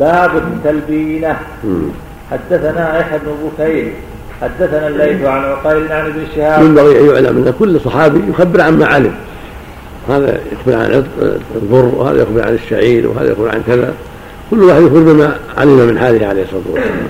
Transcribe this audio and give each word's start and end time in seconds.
باب 0.00 0.30
التلبينة. 0.36 1.36
حدثنا 2.30 2.98
يحيى 2.98 3.18
بن 3.18 3.48
بكير 3.48 3.92
حدثنا 4.42 4.88
الليث 4.88 5.24
عن 5.24 5.44
عقيل 5.44 5.92
عن 5.92 6.06
ابن 6.06 6.22
شهاب 6.36 6.62
ينبغي 6.62 7.00
أن 7.00 7.06
يعلم 7.06 7.36
أن 7.36 7.54
كل 7.58 7.80
صحابي 7.80 8.20
يخبر 8.30 8.60
عما 8.60 8.86
علم 8.86 9.14
هذا 10.08 10.40
يخبر 10.52 10.74
عن 10.74 11.04
البر 11.54 11.84
وهذا 11.94 12.22
يخبر 12.22 12.42
عن 12.42 12.54
الشعير 12.54 13.08
وهذا 13.08 13.32
يخبر 13.32 13.48
عن 13.48 13.62
كذا. 13.66 13.94
كل 14.50 14.62
واحد 14.62 14.82
يخبر 14.82 15.00
بما 15.00 15.36
علم 15.58 15.76
من 15.76 15.98
حاله 15.98 16.26
عليه 16.26 16.42
الصلاة 16.42 16.62
والسلام. 16.66 17.08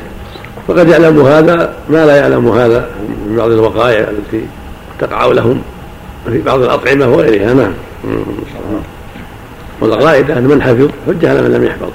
فقد 0.69 0.89
يعلم 0.89 1.21
هذا 1.21 1.73
ما 1.91 2.07
لا 2.07 2.17
يعلم 2.17 2.49
هذا 2.49 2.89
من 3.29 3.37
بعض 3.37 3.51
الوقائع 3.51 3.99
التي 3.99 4.47
تقع 4.99 5.27
لهم 5.27 5.63
في 6.27 6.43
بعض 6.43 6.63
الأطعمة 6.63 7.09
وغيرها. 7.09 7.55
نعم. 7.55 7.73
والقاعده 9.81 10.39
أن 10.39 10.45
من 10.45 10.63
حفظ 10.63 10.89
حجه 11.07 11.31
على 11.31 11.43
من 11.43 11.53
لم 11.53 11.65
يحفظ. 11.65 11.91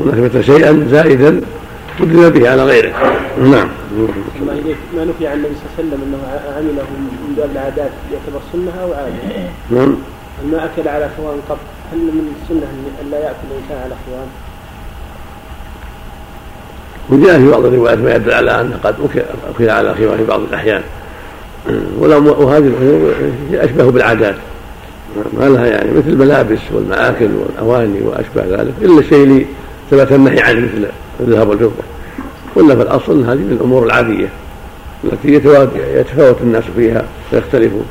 ومن 0.00 0.30
ثبت 0.30 0.44
شيئا 0.44 0.86
زائدا 0.90 1.40
قدم 2.00 2.28
به 2.28 2.50
على 2.50 2.64
غيره. 2.64 2.92
نعم. 3.38 3.68
ما 4.96 5.04
نفي 5.04 5.26
عن 5.26 5.36
النبي 5.36 5.54
صلى 5.54 5.64
الله 5.64 5.74
عليه 5.78 5.88
وسلم 5.88 6.00
أنه 6.06 6.18
عمله 6.56 6.82
من 6.82 7.34
باب 7.36 7.50
العادات 7.52 7.90
يعتبر 8.12 8.40
سنة 8.52 8.72
أو 8.82 8.92
عادة؟ 8.92 9.48
نعم. 9.70 9.94
ما 10.52 10.64
اكل 10.64 10.88
على 10.88 11.08
خوان 11.16 11.36
قط؟ 11.48 11.58
هل 11.92 11.98
من 11.98 12.34
السنة 12.42 12.66
أن 13.02 13.10
لا 13.10 13.18
يأكل 13.18 13.46
الإنسان 13.50 13.78
على 13.84 13.94
خوان؟ 14.06 14.26
وجاء 17.10 17.38
في 17.38 17.50
بعض 17.50 17.64
الروايات 17.64 17.98
ما 17.98 18.14
يدل 18.14 18.32
على 18.32 18.60
انه 18.60 18.76
قد 18.84 18.94
اكل 19.54 19.70
على 19.70 19.94
خوان 19.94 20.16
في 20.16 20.24
بعض 20.24 20.40
الأحيان. 20.40 20.82
وهذه 21.98 22.72
أشبه 23.52 23.90
بالعادات. 23.90 24.36
ما 25.38 25.44
لها 25.48 25.66
يعني 25.66 25.90
مثل 25.90 26.08
الملابس 26.08 26.58
والمآكل 26.72 27.28
والأواني 27.34 28.00
وأشبه 28.00 28.56
ذلك. 28.56 28.72
إلا 28.82 28.98
الشيء 28.98 29.24
اللي 29.24 29.46
ثبت 29.90 30.12
النهي 30.12 30.40
عنه 30.40 30.60
مثل 30.60 30.86
الذهب 31.20 31.48
والفضة. 31.48 31.82
ولا 32.56 32.76
في 32.76 32.82
الأصل 32.82 33.24
هذه 33.24 33.38
من 33.38 33.52
الأمور 33.52 33.86
العادية 33.86 34.28
التي 35.04 35.32
يتفاوت 35.94 36.40
الناس 36.40 36.64
فيها 36.76 37.04
ويختلفون 37.32 37.84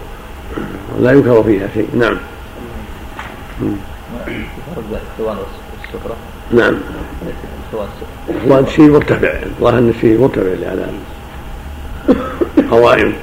ولا 0.98 1.12
ينكر 1.12 1.44
فيها 1.44 1.68
شيء. 1.74 1.88
نعم. 1.98 2.18
نعم. 6.52 6.76
الإخوان 8.30 8.68
شيء 8.68 8.90
مرتفع 8.90 9.34
الظاهر 9.46 9.78
أن 9.78 9.90
الشيء 9.90 10.20
مرتفع 10.20 10.70
على 10.70 10.86
قوائم. 12.72 13.14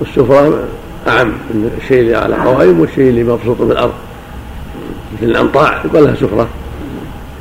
والسفرة 0.00 0.64
أعم. 1.08 1.32
الشيء 1.82 2.00
اللي 2.00 2.16
على 2.16 2.34
قوائم 2.34 2.80
والشيء 2.80 3.08
اللي 3.08 3.24
مبسوط 3.24 3.56
في 3.56 3.62
الأرض 3.62 3.92
مثل 5.14 5.24
الأنطاع 5.30 5.84
يقال 5.84 6.04
لها 6.04 6.14
سفرة. 6.14 6.48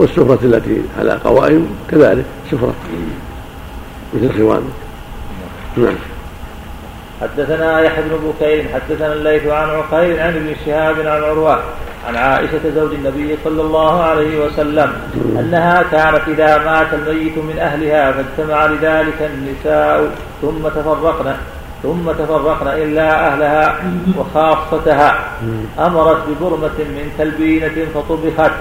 والسفرة 0.01 0.39
التي 0.43 0.81
على 0.99 1.11
قوائم 1.11 1.67
كذلك 1.91 2.25
سفرة 2.51 2.73
مثل 4.13 4.25
الخوان 4.25 4.69
نعم. 5.77 5.95
حدثنا 7.21 7.79
يحيى 7.79 8.03
بن 8.03 8.31
بكير 8.31 8.65
حدثنا 8.73 9.13
الليث 9.13 9.47
عن 9.47 9.69
عقيل 9.69 10.19
عن 10.19 10.35
ابن 10.35 10.55
شهاب 10.65 10.99
عن 10.99 11.23
عروة 11.23 11.63
عن 12.07 12.15
عائشة 12.15 12.59
زوج 12.75 12.93
النبي 12.93 13.37
صلى 13.43 13.61
الله 13.61 14.01
عليه 14.03 14.45
وسلم 14.45 14.93
أنها 15.39 15.83
كانت 15.91 16.21
إذا 16.27 16.57
مات 16.57 16.87
الميت 16.93 17.37
من 17.37 17.59
أهلها 17.59 18.11
فاجتمع 18.11 18.65
لذلك 18.65 19.31
النساء 19.33 20.11
ثم 20.41 20.67
تفرقن. 20.67 21.35
ثم 21.83 22.11
تفرقن 22.11 22.67
إلا 22.67 23.27
أهلها 23.27 23.75
وخاصتها. 24.17 25.19
أمرت 25.79 26.17
ببرمة 26.27 26.77
من 26.79 27.11
تلبينة 27.17 27.77
فطبخت. 27.93 28.51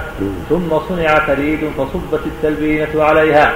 ثم 0.48 0.78
صنع 0.88 1.18
تريد 1.18 1.60
فصبت 1.78 2.20
التلبينة 2.26 3.04
عليها. 3.04 3.52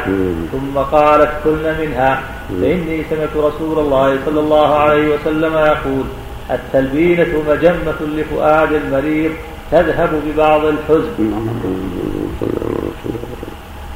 ثم 0.52 0.78
قالت 0.78 1.30
كلن 1.44 1.76
منها. 1.80 2.22
فإني 2.60 3.02
سمعت 3.10 3.36
رسول 3.36 3.78
الله 3.78 4.18
صلى 4.26 4.40
الله 4.40 4.74
عليه 4.74 5.14
وسلم 5.14 5.54
يقول 5.54 6.04
التلبينة 6.50 7.42
مجمة 7.48 8.00
لفؤاد 8.16 8.72
المريض 8.72 9.30
تذهب 9.70 10.10
ببعض 10.26 10.64
الحزن. 10.64 11.32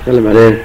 تكلم 0.07 0.29
عليه. 0.29 0.63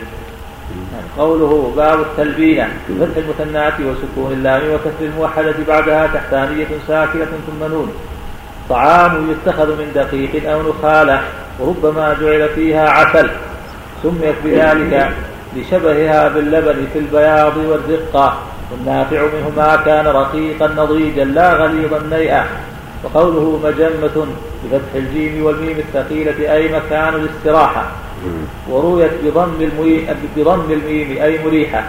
قوله 1.17 1.73
باب 1.77 1.99
التلبينة 1.99 2.69
بفتح 2.89 3.17
المثنات 3.17 3.73
وسكون 3.73 4.31
اللام 4.31 4.61
وكسر 4.73 5.01
الموحدة 5.01 5.55
بعدها 5.67 6.07
تحتانية 6.07 6.67
ساكنة 6.87 7.25
ثم 7.25 7.73
نون. 7.73 7.93
طعام 8.69 9.31
يتخذ 9.31 9.67
من 9.67 9.91
دقيق 9.95 10.51
أو 10.51 10.61
نخالة 10.69 11.21
وربما 11.59 12.15
جعل 12.21 12.49
فيها 12.49 12.89
عسل. 12.89 13.29
سميت 14.03 14.35
بذلك 14.45 15.09
لشبهها 15.55 16.29
باللبن 16.29 16.87
في 16.93 16.99
البياض 16.99 17.57
والرقة. 17.57 18.37
والنافع 18.71 19.21
منه 19.21 19.51
ما 19.57 19.75
كان 19.85 20.07
رقيقا 20.07 20.67
نضيجا 20.67 21.25
لا 21.25 21.53
غليظا 21.53 21.99
نيئا. 22.09 22.45
وقوله 23.03 23.59
مجمة 23.63 24.27
بفتح 24.63 24.95
الجيم 24.95 25.45
والميم 25.45 25.77
الثقيلة 25.77 26.53
أي 26.53 26.71
مكان 26.71 27.15
الاستراحة. 27.15 27.85
ورويت 28.69 29.11
بضم 29.23 29.61
الميم 29.61 30.07
بضم 30.35 30.71
الميم 30.71 31.17
أي 31.21 31.39
مريحة. 31.45 31.83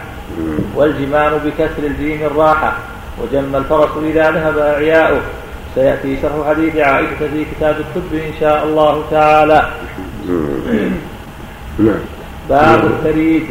والجمام 0.74 1.32
بكسر 1.44 1.82
الجيم 1.86 2.20
الراحة. 2.26 2.72
وجم 3.22 3.56
الفرس 3.56 3.90
إذا 4.04 4.30
ذهب 4.30 4.58
إعياؤه. 4.58 5.20
سيأتي 5.74 6.18
شرح 6.22 6.48
حديث 6.48 6.76
عائشة 6.76 7.18
في 7.18 7.44
كتاب 7.44 7.76
الطب 7.80 8.14
إن 8.14 8.32
شاء 8.40 8.64
الله 8.64 9.02
تعالى. 9.10 9.68
نعم. 11.78 12.02
باب 12.48 12.84
الثريد 12.84 13.46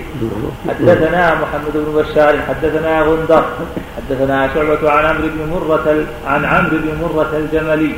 حدثنا 0.70 1.36
محمد 1.36 1.74
بن 1.74 2.02
بشار 2.02 2.40
حدثنا 2.48 3.02
غندر 3.02 3.46
حدثنا 3.98 4.54
شعبة 4.54 4.92
عن 4.92 5.06
عمرو 5.06 5.28
بن 5.28 5.50
مرة 5.52 6.06
عن 6.28 6.46
عمرو 6.46 6.78
بن 6.78 6.90
مرة 7.02 7.32
الجملي. 7.38 7.94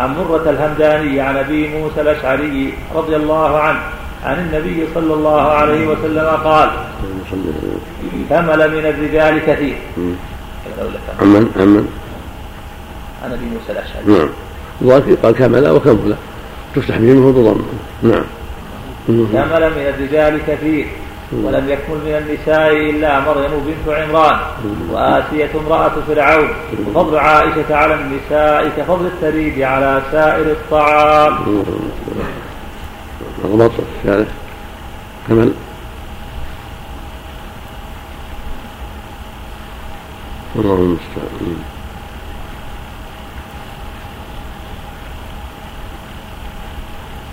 عن 0.00 0.14
مرة 0.14 0.50
الهمداني 0.50 1.20
عن 1.20 1.36
أبي 1.36 1.68
موسى 1.68 2.00
الأشعري 2.00 2.72
رضي 2.94 3.16
الله 3.16 3.58
عنه 3.58 3.80
عن 4.24 4.38
النبي 4.38 4.86
صلى 4.94 5.14
الله 5.14 5.42
عليه 5.42 5.86
وسلم 5.86 6.26
قال 6.44 6.70
كمل 8.30 8.70
من 8.70 8.86
الرجال 8.86 9.40
كثير. 9.46 9.76
عمن 11.20 11.52
عمن 11.56 11.88
عن 13.24 13.32
أبي 13.32 13.44
موسى 13.44 13.72
الأشعري. 13.72 14.04
نعم. 14.06 14.28
الظاهر 14.82 15.14
قال 15.22 15.34
كمل 15.34 15.68
وكمل. 15.68 16.16
تفتح 16.74 16.98
بيمه 16.98 17.26
وتضم 17.26 17.62
نعم. 18.02 18.24
كمل 19.06 19.70
من 19.70 19.94
الرجال 19.98 20.40
كثير. 20.46 20.86
ولم 21.32 21.68
يكمل 21.68 21.96
من 21.96 22.14
النساء 22.18 22.90
إلا 22.90 23.20
مريم 23.20 23.50
بنت 23.66 23.94
عمران 23.94 24.38
وآسية 24.90 25.50
امرأة 25.66 25.92
فرعون. 26.08 26.48
وفضل 26.86 27.18
عائشة 27.18 27.76
على 27.76 27.94
النساء 27.94 28.68
كفضل 28.76 29.06
الثريد 29.06 29.62
على 29.62 30.02
سائر 30.12 30.50
الطعام. 30.50 31.64
الشارع 33.98 34.24
كمل. 35.28 35.52
الله 40.56 40.74
المستعان. 40.74 41.52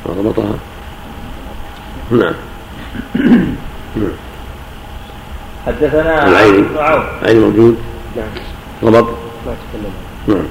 نعم 0.06 0.54
نعم. 2.12 2.34
حدثنا 5.68 6.28
العين. 6.28 6.64
بن 6.64 6.78
عون 6.78 7.04
العين 7.22 7.42
موجود. 7.42 7.78
نعم. 8.16 8.26
ربط 8.84 9.10
ما 9.46 9.54
تكلم. 9.72 9.94
نعم. 10.28 10.48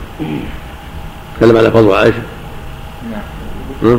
تكلم 1.37 1.57
على 1.57 1.71
فضل 1.71 1.95
عائشة. 1.95 2.23
نعم. 3.13 3.99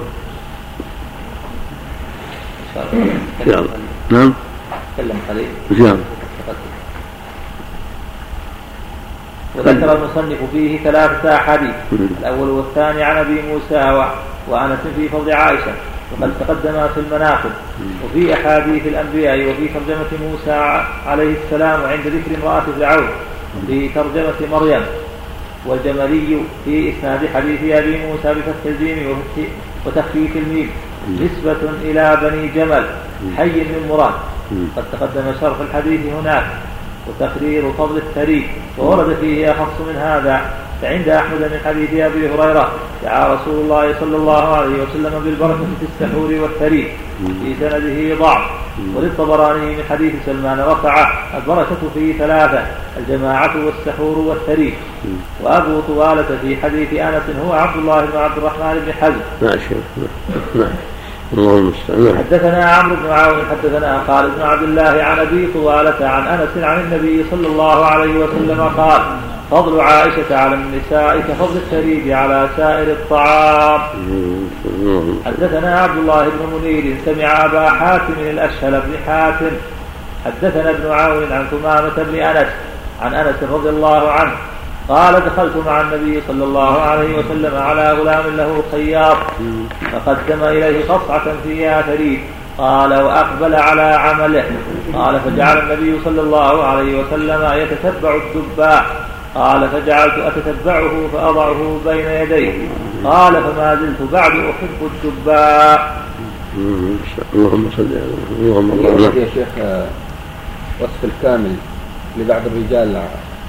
نعم 3.45 3.65
نعم. 4.09 4.33
تكلم 4.97 5.19
قليل. 5.29 5.47
الله 5.71 5.97
وذكر 9.55 9.95
المصنف 9.95 10.37
فيه 10.51 10.83
ثلاثة 10.83 11.35
أحاديث. 11.35 11.75
الأول 11.91 12.49
والثاني 12.49 13.03
عن 13.03 13.17
أبي 13.17 13.41
موسى 13.41 14.11
وأنس 14.47 14.79
في 14.95 15.09
فضل 15.09 15.31
عائشة. 15.31 15.73
وقد 16.11 16.31
تقدم 16.39 16.87
في 16.93 16.99
المناقب. 16.99 17.49
وفي 18.05 18.33
أحاديث 18.33 18.87
الأنبياء 18.87 19.49
وفي 19.49 19.67
ترجمة 19.67 20.29
موسى 20.29 20.83
عليه 21.05 21.35
السلام 21.43 21.81
وعند 21.81 22.07
ذكر 22.07 22.31
امرأة 22.41 22.63
فرعون 22.79 23.07
وفي 23.57 23.89
ترجمة 23.89 24.39
مريم. 24.51 24.81
والجملي 25.65 26.39
في 26.65 26.93
إسناد 26.93 27.19
حديث 27.35 27.71
أبي 27.71 27.97
موسى 27.97 28.33
بفتح 28.33 28.65
الجيم 28.65 29.17
وتخفيف 29.85 30.37
الميم 30.37 30.69
نسبة 31.09 31.61
إلى 31.81 32.17
بني 32.21 32.47
جمل 32.47 32.85
حي 33.37 33.45
من 33.45 33.87
مراد. 33.89 34.13
قد 34.75 34.83
تقدم 34.91 35.33
شرح 35.41 35.57
الحديث 35.59 36.01
هناك. 36.05 36.45
وتقرير 37.07 37.71
فضل 37.71 37.97
الثريد 37.97 38.49
وورد 38.77 39.17
فيه 39.21 39.51
أخص 39.51 39.81
من 39.87 39.95
هذا. 39.95 40.41
فعند 40.81 41.09
أحمد 41.09 41.41
من 41.41 41.59
حديث 41.65 41.93
أبي 41.93 42.29
هريرة 42.29 42.71
دعا 43.03 43.33
رسول 43.33 43.53
الله 43.53 43.95
صلى 43.99 44.15
الله 44.15 44.55
عليه 44.55 44.75
وسلم 44.83 45.21
بالبركة 45.25 45.67
في 45.79 45.85
السحور 46.05 46.31
والثريد 46.41 46.87
في 47.43 47.55
سنده 47.59 48.15
ضعف. 48.25 48.41
وللطبراني 48.95 49.75
من 49.75 49.83
حديث 49.89 50.13
سلمان 50.25 50.59
رفعه 50.59 51.11
البركة 51.37 51.77
في 51.93 52.13
ثلاثة 52.13 52.65
الجماعة 52.97 53.53
والسحور 53.65 54.17
والثريد 54.17 54.73
وأبو 55.41 55.79
طوالة 55.79 56.37
في 56.41 56.57
حديث 56.57 56.93
أنس 56.93 57.23
هو 57.45 57.53
عبد 57.53 57.77
الله 57.77 58.05
بن 58.05 58.17
عبد 58.17 58.37
الرحمن 58.37 58.83
بن 58.85 58.93
حزم. 58.93 59.21
ماشي 59.41 59.75
نعم 60.55 60.69
اللهم 61.33 61.73
نعم. 61.89 62.17
حدثنا 62.17 62.65
عمرو 62.65 62.95
بن 62.95 63.09
عون 63.09 63.37
حدثنا 63.51 64.03
خالد 64.07 64.35
بن 64.35 64.41
عبد 64.41 64.63
الله 64.63 65.03
عن 65.03 65.19
أبي 65.19 65.47
طوالة 65.53 66.07
عن 66.07 66.27
أنس 66.27 66.63
عن 66.63 66.79
النبي 66.79 67.25
صلى 67.31 67.47
الله 67.47 67.85
عليه 67.85 68.15
وسلم 68.17 68.71
قال 68.77 69.01
فضل 69.51 69.81
عائشة 69.81 70.37
على 70.37 70.55
النساء 70.55 71.19
كفضل 71.19 71.57
الثريد 71.57 72.11
على 72.11 72.49
سائر 72.57 72.87
الطعام. 72.91 73.81
حدثنا 75.25 75.79
عبد 75.79 75.97
الله 75.97 76.23
بن 76.23 76.59
منير 76.59 76.97
سمع 77.05 77.45
أبا 77.45 77.69
حاتم 77.69 78.13
الأشهل 78.19 78.71
بن 78.71 78.93
حاتم. 79.05 79.51
حدثنا 80.25 80.69
ابن 80.69 80.91
عون 80.91 81.31
عن 81.31 81.47
ثمامة 81.51 81.93
بن 81.97 82.19
أنس 82.19 82.47
عن 83.01 83.13
أنس 83.15 83.35
رضي 83.51 83.69
الله 83.69 84.11
عنه 84.11 84.31
قال 84.89 85.13
دخلت 85.25 85.53
مع 85.65 85.81
النبي 85.81 86.21
صلى 86.27 86.43
الله 86.43 86.81
عليه 86.81 87.17
وسلم 87.17 87.55
على 87.55 87.93
غلام 87.93 88.23
له 88.37 88.63
خياط 88.71 89.17
فقدم 89.91 90.43
إليه 90.43 90.85
قصعة 90.85 91.23
فيها 91.43 91.81
ثريد 91.81 92.19
قال 92.57 92.93
وأقبل 92.93 93.55
على 93.55 93.81
عمله. 93.81 94.45
قال 94.93 95.19
فجعل 95.19 95.57
النبي 95.57 95.99
صلى 96.05 96.21
الله 96.21 96.63
عليه 96.63 96.99
وسلم 96.99 97.51
يتتبع 97.53 98.15
الدباء. 98.15 98.85
قال 99.37 99.69
فجعلت 99.69 100.13
أتتبعه 100.13 101.07
فأضعه 101.13 101.79
بين 101.85 102.05
يديه. 102.05 102.67
قال 103.03 103.33
فما 103.33 103.75
زلت 103.75 104.11
بعد 104.11 104.31
أحب 104.31 104.79
الدباء 104.81 106.03
اللهم 107.35 107.69
صل 107.77 107.83
على 107.83 108.13
اللهم 108.49 108.69
يا 109.03 109.27
شيخ 109.33 109.47
وصف 110.81 111.01
الكامل 111.03 111.55
لبعض 112.17 112.41
الرجال 112.45 113.01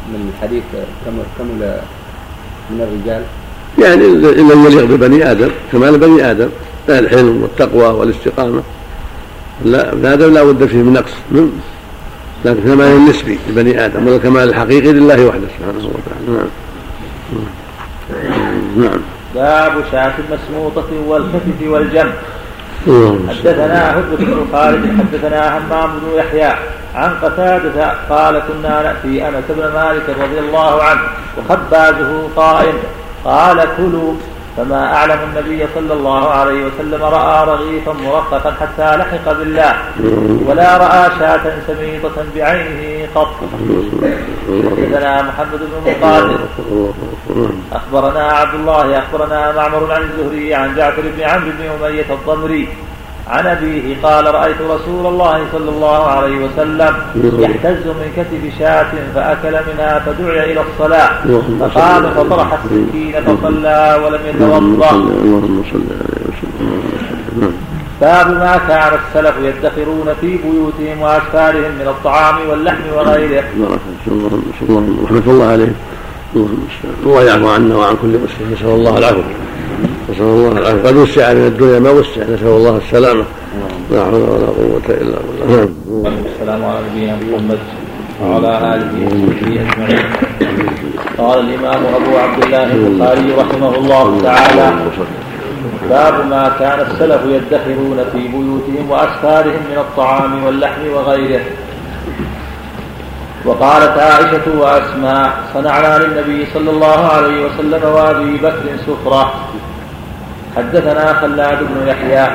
من 0.09 0.33
الحديث 0.35 0.63
كمل 1.39 1.81
من 2.71 2.81
الرجال؟ 2.81 3.23
يعني 3.79 4.07
الذي 4.07 4.41
يليق 4.41 4.85
ببني 4.85 5.31
آدم 5.31 5.51
كمال 5.73 5.99
بني 5.99 6.31
آدم 6.31 6.49
الحلم 6.89 7.43
والتقوى 7.43 7.87
والاستقامة. 7.87 8.63
لا 9.65 10.13
آدم 10.13 10.35
لا 10.35 10.43
بد 10.45 10.67
فيه 10.67 10.77
من 10.77 10.93
نقص 10.93 11.13
لكن 12.45 12.61
كمال 12.61 12.87
النسبي 12.87 13.39
لبني 13.49 13.85
آدم 13.85 14.09
والكمال 14.09 14.49
الحقيقي 14.49 14.93
لله 14.93 15.27
وحده 15.27 15.47
سبحانه 15.59 15.91
وتعالى. 15.95 16.27
نعم. 16.29 16.49
نعم. 18.77 19.01
باب 19.35 19.85
شاة 19.93 20.15
مسموطة 20.31 20.89
والكتف 21.07 21.67
والجنب 21.67 22.13
حدثنا 23.29 23.99
هدبة 23.99 24.17
بن 24.17 24.47
خالد 24.53 24.99
حدثنا 24.99 25.59
همام 25.59 25.91
بن 25.91 26.19
يحيى. 26.19 26.55
عن 26.95 27.15
قتادة 27.23 27.93
قال 28.11 28.43
كنا 28.49 28.83
نأتي 28.83 29.29
أنس 29.29 29.45
بن 29.49 29.63
مالك 29.75 30.03
رضي 30.09 30.39
الله 30.39 30.83
عنه 30.83 31.01
وخبازه 31.39 32.29
قائم 32.37 32.75
قال 33.25 33.69
كلوا 33.77 34.15
فما 34.59 34.95
أعلم 34.95 35.19
النبي 35.29 35.67
صلى 35.75 35.93
الله 35.93 36.31
عليه 36.31 36.61
وسلم 36.67 37.03
رأى 37.03 37.47
رغيفا 37.47 37.93
مرققا 37.93 38.51
حتى 38.61 38.97
لحق 38.97 39.33
بالله 39.33 39.75
ولا 40.47 40.77
رأى 40.77 41.11
شاة 41.19 41.45
سميطة 41.67 42.17
بعينه 42.35 43.09
قط. 43.15 43.35
حدثنا 44.49 45.23
محمد 45.23 45.61
بن 45.71 45.79
مقاتل. 45.87 46.39
أخبرنا 47.73 48.25
عبد 48.41 48.55
الله 48.55 48.99
أخبرنا 48.99 49.53
معمر 49.53 49.93
عن 49.93 50.03
الزهري 50.03 50.55
عن 50.55 50.77
جعفر 50.77 51.03
بن 51.17 51.23
عمرو 51.23 51.51
بن 51.59 51.65
أمية 51.87 52.07
الضمري. 52.11 52.69
عن 53.29 53.47
أبيه 53.47 53.97
قال 54.03 54.35
رأيت 54.35 54.57
رسول 54.61 55.07
الله 55.07 55.47
صلى 55.53 55.71
الله 55.71 56.07
عليه 56.07 56.45
وسلم 56.45 56.95
يحتز 57.39 57.87
من 57.87 58.13
كتف 58.17 58.59
شاة 58.59 58.93
فأكل 59.15 59.53
منها 59.73 59.99
فدعي 59.99 60.53
إلى 60.53 60.61
الصلاة 60.61 61.11
فقام 61.61 62.03
فطرح 62.03 62.59
السكين 62.65 63.15
فصلى 63.25 64.01
ولم 64.05 64.21
يتوضأ 64.27 64.91
اللهم 64.91 65.65
صل 65.73 65.81
باب 68.01 68.31
ما 68.31 68.61
كان 68.69 68.93
السلف 68.99 69.35
يدخرون 69.43 70.15
في 70.21 70.37
بيوتهم 70.37 71.03
وأسفارهم 71.03 71.73
من 71.81 71.89
الطعام 71.89 72.37
واللحم 72.51 72.83
وغيره. 72.97 73.45
اللهم 73.57 74.43
اللهم 74.63 75.05
رحمة 75.05 75.23
الله 75.27 75.47
عليه. 75.47 75.73
اللهم 76.37 76.69
الله 77.07 77.23
يعفو 77.23 77.49
عنا 77.49 77.77
وعن 77.77 77.97
كل 78.03 78.09
مسلم 78.09 78.53
نسأل 78.53 78.69
الله 78.69 78.99
العفو. 78.99 79.21
نسأل 80.11 80.23
الله 80.23 80.53
العافية 80.53 80.89
قد 80.89 80.97
وسع 80.97 81.33
من 81.33 81.47
الدنيا 81.47 81.79
ما 81.79 81.91
وسع 81.91 82.23
نسأل 82.23 82.47
الله 82.47 82.77
السلامة. 82.77 83.25
لا 83.91 84.05
حول 84.05 84.15
ولا 84.15 84.47
قوة 84.47 84.83
إلا 84.89 85.19
بالله. 85.21 85.69
نعم. 86.03 86.15
السلام 86.35 86.65
على 86.65 86.79
نبينا 86.91 87.17
محمد 87.17 87.59
وعلى 88.23 88.75
آله 88.75 88.91
وصحبه 89.07 89.61
أجمعين. 89.61 90.07
قال 91.19 91.39
الإمام 91.39 91.83
أبو 91.95 92.17
عبد 92.17 92.45
الله 92.45 92.65
البخاري 92.65 93.33
رحمه 93.33 93.77
الله 93.77 94.21
تعالى 94.23 94.73
باب 95.91 96.27
ما 96.31 96.53
كان 96.59 96.81
السلف 96.81 97.21
يدخرون 97.27 98.05
في 98.13 98.29
بيوتهم 98.29 98.91
وأسفارهم 98.91 99.63
من 99.71 99.79
الطعام 99.79 100.45
واللحم 100.45 100.81
وغيره. 100.95 101.41
وقالت 103.45 103.99
عائشة 103.99 104.59
وأسماء 104.59 105.33
صنعنا 105.55 105.99
للنبي 105.99 106.47
صلى 106.55 106.71
الله 106.71 107.07
عليه 107.07 107.47
وسلم 107.47 107.83
وأبي 107.95 108.37
بكر 108.37 108.65
سفرة. 108.87 109.35
حدثنا 110.57 111.15
خلاد 111.15 111.59
بن 111.61 111.89
يحيى 111.89 112.27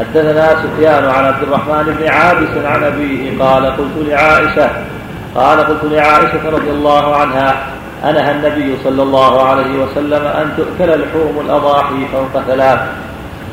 حدثنا 0.00 0.56
سفيان 0.62 1.04
عن 1.04 1.24
عبد 1.24 1.42
الرحمن 1.42 1.96
بن 1.98 2.08
عابس 2.08 2.66
عن 2.66 2.84
أبيه 2.84 3.44
قال 3.44 3.66
قلت 3.66 4.08
لعائشة 4.08 4.70
قال 5.34 5.58
قلت 5.60 5.84
لعائشة 5.84 6.50
رضي 6.50 6.70
الله 6.70 7.16
عنها 7.16 7.56
أنهى 8.04 8.30
النبي 8.30 8.76
صلى 8.84 9.02
الله 9.02 9.48
عليه 9.48 9.84
وسلم 9.84 10.26
أن 10.26 10.52
تؤكل 10.56 11.00
لحوم 11.00 11.40
الأضاحي 11.46 12.06
فوق 12.12 12.42
ثلاث. 12.46 12.80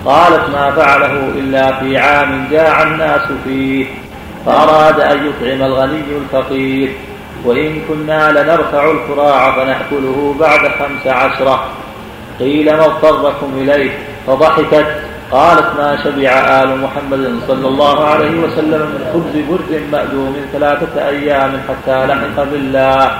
قالت 0.05 0.49
ما 0.53 0.71
فعله 0.71 1.13
إلا 1.35 1.79
في 1.79 1.97
عام 1.97 2.47
جاع 2.51 2.83
الناس 2.83 3.21
فيه 3.43 3.85
فأراد 4.45 4.99
أن 4.99 5.17
يطعم 5.27 5.61
الغني 5.71 6.03
الفقير 6.21 6.91
وإن 7.45 7.81
كنا 7.87 8.31
لنرفع 8.31 8.91
الكراع 8.91 9.51
فنأكله 9.51 10.35
بعد 10.39 10.59
خمس 10.59 11.07
عشرة. 11.07 11.65
قيل 12.41 12.65
ما 12.65 12.85
اضطركم 12.85 13.51
إليه 13.57 13.91
فضحكت 14.27 14.85
قالت 15.31 15.65
ما 15.77 15.97
شبع 16.03 16.29
آل 16.63 16.81
محمد 16.81 17.39
صلى 17.47 17.67
الله 17.67 18.05
عليه 18.05 18.39
وسلم 18.39 18.81
من 18.81 19.01
خبز 19.13 19.43
برد 19.49 19.81
مأدوم 19.91 20.35
ثلاثة 20.53 21.07
أيام 21.07 21.61
حتى 21.69 22.05
لحق 22.05 22.43
بالله. 22.43 23.11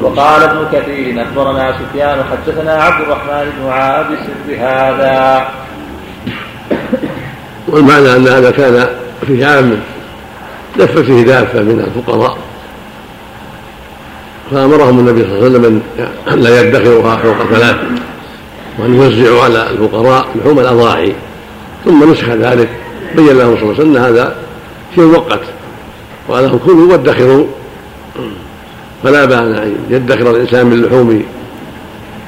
وقال 0.00 0.42
ابن 0.42 0.66
كثير 0.72 1.22
أخبرنا 1.22 1.74
سفيان 1.78 2.24
حدثنا 2.30 2.72
عبد 2.72 3.00
الرحمن 3.00 3.52
بن 3.58 3.70
عابس 3.70 4.24
بهذا. 4.48 5.48
والمعنى 7.68 8.16
أن 8.16 8.28
هذا 8.28 8.50
كان 8.50 8.88
في 9.26 9.44
عام 9.44 9.80
لف 10.76 10.98
فيه 10.98 11.22
دافة 11.22 11.60
من 11.60 11.80
الفقراء. 11.80 12.38
فأمرهم 14.50 14.98
النبي 14.98 15.22
صلى 15.22 15.32
الله 15.32 15.44
عليه 15.44 15.58
وسلم 15.58 15.82
أن 16.32 16.40
لا 16.40 16.62
يدخرها 16.62 17.16
فوق 17.16 17.36
ثلاث 17.52 17.76
وأن 18.78 18.94
يوزعوا 18.94 19.42
على 19.42 19.70
الفقراء 19.70 20.26
لحوم 20.34 20.58
الأضاحي. 20.58 21.12
ثم 21.84 22.12
نسخ 22.12 22.28
ذلك 22.28 22.68
بين 23.16 23.38
لهم 23.38 23.56
صلى 23.56 23.62
الله 23.62 23.74
عليه 23.74 23.80
وسلم 23.80 23.96
أن 23.96 24.02
هذا 24.02 24.36
شيء 24.94 25.04
مؤقت 25.04 25.40
وقال 26.28 26.44
لهم 26.44 26.58
كلوا 26.66 26.92
وادخروا. 26.92 27.46
فلا 29.02 29.24
بأس 29.24 29.38
أن 29.58 29.76
يدخر 29.90 30.30
الإنسان 30.30 30.66
من 30.66 30.82
لحوم 30.82 31.22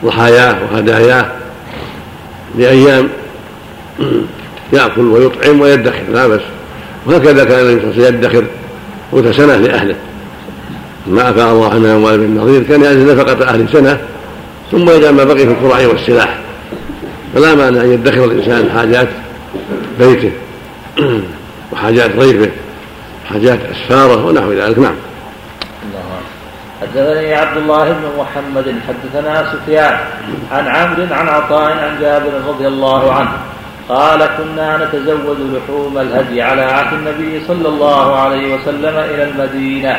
ضحاياه 0.05 0.57
وهداياه 0.63 1.33
لأيام 2.59 3.09
يأكل 4.73 5.01
ويطعم 5.01 5.61
ويدخر 5.61 6.03
لا 6.13 6.27
بأس. 6.27 6.41
وهكذا 7.07 7.45
كان 7.45 7.67
النبي 7.67 7.81
صلى 7.81 7.91
الله 7.91 8.07
عليه 8.07 8.09
وسلم 8.09 8.17
يدخر 8.17 8.45
قوت 9.13 9.29
سنة 9.29 9.57
لأهله. 9.57 9.95
ما 11.11 11.31
أفاء 11.31 11.53
الله 11.53 11.71
عنها 11.71 11.97
أموال 11.97 12.19
بن 12.19 12.25
النظير 12.25 12.63
كان 12.63 12.83
يأتي 12.83 13.05
نفقة 13.05 13.49
أهل 13.49 13.69
سنة 13.73 13.99
ثم 14.71 14.91
يجعل 14.91 15.15
ما 15.15 15.25
بقي 15.25 15.39
في 15.39 15.53
القرع 15.53 15.87
والسلاح. 15.87 16.39
فلا 17.35 17.55
مانع 17.55 17.81
أن 17.81 17.93
يدخر 17.93 18.25
الإنسان 18.25 18.71
حاجات 18.71 19.09
بيته 19.99 20.33
وحاجات 21.73 22.17
ضيفه 22.17 22.51
حاجات 23.29 23.59
أسفاره 23.73 24.27
ونحو 24.27 24.53
ذلك. 24.53 24.79
نعم. 24.79 24.95
حدثني 26.81 27.35
عبد 27.35 27.57
الله 27.57 27.85
بن 27.85 28.09
محمد 28.19 28.75
حدثنا 28.89 29.53
سفيان 29.53 29.99
عن 30.53 30.67
عمرو 30.67 31.15
عن 31.15 31.29
عطاء 31.29 31.73
عن 31.73 32.01
جابر 32.01 32.33
رضي 32.49 32.69
الله 32.69 33.13
عنه. 33.13 33.33
قال 33.91 34.29
كنا 34.39 34.85
نتزود 34.85 35.39
لحوم 35.41 35.99
الهدي 35.99 36.43
على 36.43 36.63
عهد 36.63 36.93
النبي 36.93 37.43
صلى 37.49 37.69
الله 37.69 38.17
عليه 38.17 38.55
وسلم 38.55 38.97
إلى 38.99 39.25
المدينة. 39.25 39.97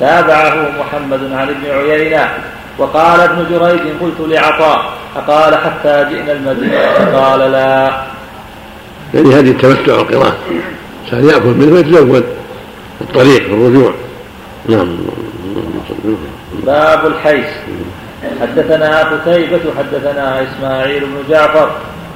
تابعه 0.00 0.68
محمد 0.80 1.32
عن 1.32 1.48
ابن 1.48 1.70
عيينة. 1.70 2.28
وقال 2.78 3.20
ابن 3.20 3.46
جريج 3.50 3.80
قلت 4.00 4.20
لعطاء 4.20 4.92
فقال 5.14 5.54
حتى 5.54 6.06
جئنا 6.10 6.32
المدينة؟ 6.32 7.18
قال 7.20 7.52
لا. 7.52 8.02
يعني 9.14 9.34
هذه 9.34 9.50
التمتع 9.50 9.94
والقراءة 9.94 10.36
الإنسان 11.12 11.34
يأكل 11.34 11.46
منه 11.46 11.74
ويتزود 11.74 12.24
الطريق 13.00 13.42
في 13.42 13.52
الرجوع. 13.52 13.92
نعم. 14.68 14.98
باب 16.66 17.06
الحيس. 17.06 17.50
حدثنا 18.40 18.98
قتيبة 18.98 19.60
حدثنا 19.78 20.42
إسماعيل 20.42 21.00
بن 21.00 21.30
جعفر. 21.30 21.70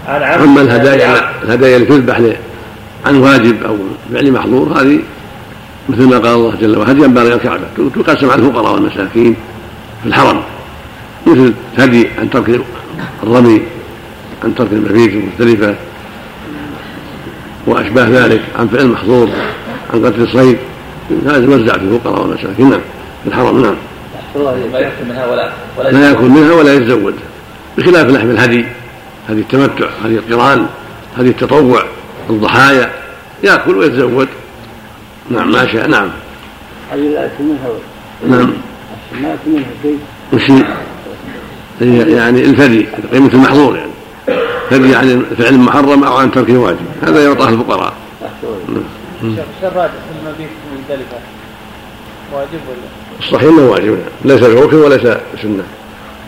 أما 0.09 0.61
الهدايا 0.61 1.31
الهدايا. 1.43 1.77
اللي 1.77 1.87
تذبح 1.87 2.21
عن 3.07 3.17
واجب 3.17 3.63
أو 3.63 3.77
فعل 4.13 4.33
محظور 4.33 4.81
هذه 4.81 4.99
مثل 5.89 6.03
ما 6.03 6.19
قال 6.19 6.35
الله 6.35 6.55
جل 6.61 6.77
وعلا 6.79 6.93
هدي 6.93 7.03
ينبغي 7.03 7.35
الكعبة 7.35 7.63
تقسم 7.95 8.31
على 8.31 8.43
الفقراء 8.43 8.75
والمساكين 8.75 9.37
في 10.03 10.09
الحرم. 10.09 10.43
مثل 11.27 11.53
هدي 11.79 12.09
عن 12.19 12.31
ترك 12.31 12.61
الرمي 13.23 13.63
عن 14.45 14.55
ترك 14.55 14.69
المبيت 14.73 15.13
المختلفة 15.13 15.75
وأشباه 17.67 18.09
ذلك 18.09 18.41
عن 18.59 18.69
فعل 18.69 18.89
محظور 18.89 19.29
عن 19.95 20.07
قتل 20.07 20.23
الصيد. 20.23 20.59
هذا 21.27 21.45
يوزع 21.45 21.73
في 21.73 21.85
الفقراء 21.85 22.21
والمساكين 22.21 22.71
نعم 22.71 22.81
في 23.23 23.29
الحرم 23.29 23.63
نعم. 23.63 23.75
ما 24.73 24.79
يأكل 24.79 25.05
منها 25.09 25.27
ولا 25.27 25.53
ولا 25.79 25.89
لا 25.89 26.09
يأكل 26.09 26.25
منها 26.25 26.53
ولا 26.53 26.75
يتزود 26.75 27.15
بخلاف 27.79 28.07
لحم 28.07 28.31
الهدي 28.31 28.65
هذه 29.29 29.39
التمتع 29.39 29.89
هذه 30.05 30.15
القران 30.15 30.67
هذه 31.17 31.29
التطوع 31.29 31.85
الضحايا 32.31 32.91
يأكل 33.43 33.77
ويتزود 33.77 34.29
نعم 35.31 35.53
ما 35.53 35.73
شاء 35.73 35.89
نعم. 35.89 36.09
هذه 36.93 37.01
لا 37.01 37.31
منها 37.41 37.69
نعم. 38.29 38.53
ما 39.23 39.37
منها 39.47 39.65
شيء. 39.83 39.99
وش 40.33 40.49
يعني 42.11 42.45
الفدي 42.45 42.87
قيمة 43.13 43.31
المحظور 43.35 43.77
يعني. 43.77 43.91
فدي 44.71 44.97
عن 44.97 45.25
فعل 45.39 45.59
محرم 45.59 46.05
أو 46.05 46.17
عن 46.17 46.31
ترك 46.31 46.49
واجب. 46.49 46.87
هذا 47.03 47.25
يعطاه 47.25 47.49
الفقراء. 47.49 47.95
شيخ 49.21 49.45
الراجح 49.63 49.93
المبيت 50.23 50.49
في 50.49 50.95
مزدلفة 50.95 51.17
واجب 52.33 52.61
ولا؟ 52.69 53.21
الصحيح 53.21 53.49
إنه 53.49 53.71
واجب. 53.71 53.99
ليس 54.25 54.43
ركن 54.43 54.77
وليس 54.77 55.03
سنة. 55.43 55.65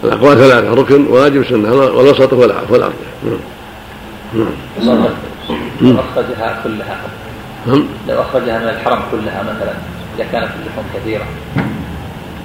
الأقوال 0.04 0.38
ثلاثة 0.38 0.74
ركن 0.74 1.06
واجب 1.06 1.44
سنه 1.44 1.74
والوسط 1.74 2.34
هو 2.34 2.44
الارجح 2.44 2.88
نعم. 4.34 4.48
لو 5.82 5.94
أخرجها 6.00 6.60
كلها 6.64 7.00
نعم. 7.66 7.84
لو 8.08 8.20
أخرجها 8.20 8.58
من 8.58 8.68
الحرم 8.68 8.98
كلها 9.10 9.42
مثلا 9.42 9.72
إذا 10.16 10.24
كانت 10.32 10.48
اللحوم 10.60 10.84
كثيرة 10.94 11.24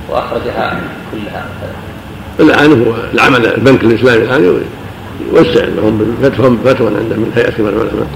وأخرجها 0.09 0.81
كلها 1.11 1.45
مثلا. 1.57 1.75
الآن 2.39 2.85
هو 2.85 2.93
العمل 3.13 3.45
البنك 3.45 3.83
الإسلامي 3.83 4.23
الآن 4.23 4.63
يوزع 5.33 5.65
لهم 5.65 6.17
فتوى 6.23 6.57
فتوى 6.65 6.87
عند 6.87 7.13
من 7.13 7.31
هيئة 7.35 7.49
كبار 7.49 7.73
العلماء. 7.73 8.07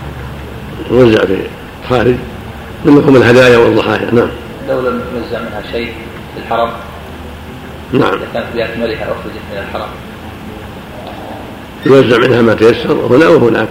يوزع 0.91 1.25
في 1.25 1.37
الخارج 1.83 2.15
منهم 2.85 3.15
الهدايا 3.15 3.57
والضحايا. 3.57 4.11
نعم. 4.11 4.27
لو 4.69 4.79
لم 4.79 5.01
يوزع 5.15 5.39
منها 5.39 5.61
شيء 5.71 5.93
في 6.35 6.41
الحرم؟ 6.45 6.69
نعم. 7.99 8.13
إذا 8.13 8.27
كانت 8.33 8.45
باكملها 8.55 9.03
اخرجت 9.03 9.41
من 9.51 9.57
الحرم. 9.57 9.89
يوزع 11.85 12.17
منها 12.17 12.41
ما 12.41 12.53
تيسر 12.53 12.93
هنا 12.93 13.27
وهناك. 13.27 13.69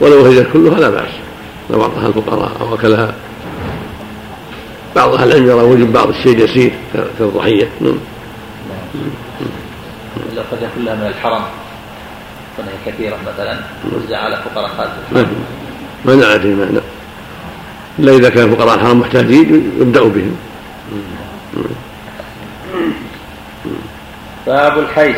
ولو 0.00 0.24
هي 0.24 0.44
كلها 0.44 0.80
لا 0.80 0.90
بأس. 0.90 1.10
لو 1.70 1.82
اعطاها 1.82 2.06
الفقراء 2.06 2.52
أو 2.60 2.74
اكلها 2.74 3.14
بعض 4.96 5.14
أهل 5.14 5.28
العلم 5.28 5.46
يرى 5.46 5.62
وجود 5.62 5.92
بعض 5.92 6.08
الشيء 6.08 6.38
يسير 6.38 6.72
كالضحيه 7.18 7.68
نعم. 7.80 7.98
لو 10.36 10.42
اخرج 10.42 10.68
كلها 10.76 10.94
من 10.94 11.06
الحرم 11.06 11.42
كونها 12.56 12.72
كثيرة 12.86 13.16
مثلا 13.26 13.56
توزع 13.90 14.18
على 14.18 14.36
فقراء 14.36 14.70
خارج 14.76 14.90
الحرم. 15.12 15.44
ما 16.04 16.14
نعرف 16.14 16.44
معنى 16.44 16.80
إلا 17.98 18.12
إذا 18.16 18.30
كان 18.30 18.54
فقراء 18.54 18.74
الحرم 18.74 19.00
محتاجين 19.00 19.72
يبدا 19.80 20.00
بهم. 20.00 20.36
باب 24.46 24.78
الحيس 24.78 25.16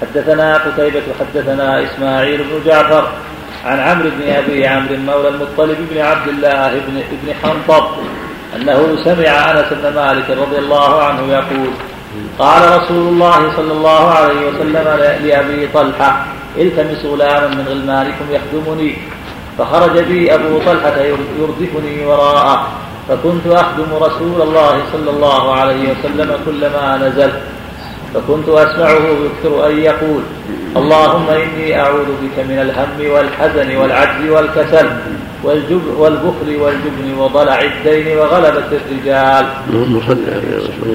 حدثنا 0.00 0.56
قتيبة 0.56 1.02
حدثنا 1.20 1.84
إسماعيل 1.84 2.38
بن 2.38 2.70
جعفر 2.70 3.08
عن 3.64 3.80
عمرو 3.80 4.10
بن 4.10 4.32
أبي 4.32 4.66
عمرو 4.66 4.96
مولى 4.96 5.28
المطلب 5.28 5.76
بن 5.90 6.00
عبد 6.00 6.28
الله 6.28 6.68
بن 6.68 7.02
ابن 7.12 7.34
حنطب 7.42 7.84
أنه 8.56 8.96
سمع 9.04 9.50
أنس 9.50 9.66
بن 9.72 9.94
مالك 9.94 10.30
رضي 10.30 10.58
الله 10.58 11.02
عنه 11.02 11.32
يقول 11.32 11.70
قال 12.38 12.82
رسول 12.82 13.08
الله 13.08 13.56
صلى 13.56 13.72
الله 13.72 14.10
عليه 14.10 14.48
وسلم 14.48 15.00
لأبي 15.24 15.68
طلحة 15.74 16.26
التمس 16.56 17.04
غلاما 17.04 17.46
من 17.46 17.64
غلمانكم 17.68 18.24
يخدمني. 18.30 18.94
فخرج 19.58 19.98
بي 19.98 20.34
أبو 20.34 20.58
طلحة 20.58 20.96
يردفني 21.38 22.06
وراءه 22.06 22.68
فكنت 23.08 23.46
أخدم 23.46 23.94
رسول 23.94 24.42
الله 24.42 24.82
صلى 24.92 25.10
الله 25.10 25.54
عليه 25.54 25.92
وسلم 25.92 26.38
كلما 26.46 26.96
نزلت 26.96 27.40
فكنت 28.14 28.48
أسمعه 28.48 29.04
يكثر 29.26 29.66
أن 29.68 29.78
يقول 29.78 30.22
اللهم 30.76 31.26
إني 31.28 31.80
أعوذ 31.80 32.08
بك 32.22 32.36
من 32.48 32.58
الهم 32.58 33.12
والحزن 33.14 33.76
والعجز 33.76 34.30
والكسل 34.30 34.88
والبخل 35.98 36.56
والجبن 36.60 37.18
وضلع 37.18 37.60
الدين 37.60 38.18
وغلبة 38.18 38.68
الرجال. 38.72 39.46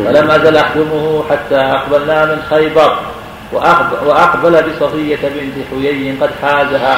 فلم 0.05 0.31
أزل 0.31 0.55
أخدمه 0.57 1.23
حتى 1.29 1.55
أقبلنا 1.55 2.25
من 2.25 2.41
خيبر 2.49 2.97
وأقبل 4.05 4.51
بصفية 4.51 5.19
بنت 5.35 5.57
حيي 5.71 6.11
قد 6.21 6.29
حازها 6.41 6.95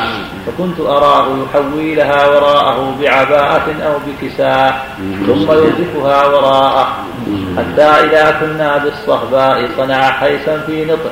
فكنت 0.47 0.79
أراه 0.79 1.27
يحوي 1.43 1.95
لها 1.95 2.27
وراءه 2.27 2.95
بعباءة 3.01 3.67
أو 3.85 3.93
بكساء 4.07 4.85
ثم 5.27 5.51
يردفها 5.51 6.27
وراءه. 6.27 6.87
حتى 7.57 7.81
إذا 7.81 8.35
كنا 8.39 8.77
بالصهباء 8.77 9.69
صنع 9.77 10.11
حيسا 10.11 10.63
في 10.67 10.85
نطق 10.85 11.11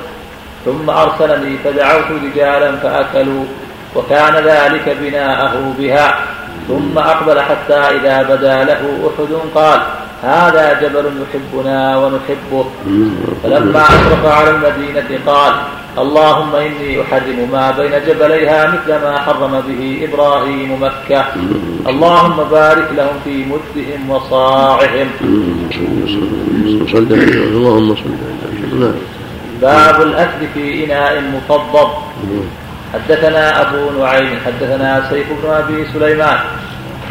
ثم 0.65 0.89
أرسلني 0.89 1.57
فدعوت 1.63 2.05
رجالا 2.23 2.77
فأكلوا 2.77 3.45
وكان 3.95 4.35
ذلك 4.35 4.97
بناءه 5.01 5.73
بها. 5.79 6.15
ثم 6.67 6.97
أقبل 6.97 7.41
حتى 7.41 7.73
إذا 7.73 8.23
بدا 8.23 8.63
له 8.63 8.81
أحد 9.07 9.31
قال 9.55 9.79
هذا 10.23 10.79
جبل 10.81 11.05
يحبنا 11.23 11.97
ونحبه. 11.97 12.65
فلما 13.43 13.83
أشرف 13.83 14.25
على 14.25 14.49
المدينة 14.49 15.19
قال 15.27 15.53
اللهم 15.97 16.55
إني 16.55 17.01
أحرم 17.01 17.49
ما 17.51 17.71
بين 17.71 17.91
جبليها 18.07 18.67
مثل 18.67 18.91
ما 19.03 19.17
حرم 19.17 19.61
به 19.67 20.09
إبراهيم 20.09 20.83
مكة. 20.83 21.25
اللهم 21.87 22.37
بارك 22.51 22.87
لهم 22.97 23.15
في 23.23 23.45
مدهم 23.45 24.09
وصاعهم. 24.09 25.07
اللهم 27.53 27.95
صل. 27.95 28.93
باب 29.61 30.01
الأكل 30.01 30.41
في 30.53 30.85
إناء 30.85 31.21
مفضل. 31.21 31.89
حدثنا 32.93 33.61
أبو 33.61 33.99
نعيم 33.99 34.37
حدثنا 34.45 35.09
سيف 35.09 35.27
بن 35.43 35.49
أبي 35.49 35.85
سليمان. 35.93 36.39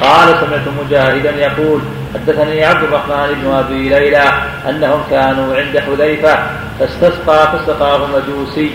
قال 0.01 0.29
سمعت 0.29 0.85
مجاهدا 0.85 1.31
يقول 1.31 1.81
حدثني 2.15 2.65
عبد 2.65 2.83
الرحمن 2.83 3.35
بن 3.43 3.53
أبي 3.55 3.89
ليلى 3.89 4.25
أنهم 4.69 5.01
كانوا 5.11 5.57
عند 5.57 5.79
حذيفة 5.79 6.39
فاستسقى 6.81 7.49
فسقاه 7.53 8.01
مجوسي 8.07 8.71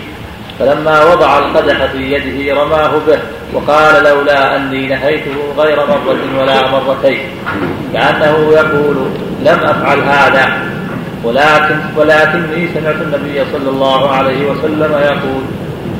فلما 0.58 1.04
وضع 1.04 1.38
القدح 1.38 1.86
في 1.86 2.12
يده 2.12 2.62
رماه 2.62 2.90
به 3.06 3.18
وقال 3.54 4.04
لولا 4.04 4.56
أني 4.56 4.86
نهيته 4.86 5.34
غير 5.58 5.76
مرة 5.76 6.40
ولا 6.40 6.70
مرتين 6.70 7.18
كانه 7.92 8.50
يقول 8.52 8.96
لم 9.42 9.58
أفعل 9.64 9.98
هذا 10.00 10.68
ولكن 11.24 11.76
ولكني 11.96 12.68
سمعت 12.74 12.94
النبي 13.02 13.44
صلى 13.52 13.70
الله 13.70 14.10
عليه 14.10 14.50
وسلم 14.50 14.92
يقول 14.92 15.42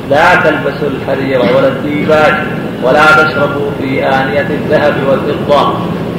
لا 0.09 0.35
تلبسوا 0.35 0.87
الحرير 0.87 1.39
ولا 1.39 1.67
الديباج 1.67 2.33
ولا 2.83 3.05
تشربوا 3.23 3.71
في 3.81 4.05
آنية 4.07 4.47
الذهب 4.49 4.95
والفضة 5.09 5.73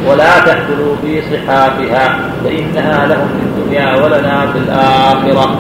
ولا 0.07 0.39
تأكلوا 0.39 0.97
في 1.03 1.23
صحافها 1.23 2.19
فإنها 2.45 3.07
لهم 3.07 3.29
في 3.29 3.61
الدنيا 3.61 4.05
ولنا 4.05 4.53
في 4.53 4.59
الآخرة. 4.59 5.59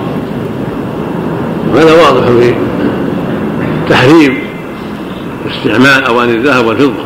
هذا 1.74 1.92
واضح 1.92 2.26
في 2.26 2.54
تحريم 3.90 4.38
استعمال 5.50 6.04
أواني 6.04 6.32
الذهب 6.32 6.66
والفضة 6.66 7.04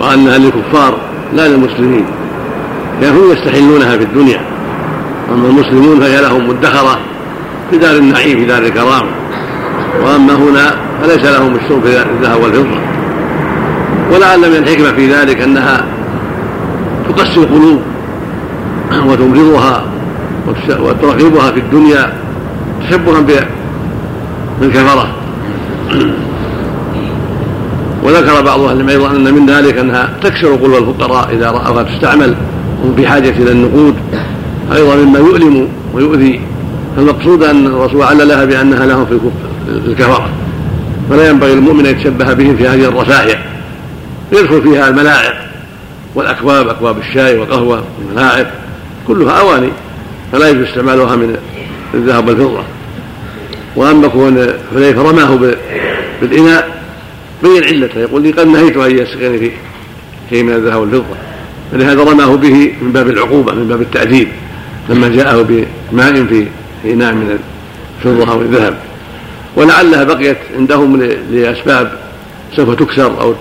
وأنها 0.00 0.38
للكفار 0.38 0.98
لا 1.32 1.48
للمسلمين 1.48 2.06
كانوا 3.00 3.32
يستحلونها 3.32 3.96
في 3.96 4.04
الدنيا 4.04 4.40
أما 5.32 5.48
المسلمون 5.48 6.00
فهي 6.00 6.22
لهم 6.22 6.48
مدخرة 6.48 6.98
في 7.70 7.78
دار 7.78 7.96
النعيم 7.96 8.38
في 8.38 8.44
دار 8.44 8.62
الكرامة 8.62 9.10
وأما 10.02 10.34
هنا 10.34 10.85
فليس 11.02 11.24
لهم 11.24 11.56
الشرب 11.56 11.82
في 11.82 12.02
الذهب 12.18 12.42
والفضة. 12.42 12.78
ولعل 14.12 14.38
من 14.38 14.56
الحكمة 14.56 14.92
في 14.92 15.12
ذلك 15.12 15.40
أنها 15.40 15.84
تقسي 17.08 17.40
القلوب 17.40 17.80
وتمرضها 19.06 19.84
وترغبها 20.68 21.50
في 21.50 21.60
الدنيا 21.60 22.12
تشبها 22.80 23.46
بالكفرة. 24.60 25.08
وذكر 28.04 28.42
بعض 28.44 28.60
أهل 28.60 28.80
العلم 28.80 28.88
أيضا 28.88 29.10
أن 29.10 29.34
من 29.34 29.46
ذلك 29.46 29.78
أنها 29.78 30.08
تكسر 30.22 30.54
قلوب 30.54 30.88
الفقراء 30.88 31.28
إذا 31.32 31.50
رأوها 31.50 31.82
تستعمل 31.82 32.34
وهم 32.82 32.96
في 32.96 33.08
حاجة 33.08 33.30
إلى 33.30 33.52
النقود. 33.52 33.94
أيضا 34.74 34.96
مما 34.96 35.18
يؤلم 35.18 35.68
ويؤذي 35.94 36.40
فالمقصود 36.96 37.42
أن 37.42 37.66
الرسول 37.66 38.02
عللها 38.02 38.44
بأنها 38.44 38.86
لهم 38.86 39.06
في 39.06 39.18
الكفرة. 39.86 40.28
فلا 41.10 41.28
ينبغي 41.28 41.54
للمؤمن 41.54 41.86
أن 41.86 41.92
يتشبه 41.92 42.32
بهم 42.32 42.56
في 42.56 42.68
هذه 42.68 42.84
الرفاهية. 42.84 43.44
يدخل 44.32 44.62
فيها 44.62 44.88
الملاعق 44.88 45.34
والأكواب 46.14 46.68
أكواب 46.68 46.98
الشاي 46.98 47.38
والقهوة 47.38 47.84
والملاعق 47.98 48.52
كلها 49.08 49.40
أواني 49.40 49.68
فلا 50.32 50.48
يجوز 50.48 50.66
استعمالها 50.66 51.16
من 51.16 51.36
الذهب 51.94 52.28
والفضة. 52.28 52.62
وأما 53.76 54.08
كون 54.08 54.46
حذيفه 54.74 55.02
رماه 55.02 55.38
بالإناء 56.20 56.82
بين 57.42 57.64
علته 57.64 58.00
يقول 58.00 58.22
لي 58.22 58.30
قد 58.30 58.46
نهيت 58.46 58.76
أن 58.76 58.98
يسقيني 58.98 59.38
في 59.38 59.50
شيء 60.30 60.42
من 60.42 60.52
الذهب 60.52 60.80
والفضة. 60.80 61.16
فلهذا 61.72 62.04
رماه 62.04 62.36
به 62.36 62.72
من 62.82 62.92
باب 62.92 63.08
العقوبة 63.08 63.54
من 63.54 63.68
باب 63.68 63.80
التعذيب 63.80 64.28
لما 64.88 65.08
جاءه 65.08 65.42
بماء 65.92 66.24
في 66.24 66.46
إناء 66.84 67.12
من 67.12 67.38
الفضة 68.04 68.32
أو 68.32 68.40
الذهب. 68.40 68.74
ولعلها 69.56 70.04
بقيت 70.04 70.38
عندهم 70.56 71.02
لأسباب 71.30 71.98
سوف 72.56 72.70
تكسر 72.70 73.20
أو 73.20 73.34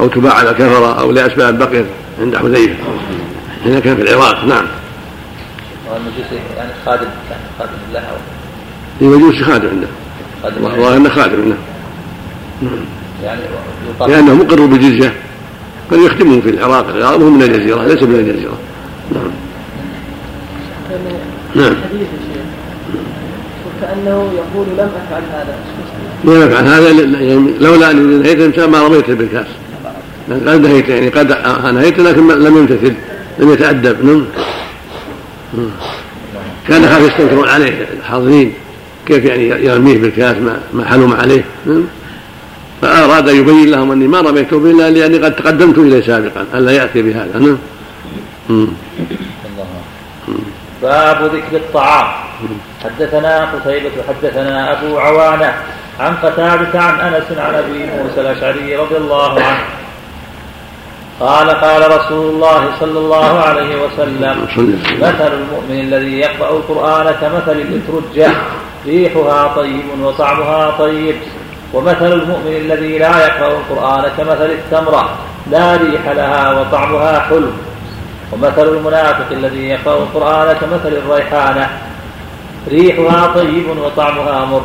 أو 0.00 0.08
تباع 0.08 0.34
على 0.34 0.50
كفرة 0.50 1.00
أو 1.00 1.10
لأسباب 1.10 1.58
بقيت 1.58 1.86
عند 2.20 2.36
حذيفة. 2.36 2.74
حين 3.64 3.78
كان 3.78 3.96
في 3.96 4.02
العراق 4.02 4.44
نعم. 4.44 4.66
يعني 6.56 6.70
خادم 6.86 7.08
خادم 7.58 7.72
لها 7.92 8.10
المجوسي 9.00 9.44
خادم 9.44 9.68
عنده. 9.68 9.88
والله 10.60 10.96
أنه 10.96 11.08
خادم 11.08 11.42
عنده. 11.42 11.56
يعني 13.24 13.40
لأنه 14.00 14.34
مقر 14.34 14.66
بالجزية. 14.66 15.14
قد 15.90 15.98
يخدمهم 15.98 16.40
في 16.40 16.50
العراق 16.50 16.88
العراق 16.88 17.20
هو 17.20 17.30
من 17.30 17.42
الجزيرة 17.42 17.84
ليس 17.84 18.02
من 18.02 18.14
الجزيرة. 18.14 18.58
نعم. 19.12 19.30
نعم. 21.54 21.74
وكانه 23.76 24.32
يقول 24.34 24.66
لم 24.78 24.90
أفعل 25.06 25.22
هذا. 25.32 25.56
لم 26.24 26.42
أفعل 26.42 26.64
هذا 26.66 26.90
يعني 27.20 27.50
لولا 27.60 27.90
اني 27.90 28.16
نهيت 28.16 28.60
ما 28.60 28.82
رميت 28.82 29.10
بالكاس. 29.10 29.46
قد 30.30 30.60
نهيت 30.60 30.88
يعني 30.88 31.08
قد 31.08 31.30
نهيت 31.74 31.98
لكن 31.98 32.28
لم 32.28 32.56
يمتثل 32.56 32.94
لم 33.38 33.52
يتأدب 33.52 34.04
نعم. 34.04 34.24
كان 36.68 36.82
خاف 36.82 37.00
يستنكرون 37.00 37.48
عليه 37.48 37.86
الحاضرين 37.98 38.52
كيف 39.06 39.24
يعني 39.24 39.66
يرميه 39.66 39.98
بالكاس 39.98 40.36
ما 40.36 40.60
ما 40.72 40.84
حلم 40.84 41.12
عليه 41.12 41.44
فأراد 42.82 43.28
أن 43.28 43.36
يبين 43.36 43.70
لهم 43.70 43.92
أني 43.92 44.08
ما 44.08 44.20
رميت 44.20 44.54
به 44.54 44.70
إلا 44.70 44.90
لأني 44.90 45.18
قد 45.18 45.36
تقدمت 45.36 45.78
إليه 45.78 46.00
سابقا 46.00 46.46
ألا 46.54 46.72
يأتي 46.72 47.02
بهذا 47.02 47.38
نعم. 47.38 47.58
باب 50.82 51.24
ذكر 51.24 51.56
الطعام. 51.56 52.06
حدثنا 52.86 53.48
قتيبة 53.54 53.90
حدثنا 54.08 54.72
أبو 54.72 54.98
عوانة 54.98 55.54
عن 56.00 56.16
قتادة 56.16 56.80
عن 56.80 57.00
أنس 57.00 57.38
عن 57.38 57.54
أبي 57.54 57.78
موسى 57.78 58.20
الأشعري 58.20 58.76
رضي 58.76 58.96
الله 58.96 59.32
عنه. 59.32 59.64
قال 61.20 61.50
قال 61.50 61.98
رسول 61.98 62.34
الله 62.34 62.70
صلى 62.80 62.98
الله 62.98 63.40
عليه 63.40 63.84
وسلم 63.84 64.46
مثل 65.00 65.32
المؤمن 65.32 65.80
الذي 65.80 66.18
يقرأ 66.18 66.50
القرآن 66.50 67.14
كمثل 67.20 67.58
الإترجة 67.60 68.34
ريحها 68.86 69.56
طيب 69.56 69.84
وطعمها 70.02 70.70
طيب. 70.78 71.16
ومثل 71.72 72.12
المؤمن 72.12 72.56
الذي 72.56 72.98
لا 72.98 73.26
يقرأ 73.26 73.48
القرآن 73.48 74.10
كمثل 74.18 74.50
التمرة 74.50 75.08
لا 75.50 75.76
ريح 75.76 76.08
لها 76.08 76.60
وطعمها 76.60 77.20
حلو. 77.20 77.50
ومثل 78.32 78.68
المنافق 78.68 79.26
الذي 79.30 79.68
يقرأ 79.68 79.96
القرآن 79.96 80.56
كمثل 80.56 80.96
الريحانة 80.96 81.70
ريحها 82.68 83.26
طيب 83.34 83.64
وطعمها 83.84 84.44
مر 84.44 84.64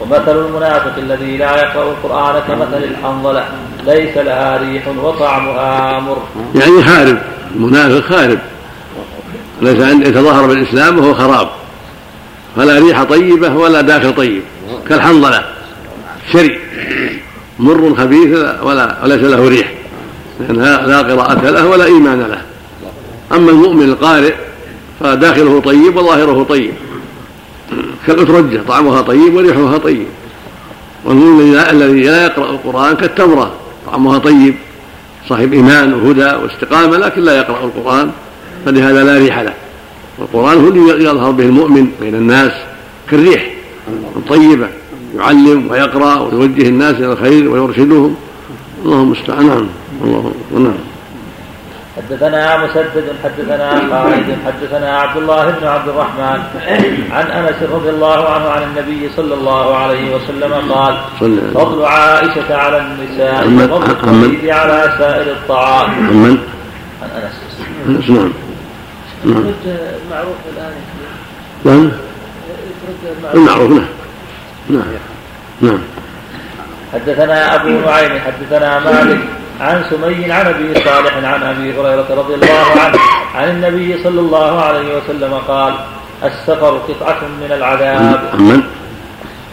ومثل 0.00 0.46
المنافق 0.46 0.92
الذي 0.98 1.36
لا 1.36 1.56
يقرأ 1.56 1.90
القرآن 1.90 2.42
كمثل 2.48 2.84
الحنظلة. 2.84 3.44
ليس 3.86 4.16
لها 4.16 4.56
ريح 4.56 4.88
وطعمها 4.88 6.00
مر 6.00 6.22
يعني 6.54 6.84
خارب 6.84 7.18
المنافق 7.54 8.00
خارب 8.00 8.38
ليس 9.62 9.80
أن 9.80 10.02
يتظاهر 10.02 10.46
بالإسلام 10.46 10.98
وهو 10.98 11.14
خراب. 11.14 11.48
فلا 12.56 12.78
ريح 12.78 13.02
طيبة 13.02 13.56
ولا 13.56 13.80
داخل 13.80 14.14
طيب. 14.14 14.42
كالحنظلة. 14.88 15.44
شري. 16.32 16.58
مر 17.58 17.94
خبيث 17.94 18.38
ولا 18.62 18.96
وليس 19.02 19.22
له 19.22 19.48
ريح. 19.48 19.72
لأن 20.40 20.56
لا 20.86 20.98
قراءة 20.98 21.50
له 21.50 21.66
ولا 21.66 21.84
إيمان 21.84 22.20
له. 22.20 22.42
أما 23.36 23.50
المؤمن 23.50 23.84
القارئ 23.84 24.34
فداخله 25.00 25.60
طيب 25.60 25.96
وظاهره 25.96 26.46
طيب. 26.48 26.72
كالأترجة 28.06 28.62
طعمها 28.68 29.00
طيب 29.00 29.34
وريحها 29.34 29.78
طيب. 29.78 30.06
والمؤمن 31.04 31.54
الذي 31.54 32.02
لا 32.02 32.24
يقرأ 32.24 32.50
القرآن 32.50 32.96
كالتمرة 32.96 33.52
طعمها 33.86 34.18
طيب 34.18 34.54
صاحب 35.28 35.52
إيمان 35.52 35.94
وهدى 35.94 36.24
واستقامة 36.42 36.96
لكن 36.96 37.22
لا 37.22 37.36
يقرأ 37.38 37.64
القرآن 37.64 38.10
فلهذا 38.66 39.04
لا 39.04 39.18
ريح 39.18 39.38
له. 39.38 39.54
والقرآن 40.18 40.64
هو 40.64 40.68
اللي 40.68 41.04
يظهر 41.04 41.30
به 41.30 41.44
المؤمن 41.44 41.88
بين 42.00 42.14
الناس 42.14 42.52
كالريح 43.10 43.50
طيبة 44.28 44.68
يعلم 45.16 45.70
ويقرأ 45.70 46.20
ويوجه 46.20 46.68
الناس 46.68 46.94
إلى 46.96 47.12
الخير 47.12 47.48
ويرشدهم. 47.50 48.14
اللهم 48.84 49.02
المستعان 49.02 49.46
نعم 49.46 49.66
نعم. 50.52 50.72
حدثنا 51.98 52.56
مسدد 52.56 53.04
حدثنا 53.24 53.70
خالد 53.90 54.38
حدثنا 54.46 54.98
عبد 54.98 55.16
الله 55.16 55.50
بن 55.50 55.66
عبد 55.66 55.88
الرحمن 55.88 56.42
عن 57.12 57.26
أنس 57.26 57.62
رضي 57.72 57.90
الله 57.90 58.28
عنه 58.28 58.48
عن 58.48 58.62
النبي 58.62 59.10
صلى 59.16 59.34
الله 59.34 59.76
عليه 59.76 60.14
وسلم 60.14 60.72
قال 60.72 60.98
فضل 61.54 61.84
عائشة 61.84 62.56
على 62.56 62.78
النساء 62.78 63.46
وفضل 63.46 64.50
على 64.50 64.94
سائر 64.98 65.32
الطعام؟ 65.32 65.90
عن 67.02 67.10
أنس. 67.16 67.32
أنس 67.88 68.10
نعم. 68.10 68.32
نعم. 69.24 69.44
معروف 70.10 70.36
الآن 70.56 70.72
نعم. 71.64 71.90
المعروف 73.34 73.70
نعم. 73.70 73.84
نعم. 74.70 74.84
نعم. 75.60 75.78
حدثنا 76.92 77.54
أبو 77.54 77.68
نعيم 77.68 78.20
حدثنا 78.20 78.78
مالك 78.78 79.18
عن 79.60 79.84
سمي 79.90 80.32
عن 80.32 80.46
أبي 80.46 80.74
صالح 80.74 81.16
عن 81.16 81.42
أبي 81.42 81.80
هريرة 81.80 82.06
رضي 82.10 82.34
الله 82.34 82.80
عنه 82.80 82.98
عن 83.34 83.48
النبي 83.48 84.02
صلى 84.04 84.20
الله 84.20 84.62
عليه 84.62 84.96
وسلم 84.96 85.34
قال 85.48 85.74
السفر 86.24 86.78
قطعة 86.88 87.20
من 87.40 87.52
العذاب؟ 87.52 88.20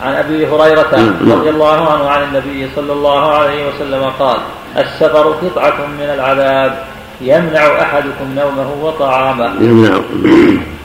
عن 0.03 0.13
أبي 0.13 0.47
هريرة 0.47 1.13
رضي 1.21 1.49
الله 1.49 1.91
عنه 1.91 2.09
عن 2.09 2.23
النبي 2.23 2.69
صلى 2.75 2.93
الله 2.93 3.31
عليه 3.33 3.67
وسلم 3.67 4.11
قال 4.19 4.37
السفر 4.77 5.27
قطعة 5.41 5.87
من 5.99 6.09
العذاب. 6.15 6.83
يمنع 7.21 7.81
أحدكم 7.81 8.35
نومه 8.35 8.73
وطعامه. 8.81 9.45
يمنع. 9.45 9.99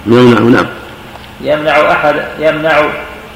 يمنع 0.06 0.40
نعم 0.40 0.66
يمنع 1.40 1.92
احد 1.92 2.14
يمنع 2.38 2.82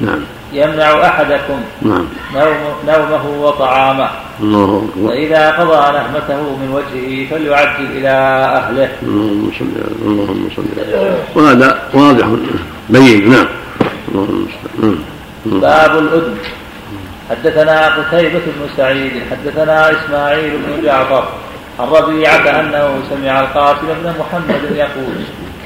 نعم. 0.01 0.20
يمنع 0.55 1.07
أحدكم 1.07 1.61
نعم. 1.83 2.07
نوم 2.35 2.57
نومه 2.87 3.27
وطعامه. 3.40 4.09
الله 4.40 4.88
فإذا 5.09 5.51
قضى 5.51 5.99
نهمته 5.99 6.57
من 6.57 6.71
وجهه 6.73 7.31
فليعجل 7.31 7.87
إلى 7.97 8.09
أهله. 8.57 8.88
اللهم 9.03 9.51
صل 9.59 9.67
اللهم 10.03 10.49
صل 10.57 10.64
وهذا 11.35 11.83
واضح 11.95 12.27
بين 12.88 13.31
نعم. 13.31 13.47
اللهم 14.09 14.47
نعم. 14.83 14.97
باب 15.61 15.99
الأذن. 15.99 16.37
حدثنا 17.31 17.87
قتيبة 17.87 18.38
بن 18.38 18.69
سعيد 18.77 19.12
حدثنا 19.31 19.90
إسماعيل 19.90 20.51
بن 20.51 20.85
جعفر 20.85 21.29
عن 21.81 21.88
ربيعة 21.88 22.61
أنه 22.61 23.03
سمع 23.11 23.40
القاسم 23.40 23.87
بن 23.87 24.14
محمد 24.21 24.77
يقول 24.77 25.14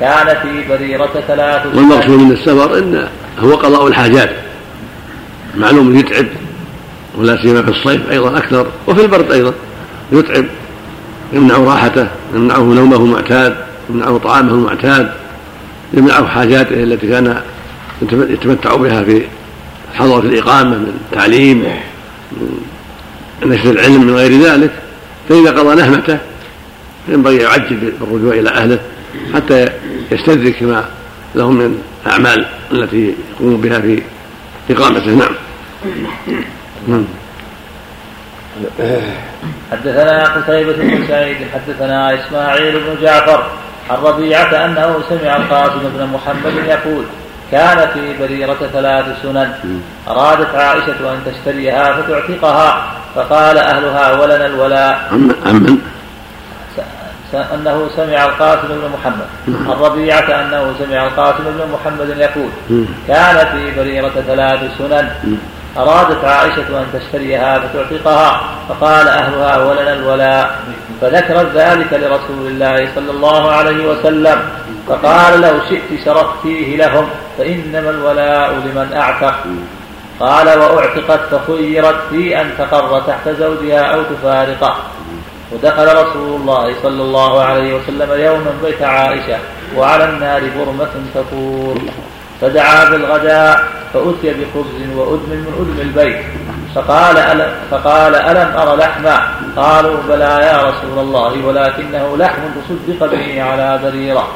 كان 0.00 0.26
في 0.42 0.68
بريرة 0.68 1.24
ثلاث 1.28 1.66
والمقصود 1.66 2.18
من 2.18 2.32
السفر 2.32 2.78
إن 2.78 3.08
هو 3.38 3.54
قضاء 3.54 3.86
الحاجات. 3.86 4.30
معلوم 5.58 5.98
يتعب 5.98 6.26
ولا 7.16 7.42
سيما 7.42 7.62
في 7.62 7.70
الصيف 7.70 8.10
أيضا 8.10 8.38
أكثر 8.38 8.66
وفي 8.86 9.02
البرد 9.02 9.32
أيضا 9.32 9.52
يتعب 10.12 10.44
يمنع 11.32 11.56
راحته 11.56 12.08
يمنعه 12.34 12.58
نومه 12.58 12.96
المعتاد 12.96 13.56
يمنعه 13.90 14.18
طعامه 14.18 14.52
المعتاد 14.52 15.12
يمنعه 15.94 16.26
حاجاته 16.26 16.82
التي 16.82 17.08
كان 17.08 17.40
يتمتع 18.12 18.76
بها 18.76 19.02
في 19.02 19.22
حضرة 19.94 20.20
الإقامة 20.20 20.70
من 20.70 21.00
تعليم 21.12 21.58
من 23.42 23.48
نشر 23.48 23.70
العلم 23.70 24.06
من 24.06 24.14
غير 24.14 24.40
ذلك. 24.40 24.70
فإذا 25.28 25.50
قضى 25.50 25.74
نهمته 25.74 26.18
ينبغي 27.08 27.36
يعجل 27.36 27.92
بالرجوع 28.00 28.34
إلى 28.34 28.50
أهله 28.50 28.78
حتى 29.34 29.68
يستدرك 30.12 30.62
ما 30.62 30.84
له 31.34 31.50
من 31.50 31.78
الأعمال 32.06 32.46
التي 32.72 33.14
يقوم 33.40 33.60
بها 33.60 33.80
في 33.80 34.02
إقامته. 34.70 35.10
نعم. 35.10 35.30
حدثنا 39.72 40.24
قتيبة 40.24 40.72
بن 40.72 41.06
سعيد 41.08 41.36
حدثنا 41.54 42.14
إسماعيل 42.14 42.80
بن 42.80 43.02
جعفر 43.02 43.50
عن 43.90 43.96
ربيعة 43.96 44.64
أنه 44.64 45.00
سمع 45.08 45.36
القاسم 45.36 45.80
بن 45.96 46.06
محمد 46.06 46.54
يقول 46.66 47.04
كان 47.52 47.88
في 47.94 48.18
بريرة 48.20 48.58
ثلاث 48.72 49.04
سنن. 49.22 49.80
أرادت 50.08 50.54
عائشة 50.54 51.12
أن 51.12 51.18
تشتريها 51.26 52.02
فتعتقها 52.02 52.92
فقال 53.14 53.58
أهلها 53.58 54.20
ولنا 54.20 54.46
الولاء. 54.46 55.08
عمن 55.12 55.78
أنه 57.54 57.88
سمع 57.96 58.24
القاسم 58.24 58.68
بن 58.68 58.90
محمد. 58.94 59.28
عن 59.48 59.76
ربيعة 59.80 60.40
أنه 60.42 60.74
سمع 60.78 61.06
القاسم 61.06 61.44
بن 61.44 61.68
محمد 61.72 62.18
يقول 62.18 62.48
كان 63.08 63.46
في 63.46 63.80
بريرة 63.80 64.22
ثلاث 64.26 64.60
سنن. 64.78 65.38
أرادت 65.76 66.24
عائشة 66.24 66.80
أن 66.80 66.86
تشتريها 66.92 67.58
فتعتقها 67.58 68.40
فقال 68.68 69.08
أهلها 69.08 69.64
ولنا 69.64 69.92
الولاء. 69.92 70.60
فذكرت 71.00 71.46
ذلك 71.54 71.92
لرسول 71.92 72.46
الله 72.46 72.88
صلى 72.94 73.10
الله 73.10 73.52
عليه 73.52 73.86
وسلم 73.86 74.38
فقال 74.88 75.40
لو 75.40 75.54
شئت 75.68 76.04
شرفتيه 76.04 76.76
لهم 76.76 77.08
فإنما 77.38 77.90
الولاء 77.90 78.50
لمن 78.50 78.92
أعتق. 78.96 79.34
قال 80.20 80.58
وأعتقت 80.58 81.20
فخيرت 81.30 81.96
في 82.10 82.40
أن 82.40 82.50
تقر 82.58 83.00
تحت 83.00 83.28
زوجها 83.28 83.80
أو 83.80 84.02
تفارقه. 84.02 84.76
ودخل 85.52 85.86
رسول 85.86 86.40
الله 86.40 86.74
صلى 86.82 87.02
الله 87.02 87.44
عليه 87.44 87.74
وسلم 87.74 88.20
يوما 88.20 88.52
بيت 88.64 88.82
عائشة 88.82 89.38
وعلى 89.76 90.04
النار 90.04 90.40
برمة 90.58 90.90
تفور 91.14 91.78
فدعا 92.40 92.90
بالغداء 92.90 93.64
فأتي 93.94 94.34
بخبز 94.34 94.96
وأدم 94.96 95.30
من 95.30 95.52
أدم 95.60 95.88
البيت. 95.88 96.16
فقال 96.74 97.16
ألم, 97.16 97.52
فقال 97.70 98.14
ألم 98.14 98.56
أرى 98.56 98.76
لحما؟ 98.76 99.30
قالوا 99.56 99.96
بلى 100.08 100.38
يا 100.42 100.62
رسول 100.62 100.98
الله 100.98 101.46
ولكنه 101.46 102.16
لحم 102.16 102.40
تصدق 102.42 103.10
به 103.12 103.42
على 103.42 103.80
بريرة. 103.84 104.28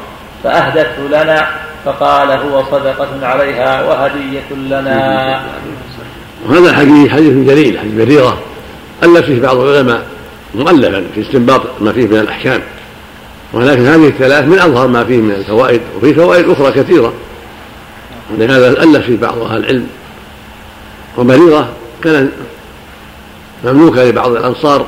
فأهدته 0.45 1.03
لنا 1.09 1.47
فقال 1.85 2.31
هو 2.31 2.62
صدقة 2.71 3.27
عليها 3.27 3.83
وهدية 3.83 4.51
لنا. 4.51 5.41
وهذا 6.49 6.71
الحديث 6.71 7.11
حديث 7.12 7.49
جليل 7.49 7.79
حديث 7.79 7.95
بريرة. 7.95 8.38
ألف 9.03 9.27
فيه 9.27 9.43
بعض 9.43 9.57
العلماء 9.57 10.03
مؤلفا 10.55 11.05
في 11.15 11.21
استنباط 11.21 11.61
ما 11.81 11.93
فيه 11.93 12.07
من 12.07 12.19
الأحكام. 12.19 12.61
ولكن 13.53 13.87
هذه 13.87 14.09
الثلاث 14.09 14.45
من 14.45 14.59
أظهر 14.59 14.87
ما 14.87 15.05
فيه 15.05 15.17
من 15.17 15.31
الفوائد 15.31 15.81
وفي 15.97 16.15
فوائد 16.15 16.51
أخرى 16.51 16.73
كثيرة. 16.73 17.12
ولهذا 18.30 18.68
ألف 18.68 19.06
فيه 19.06 19.16
بعض 19.16 19.38
أهل 19.38 19.56
العلم. 19.56 19.87
وبريرة 21.18 21.68
كانت 22.04 22.32
مملوكة 23.64 24.04
لبعض 24.04 24.30
الأنصار 24.30 24.87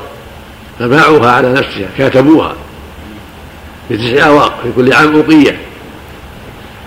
فباعوها 0.78 1.30
على 1.30 1.52
نفسها 1.52 1.88
كاتبوها 1.98 2.54
بتسع 3.90 4.26
أواق 4.26 4.60
في 4.62 4.72
كل 4.76 4.92
عام 4.92 5.14
أوقية. 5.14 5.58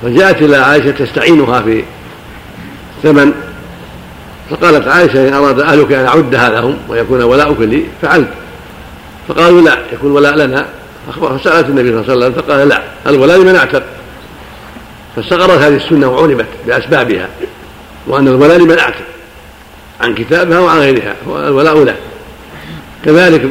فجاءت 0.03 0.41
إلى 0.41 0.57
عائشة 0.57 0.91
تستعينها 0.91 1.62
في 1.62 1.83
الثمن 2.97 3.31
فقالت 4.49 4.88
عائشة 4.88 5.27
إن 5.27 5.33
أراد 5.33 5.60
أهلك 5.60 5.91
أن 5.91 6.05
أعدها 6.05 6.49
لهم 6.49 6.77
ويكون 6.89 7.23
ولاؤك 7.23 7.60
لي 7.60 7.83
فعلت. 8.01 8.29
فقالوا 9.27 9.62
لا 9.62 9.77
يكون 9.93 10.12
ولاء 10.12 10.36
لنا. 10.36 10.65
فسألت 11.21 11.69
النبي 11.69 11.89
صلى 11.89 12.13
الله 12.13 12.25
عليه 12.25 12.25
وسلم 12.25 12.33
فقال 12.33 12.67
لا 12.67 12.83
الولاء 13.07 13.38
لمن 13.38 13.55
أعتق. 13.55 13.83
فاستقرت 15.17 15.60
هذه 15.60 15.75
السنة 15.75 16.08
وعلمت 16.08 16.45
بأسبابها 16.67 17.30
وأن 18.08 18.27
الولاء 18.27 18.58
لمن 18.58 18.80
أعتق 18.80 19.06
عن 20.01 20.15
كتابها 20.15 20.60
وعن 20.60 20.77
غيرها 20.77 21.15
الولاء 21.27 21.84
له. 21.84 21.95
كذلك 23.06 23.49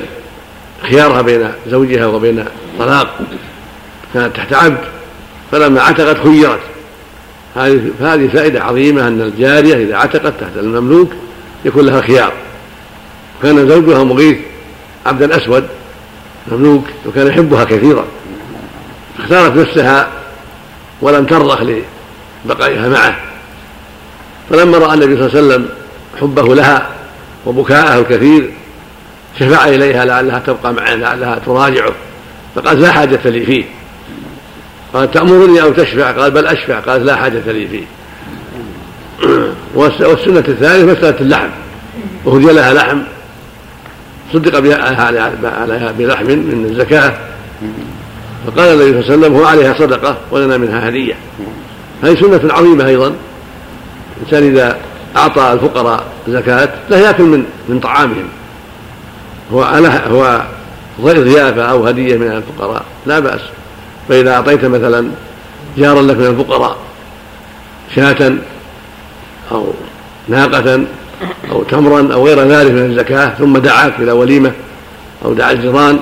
خيارها 0.83 1.23
بين 1.23 1.51
زوجها 1.67 2.07
وبين 2.07 2.45
طلاق 2.79 3.19
كانت 4.15 4.37
تحت 4.37 4.53
عبد 4.53 4.79
فلما 5.53 5.81
عتقت 5.81 6.23
خيرت. 6.23 6.61
هذه 7.57 7.91
فهذه 8.01 8.29
فائدة 8.29 8.65
عظيمة 8.65 9.09
أن 9.09 9.21
الجارية 9.21 9.75
إذا 9.75 9.97
عتقت 9.97 10.41
تحت 10.41 10.57
المملوك 10.57 11.11
يكون 11.65 11.87
لها 11.87 12.01
خيار. 12.01 12.33
كان 13.43 13.69
زوجها 13.69 14.05
مغيث 14.05 14.39
عبدا 15.07 15.37
أسود 15.37 15.65
مملوك 16.53 16.85
وكان 17.07 17.27
يحبها 17.27 17.65
كثيرا. 17.65 18.05
اختارت 19.19 19.57
نفسها 19.57 20.09
ولم 21.01 21.27
ترضخ 21.27 21.63
لبقائها 22.45 22.89
معه. 22.89 23.17
فلما 24.51 24.79
رأى 24.79 24.95
النبي 24.95 25.17
صلى 25.17 25.27
الله 25.27 25.37
عليه 25.37 25.47
وسلم 25.47 25.69
حبه 26.21 26.55
لها 26.55 26.89
وبكاءه 27.47 28.01
الكثير 28.01 28.51
شفع 29.41 29.69
إليها 29.69 30.05
لعلها 30.05 30.39
تبقى 30.39 30.73
معه 30.73 30.95
لعلها 30.95 31.39
تراجعه 31.47 31.93
فقالت 32.55 32.81
لا 32.81 32.93
حاجة 32.93 33.21
لي 33.25 33.47
فيه. 33.47 33.65
قال 34.95 35.11
تأمرني 35.11 35.63
أو 35.63 35.73
تشفع؟ 35.73 36.11
قال 36.11 36.31
بل 36.31 36.47
أشفع. 36.47 36.81
قالت 36.81 37.05
لا 37.05 37.17
حاجة 37.17 37.53
لي 37.53 37.69
فيه. 37.69 37.85
والسنة 39.75 40.45
الثالثة 40.49 40.85
مسألة 40.85 41.21
اللحم. 41.21 41.49
وهدي 42.25 42.53
لها 42.53 42.75
لحم. 42.75 42.99
صدق 44.33 44.57
عليها 45.45 45.93
بلحم 45.99 46.27
من 46.27 46.67
الزكاة. 46.71 47.19
فقال 48.47 48.69
النبي 48.69 49.03
صلى 49.03 49.15
الله 49.15 49.27
عليه 49.27 49.27
وسلم 49.27 49.37
هو 49.37 49.45
عليها 49.45 49.79
صدقة 49.79 50.17
ولنا 50.31 50.57
منها 50.57 50.89
هدية. 50.89 51.15
هذه 52.03 52.15
سنة 52.15 52.53
عظيمة 52.53 52.87
أيضا. 52.87 53.15
الإنسان 54.17 54.43
إذا 54.43 54.79
أعطى 55.17 55.53
الفقراء 55.53 56.05
زكاة 56.29 56.69
لا 56.91 56.99
يأكل 56.99 57.23
من 57.23 57.45
من 57.69 57.81
طعامهم. 57.81 58.29
هو 59.53 59.63
هو 61.01 61.13
ضيافة 61.13 61.63
أو 61.63 61.87
هدية 61.87 62.17
من 62.17 62.27
الفقراء. 62.27 62.85
لا 63.07 63.19
بأس. 63.19 63.41
فإذا 64.09 64.35
أعطيت 64.35 64.65
مثلا 64.65 65.11
جارا 65.79 66.03
لك 66.03 66.17
من 66.17 66.27
الفقراء 66.27 66.77
شاة 67.95 68.33
أو 69.53 69.73
ناقة 70.29 70.81
أو 71.51 71.63
تمرا 71.63 72.13
أو 72.13 72.27
غير 72.27 72.41
ذلك 72.41 72.71
من 72.71 72.91
الزكاة 72.91 73.29
ثم 73.29 73.59
دعاك 73.59 73.93
إلى 73.99 74.13
وليمة 74.13 74.53
أو 75.25 75.33
دعا 75.33 75.53
الجيران 75.53 75.99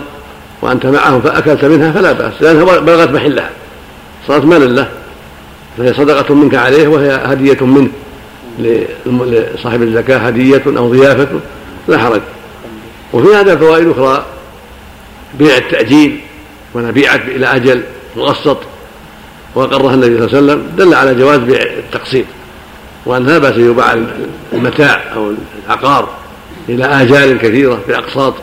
وأنت 0.64 0.86
معهم 0.86 1.20
فأكلت 1.20 1.64
منها 1.64 1.92
فلا 1.92 2.12
بأس 2.12 2.32
لأنها 2.40 2.78
بلغت 2.78 3.10
محلها. 3.10 3.50
صارت 4.28 4.44
مالا 4.44 4.64
له 4.64 4.88
فهي 5.78 5.94
صدقة 5.94 6.34
منك 6.34 6.54
عليه 6.54 6.88
وهي 6.88 7.20
هدية 7.24 7.66
منه. 7.66 7.90
لصاحب 8.58 9.82
الزكاة 9.82 10.18
هدية 10.18 10.62
أو 10.66 10.88
ضيافة 10.92 11.28
لا 11.88 11.98
حرج. 11.98 12.20
وفي 13.12 13.34
هذا 13.34 13.56
فوائد 13.56 13.88
أخرى 13.88 14.24
بيع 15.34 15.56
التأجيل 15.56 16.20
ونبيعت 16.74 17.20
إلى 17.20 17.46
أجل 17.46 17.82
مقسط 18.16 18.58
وأقرها 19.54 19.94
النبي 19.94 20.16
صلى 20.16 20.38
الله 20.38 20.52
عليه 20.52 20.62
وسلم 20.62 20.66
دل 20.76 20.94
على 20.94 21.14
جواز 21.14 21.38
بيع 21.38 21.62
التقسيط. 21.62 22.26
وأن 23.06 23.26
لا 23.26 23.38
بأس 23.38 23.56
يباع 23.56 23.96
المتاع 24.52 25.02
أو 25.14 25.32
العقار 25.66 26.08
إلى 26.68 26.84
آجال 26.84 27.38
كثيرة 27.38 27.78
بأقساط 27.88 28.34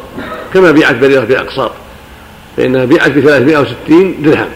كما 0.54 0.72
بيعت 0.72 0.96
بريرة 0.96 1.24
بأقساط. 1.24 1.72
فإنها 2.58 2.86
بيعت 2.86 3.12
ب 3.12 3.20
360 3.20 4.22
درهم. 4.22 4.50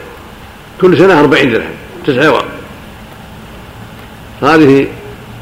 كل 0.81 0.97
سنة 0.97 1.19
40 1.19 1.51
درهم 1.51 1.73
تسع 2.05 2.29
ورق 2.29 2.47
هذه 4.41 4.87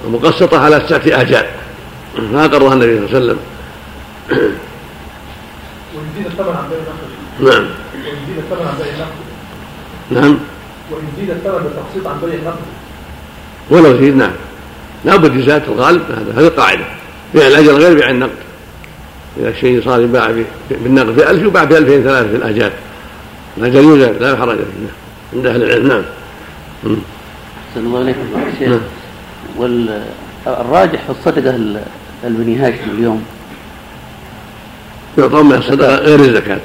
مقسطة 0.07 0.59
على 0.59 0.79
تسعة 0.79 1.21
آجال. 1.21 1.45
فأقرها 2.33 2.73
النبي 2.73 3.07
صلى 3.07 3.07
الله 3.07 3.09
عليه 3.09 3.17
وسلم. 3.17 3.39
ويزيد 5.95 6.25
الثمن 6.25 6.55
عن 6.55 6.69
بيع 6.69 7.51
نعم. 7.51 7.65
ويزيد 7.95 8.37
الثمن 8.37 8.67
عن 8.67 8.75
بيع 8.77 8.93
النقد 8.93 9.23
نعم. 10.11 10.39
ويزيد 10.91 11.29
الثمن 11.29 11.63
بالتقسيط 11.63 12.07
عن 12.07 12.19
بيع 12.21 12.33
النقد 12.33 12.59
ولو 13.69 13.97
زيد 13.97 14.15
نعم 14.15 14.31
لا 15.05 15.15
بد 15.15 15.35
يزاد 15.35 15.63
الغالب 15.67 16.01
هذا 16.11 16.33
هذه 16.39 16.47
القاعدة. 16.47 16.85
بيع 17.33 17.47
الأجل 17.47 17.75
غير 17.75 17.93
بيع 17.93 18.09
النقد. 18.09 18.37
إذا 19.39 19.49
الشيء 19.49 19.81
صار 19.85 20.01
يباع 20.01 20.31
بالنقد. 20.71 21.15
ب 21.15 21.19
1000 21.19 21.43
يباع 21.43 21.63
ب 21.63 21.73
2000 21.73 22.03
ثلاثة 22.03 22.29
في 22.29 22.35
الآجال 22.35 22.71
الأجل 23.57 23.83
يوجد 23.83 24.15
لا 24.21 24.35
حرج. 24.35 24.57
فيه 24.57 25.37
عند 25.37 25.45
أهل 25.45 25.63
العلم. 25.63 25.87
نعم. 25.87 26.03
أحسن 27.69 27.85
الله 27.85 28.01
إليكم 28.01 28.19
شيخ. 28.59 28.71
والراجح 29.57 31.03
في 31.03 31.09
الصدقة 31.09 31.55
البني 32.23 32.57
هاشم 32.57 32.89
اليوم؟ 32.97 33.23
يعطون 35.17 35.45
من 35.45 35.55
الصدقة 35.55 35.95
غير 35.95 36.19
الزكاة. 36.19 36.59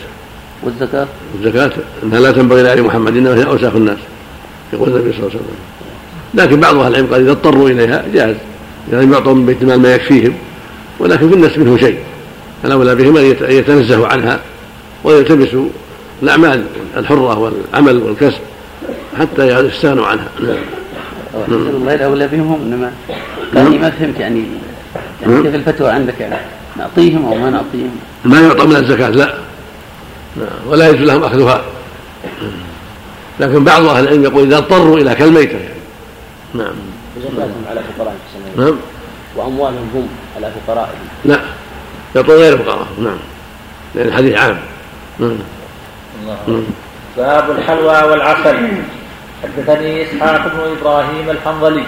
والزكاة؟ 0.62 1.06
الزكاة 1.34 1.70
أنها 2.02 2.20
لا 2.20 2.32
تنبغي 2.32 2.62
لآل 2.62 2.82
محمد 2.82 3.16
إنما 3.16 3.34
هي 3.34 3.46
أوساخ 3.46 3.74
الناس 3.74 3.98
يقول 4.72 4.88
النبي 4.88 5.12
صلى 5.12 5.18
الله 5.18 5.30
عليه 5.30 5.40
وسلم. 5.40 5.56
لكن 6.34 6.60
بعض 6.60 6.76
أهل 6.76 6.92
العلم 6.92 7.06
قال 7.06 7.20
إذا 7.20 7.30
اضطروا 7.30 7.68
إليها 7.68 8.04
جاز 8.14 8.36
لم 8.92 9.12
يعطوا 9.12 9.34
من 9.34 9.46
بيت 9.46 9.62
المال 9.62 9.80
ما 9.80 9.94
يكفيهم 9.94 10.34
ولكن 10.98 11.28
في 11.28 11.34
الناس 11.34 11.58
منه 11.58 11.76
شيء. 11.76 11.98
الأولى 12.64 12.94
بهم 12.94 13.16
أن 13.16 13.24
يتنزهوا 13.48 14.06
عنها 14.06 14.40
ويلتمسوا 15.04 15.68
الأعمال 16.22 16.64
الحرة 16.96 17.38
والعمل 17.38 18.02
والكسب 18.02 18.40
حتى 19.18 19.46
يستغنوا 19.46 20.06
عنها. 20.06 20.28
نعم. 20.40 20.56
الله 21.48 21.94
الأولى 21.94 22.28
بهم 22.28 22.52
هم 22.52 22.60
إنما 22.60 22.92
يعني 23.54 23.78
ما 23.78 23.90
فهمت 23.90 24.20
يعني 24.20 24.44
يعني 25.22 25.42
كيف 25.42 25.54
الفتوى 25.54 25.90
عندك 25.90 26.20
يعني؟ 26.20 26.36
نعطيهم 26.76 27.26
أو 27.26 27.34
ما 27.34 27.50
نعطيهم؟ 27.50 27.90
ما 28.24 28.40
يعطى 28.40 28.66
من 28.66 28.76
الزكاة 28.76 29.10
لا. 29.10 29.34
نعم. 30.36 30.46
ولا 30.66 30.88
يجوز 30.88 31.08
لهم 31.08 31.24
أخذها. 31.24 31.62
لكن 33.40 33.64
بعض 33.64 33.86
أهل 33.86 34.04
العلم 34.04 34.24
يقول 34.24 34.46
إذا 34.46 34.58
اضطروا 34.58 34.98
إلى 34.98 35.14
كالميتة 35.14 35.58
يعني. 35.58 35.74
نعم. 36.54 36.74
وزكاتهم 37.16 37.64
على 37.70 37.80
فقراء 37.80 38.16
نعم. 38.56 38.76
وأموالهم 39.36 39.90
هم 39.94 40.08
على 40.36 40.52
فقراء 40.66 40.94
لا. 41.24 41.40
يعطون 42.18 42.36
غير 42.36 42.52
الفقراء 42.52 42.86
نعم. 42.98 43.18
لأن 43.94 44.08
الحديث 44.08 44.38
عام. 44.38 44.58
نعم. 45.18 45.38
الله. 46.22 46.62
باب 47.16 47.50
الحلوى 47.50 48.10
والعسل. 48.10 48.56
حدثني 49.42 50.02
إسحاق 50.02 50.42
بن 50.42 50.60
إبراهيم 50.80 51.30
الحنظلي 51.30 51.84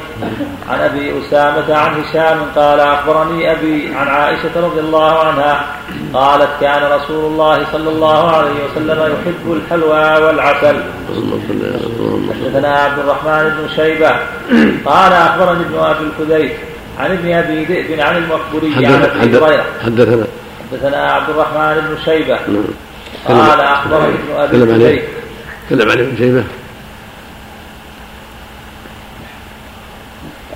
عن 0.68 0.80
أبي 0.80 1.12
أسامة 1.18 1.74
عن 1.74 2.00
هشام 2.00 2.38
قال 2.56 2.80
أخبرني 2.80 3.52
أبي 3.52 3.94
عن 3.94 4.08
عائشة 4.08 4.50
رضي 4.56 4.80
الله 4.80 5.18
عنها 5.18 5.66
قالت 6.14 6.48
كان 6.60 6.82
رسول 6.92 7.24
الله 7.24 7.66
صلى 7.72 7.90
الله 7.90 8.36
عليه 8.36 8.50
وسلم 8.70 8.98
يحب 9.00 9.52
الحلوى 9.52 10.26
والعسل. 10.26 10.80
حدثنا 12.30 12.68
عبد 12.68 12.98
الرحمن 12.98 13.48
بن 13.58 13.68
شيبة 13.76 14.10
قال 14.84 15.12
أخبرني 15.12 15.60
ابن 15.60 15.78
أبي 15.78 16.04
الخديج 16.04 16.50
عن 17.00 17.10
ابن 17.10 17.32
أبي 17.32 17.64
ذئب 17.64 18.00
عن 18.00 18.16
المقبوري 18.16 18.74
عن 18.76 18.84
أبي 18.84 19.38
هريرة. 19.38 19.64
حدثنا. 19.84 20.26
حدثنا 20.72 21.12
عبد 21.12 21.30
الرحمن 21.30 21.74
بن 21.88 21.96
شيبة. 22.04 22.38
نعم. 22.48 23.48
قال 23.48 23.60
أخبرني 23.60 24.14
ابن 24.14 24.40
أبي 24.40 24.58
تكلم 24.58 24.74
عليه. 24.74 25.02
تكلم 25.70 25.90
عليه 25.90 26.02
ابن 26.02 26.16
شيبة. 26.16 26.44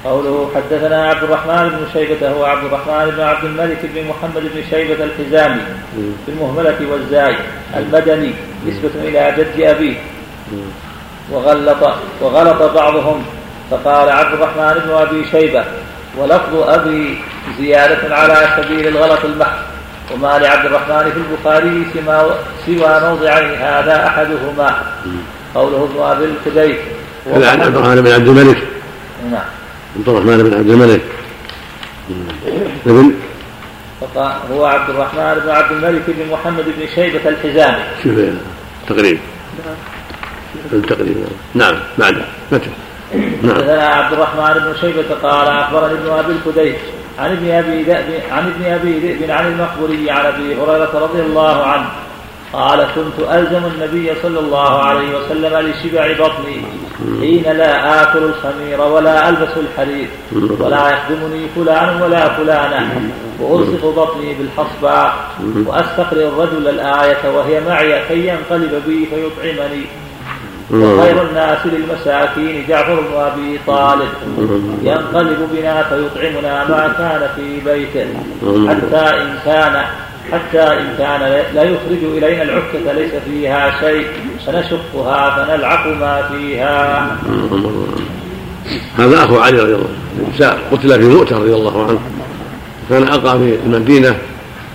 قوله 0.04 0.50
حدثنا 0.54 1.08
عبد 1.08 1.22
الرحمن 1.22 1.68
بن 1.68 1.86
شيبة 1.92 2.28
هو 2.28 2.44
عبد 2.44 2.64
الرحمن 2.64 3.10
بن 3.16 3.22
عبد 3.22 3.44
الملك 3.44 3.78
بن 3.94 4.08
محمد 4.08 4.42
بن 4.42 4.62
شيبة 4.70 5.04
الحزامي 5.04 5.62
بالمهملة 6.26 6.78
والزاي 6.92 7.36
المدني 7.76 8.32
نسبة 8.66 8.90
إلى 8.94 9.34
جد 9.38 9.60
أبيه. 9.60 9.96
وغلط 11.30 11.94
وغلط 12.20 12.62
بعضهم 12.62 13.24
فقال 13.70 14.08
عبد 14.08 14.34
الرحمن 14.34 14.82
بن 14.86 14.90
أبي 14.90 15.24
شيبة 15.30 15.64
ولفظ 16.18 16.54
أبي 16.56 17.18
زيادة 17.58 18.14
على 18.16 18.48
سبيل 18.56 18.88
الغلط 18.88 19.24
المحض 19.24 19.58
وما 20.14 20.38
لعبد 20.38 20.66
الرحمن 20.66 21.12
في 21.12 21.18
البخاري 21.18 21.86
سوى 21.94 22.34
سوى 22.66 23.00
موضعين 23.00 23.54
هذا 23.54 24.06
أحدهما. 24.06 24.82
قوله 25.54 25.84
ابن 25.84 26.02
أبي 26.02 26.24
الكديس. 26.24 26.76
هذا 27.26 27.50
عن 27.50 27.60
عبد 27.60 27.76
الرحمن 27.76 28.02
بن 28.02 28.12
عبد 28.12 28.28
الملك. 28.28 28.62
نعم. 29.30 29.42
عبد 29.96 30.08
الرحمن 30.08 30.42
بن 30.42 30.54
عبد 30.54 30.70
الملك. 30.70 31.02
ابن 32.86 33.14
فقال 34.00 34.32
هو 34.52 34.64
عبد 34.64 34.90
الرحمن 34.90 35.40
بن 35.44 35.50
عبد 35.50 35.72
الملك 35.72 36.02
بن 36.08 36.32
محمد 36.32 36.64
بن 36.64 36.86
شيبة 36.94 37.28
الحزامي. 37.28 37.84
شوف 38.02 38.12
تقريب. 38.88 39.18
التقريب. 40.72 41.16
نعم 41.54 41.74
بعد 41.98 42.22
متى 42.52 42.68
نعم. 43.42 43.54
حدثنا 43.54 43.86
عبد 43.86 44.12
الرحمن 44.12 44.54
بن 44.54 44.74
شيبة 44.80 45.14
قال 45.22 45.48
أخبرني 45.48 45.92
ابن 45.92 46.10
أبي 46.10 46.32
الكديس 46.32 46.76
عن 47.18 47.30
ابن 47.32 47.50
أبي 47.50 47.82
ذئب 47.82 48.20
عن 48.30 48.46
ابن 48.46 48.72
أبي 48.72 48.98
ذئب 48.98 49.30
عن 49.30 49.46
المقبوري 49.46 50.10
عن 50.10 50.26
أبي 50.26 50.54
هريرة 50.54 50.90
رضي 50.94 51.20
الله 51.20 51.62
عنه 51.64 51.86
قال 52.52 52.86
كنت 52.94 53.28
ألزم 53.32 53.62
النبي 53.74 54.12
صلى 54.22 54.40
الله 54.40 54.82
عليه 54.82 55.16
وسلم 55.18 55.68
لشبع 55.68 56.12
بطني 56.12 56.62
حين 57.20 57.42
لا 57.42 58.02
آكل 58.02 58.18
الخمير 58.18 58.80
ولا 58.80 59.28
ألبس 59.28 59.56
الحرير 59.56 60.08
ولا 60.60 60.90
يخدمني 60.90 61.46
فلان 61.56 62.02
ولا 62.02 62.28
فلانة 62.28 63.10
وألصق 63.40 63.86
بطني 63.86 64.34
بالحصباء 64.34 65.14
وأستقرئ 65.66 66.28
الرجل 66.28 66.68
الآية 66.68 67.36
وهي 67.36 67.60
معي 67.68 68.02
كي 68.08 68.28
ينقلب 68.28 68.82
بي 68.86 69.06
فيطعمني. 69.06 69.86
وخير 70.70 71.22
الناس 71.22 71.58
للمساكين 71.66 72.64
جعفر 72.68 72.94
بن 72.94 73.14
أبي 73.16 73.60
طالب. 73.66 74.08
ينقلب 74.82 75.48
بنا 75.52 75.82
فيطعمنا 75.82 76.68
ما 76.68 76.94
كان 76.98 77.28
في 77.36 77.60
بيته. 77.64 78.06
حتى 78.68 79.22
إن 79.22 79.34
كان 79.44 79.84
حتى 80.32 80.62
إن 80.62 80.94
كان 80.98 81.20
لا 81.54 81.62
يخرج 81.62 82.04
إلينا 82.16 82.42
العكة 82.42 82.92
ليس 82.92 83.12
فيها 83.26 83.80
شيء. 83.80 84.06
فنشقها 84.46 85.46
فنلعق 85.46 85.86
ما 85.86 86.28
فيها. 86.32 87.16
هذا 88.98 89.24
أخو 89.24 89.38
علي 89.38 89.58
رضي 89.58 89.74
الله 89.74 89.88
عنه. 90.40 90.58
قتل 90.72 91.02
في 91.02 91.08
مؤتة 91.08 91.38
رضي 91.38 91.54
الله 91.54 91.88
عنه. 91.88 92.00
كان 92.90 93.02
اقام 93.02 93.38
في 93.38 93.58
المدينة 93.66 94.16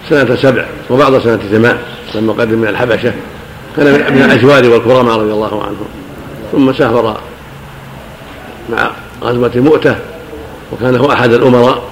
سنة 0.09 0.35
سبع 0.35 0.65
وبعض 0.89 1.19
سنة 1.19 1.37
ثمان 1.37 1.77
لما 2.15 2.33
قدم 2.33 2.59
من 2.59 2.67
الحبشة. 2.67 3.13
كان 3.77 4.13
من 4.15 4.21
الاشوار 4.21 4.69
والكرماء 4.69 5.19
رضي 5.19 5.31
الله 5.31 5.63
عنهم 5.63 5.87
ثم 6.51 6.73
سافر 6.73 7.17
مع 8.69 8.91
غزوة 9.23 9.51
مؤتة 9.55 9.95
وكان 10.71 10.95
هو 10.95 11.11
أحد 11.11 11.33
الأمراء. 11.33 11.83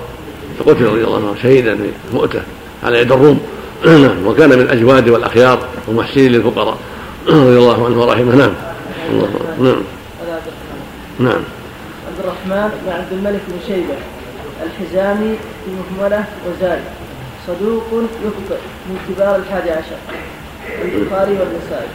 فقتل 0.59 0.85
رضي 0.85 1.03
الله 1.03 1.15
عنه 1.15 1.35
شهيدا 1.43 1.75
في 1.75 1.89
مؤته 2.13 2.41
على 2.83 2.99
يد 3.01 3.11
الروم. 3.11 3.39
نعم 3.85 4.27
وكان 4.27 4.49
من 4.49 4.61
الأجواد 4.61 5.09
والأخيار 5.09 5.59
والمحسنين 5.87 6.31
للفقراء. 6.31 6.77
رضي 7.27 7.57
الله 7.57 7.85
عنه 7.85 8.01
ورحمه. 8.01 8.35
نعم. 8.35 8.53
الله 9.09 9.27
نعم. 9.59 9.81
نعم. 11.19 11.41
عبد 12.07 12.19
الرحمن 12.23 12.69
بن 12.85 12.91
عبد 12.91 13.11
الملك 13.11 13.41
بن 13.47 13.57
شيبة 13.67 13.95
الحزامي 14.63 15.35
في 15.65 15.71
مهملة 15.71 16.25
وزاد 16.47 16.79
صدوق 17.47 17.83
يخطئ 18.25 18.61
من 18.89 18.97
كبار 19.09 19.35
الحادي 19.35 19.71
عشر. 19.71 19.95
البخاري 20.81 21.31
والنسائي. 21.31 21.87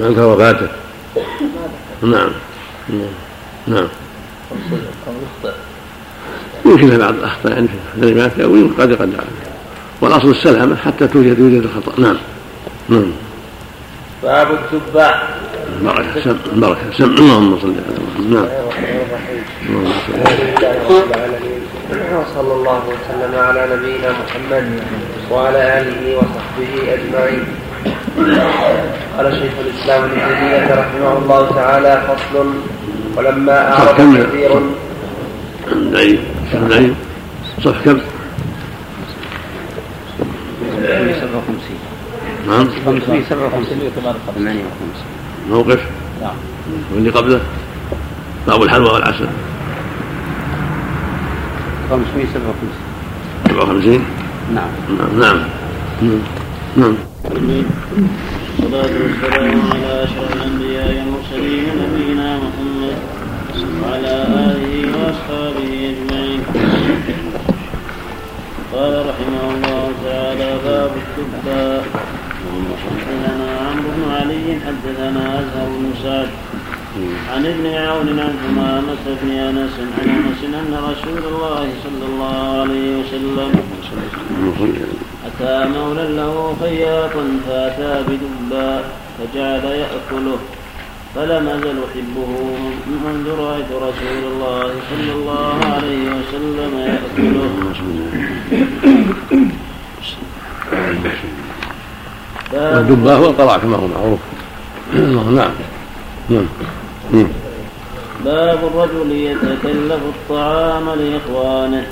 عنك 0.00 0.18
وفاته 0.18 0.68
ما 1.16 1.22
ذكر. 2.02 2.08
نعم. 2.08 2.30
نعم. 3.66 3.88
أو 5.06 5.12
يخطئ 5.44 5.56
يمكن 6.64 6.88
له 6.88 6.96
بعض 6.96 7.14
الأخطاء 7.14 7.52
يعني 7.52 7.68
في 7.68 7.74
الكلمات 7.96 8.40
أو 8.40 8.56
قد 8.78 8.90
يقدر. 8.90 9.24
والأصل 10.00 10.30
السلامة 10.30 10.76
حتى 10.76 11.06
توجد 11.06 11.38
يوجد 11.38 11.62
الخطأ. 11.62 12.00
نعم. 12.00 12.16
نعم. 12.88 13.12
باب 14.22 14.50
التباع 14.50 15.28
بركه 15.82 16.24
سم 16.24 16.36
بركه 16.60 16.98
سم 16.98 17.04
اللهم 17.04 17.58
صل 17.58 17.68
على 17.68 17.98
محمد. 18.08 18.26
نعم. 18.26 18.46
اللهم 19.68 19.92
صل 20.06 20.14
الحمد 20.14 20.40
لله 20.58 21.00
رب 21.00 21.12
العالمين. 21.14 21.61
وصلى 21.92 22.52
الله 22.52 22.82
وسلم 22.88 23.32
على 23.38 23.76
نبينا 23.76 24.10
محمد 24.10 24.80
وعلى 25.30 25.80
آله 25.80 26.16
وصحبه 26.16 26.72
أجمعين. 26.94 27.44
قال 29.18 29.26
شيخ 29.32 29.52
الإسلام 29.60 30.02
ابن 30.04 30.14
تيمية 30.14 30.74
رحمه 30.74 31.18
الله 31.18 31.50
تعالى 31.54 32.02
فصل 32.08 32.54
ولما 33.16 33.72
أعرض 33.72 33.96
كم؟ 33.96 34.22
كثير. 34.22 34.60
نعيم 35.92 36.18
نعيم. 36.70 36.96
صف 37.64 37.84
كم؟ 37.84 38.00
557 40.82 41.78
نعم. 42.48 42.68
557 42.86 43.90
58 43.96 44.64
موقف؟ 45.50 45.80
نعم. 46.22 46.36
واللي 46.94 47.10
قبله؟ 47.10 47.40
باب 48.46 48.62
الحلوى 48.62 48.90
والعسل. 48.92 49.28
557 51.92 52.70
57 53.48 54.00
نعم 54.54 54.70
نعم 54.98 55.20
نعم 55.20 55.38
نعم 56.02 56.18
نعم 56.76 56.94
والصلاة 58.60 58.94
والسلام 59.02 59.60
على 59.72 60.04
أشرف 60.04 60.32
الأنبياء 60.36 60.88
والمرسلين 60.88 61.64
نبينا 61.82 62.36
محمد 62.36 62.96
وعلى 63.82 64.14
آله 64.48 64.72
وأصحابه 64.96 65.70
أجمعين 65.92 66.40
قال 68.72 68.92
رحمه 69.10 69.44
الله 69.54 69.84
تعالى 70.04 70.50
باب 70.64 70.90
التباء 71.02 71.84
حدثنا 72.82 73.48
عمرو 73.68 73.90
بن 73.96 74.12
علي 74.12 74.60
حدثنا 74.66 75.40
أزهر 75.40 75.68
بن 75.68 75.90
سعد 76.02 76.28
عن 77.34 77.46
ابن 77.46 77.66
عون 77.66 78.20
عن 78.20 78.34
ثمامة 78.46 79.04
بن 79.22 79.30
أنس 79.30 79.72
عن 79.98 80.08
أنس 80.10 80.44
أن 80.44 80.74
رسول 80.90 81.18
الله 81.32 81.68
صلى 81.84 82.06
الله 82.06 82.60
عليه 82.60 83.00
وسلم 83.00 83.52
أتى 85.26 85.68
مولى 85.68 86.08
له 86.16 86.56
خياطا 86.60 87.24
فأتى 87.46 88.04
بدباء 88.08 88.84
فجعل 89.18 89.64
يأكله 89.64 90.38
فلم 91.14 91.48
أزل 91.48 91.76
أحبه 91.88 92.30
منذ 93.04 93.28
رأيت 93.38 93.70
رسول 93.72 94.32
الله 94.32 94.70
صلى 94.90 95.12
الله 95.12 95.60
عليه 95.64 96.08
وسلم 96.08 96.78
يأكله. 96.78 97.72
باب 102.52 102.76
والدباء 102.76 103.18
هو 103.18 103.26
القرع 103.26 103.58
كما 103.58 103.76
هو 103.76 103.86
معروف. 103.86 104.20
نعم. 105.36 105.52
نعم. 106.30 106.46
باب 108.24 108.58
الرجل 108.64 109.12
يتكلف 109.12 110.00
الطعام 110.14 110.84
لإخوانه. 110.84 111.86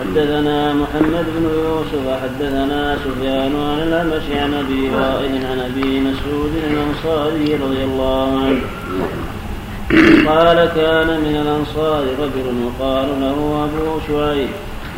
حدثنا 0.00 0.72
محمد 0.72 1.24
بن 1.36 1.44
يوسف 1.44 2.22
حدثنا 2.22 2.96
سفيان 3.04 3.52
عن 3.56 3.78
الأمش 3.88 4.22
عن 4.42 4.54
أبي 4.54 4.90
وائل 4.90 5.46
عن 5.46 5.58
أبي 5.60 6.00
مسعود 6.00 6.52
الأنصاري 6.70 7.54
رضي 7.54 7.84
الله 7.84 8.28
عنه. 8.44 8.60
قال 10.28 10.58
كان 10.76 11.06
من 11.06 11.36
الأنصار 11.42 12.02
رجل 12.22 12.46
يقال 12.66 13.08
له 13.20 13.64
أبو 13.64 14.00
شعيب 14.08 14.48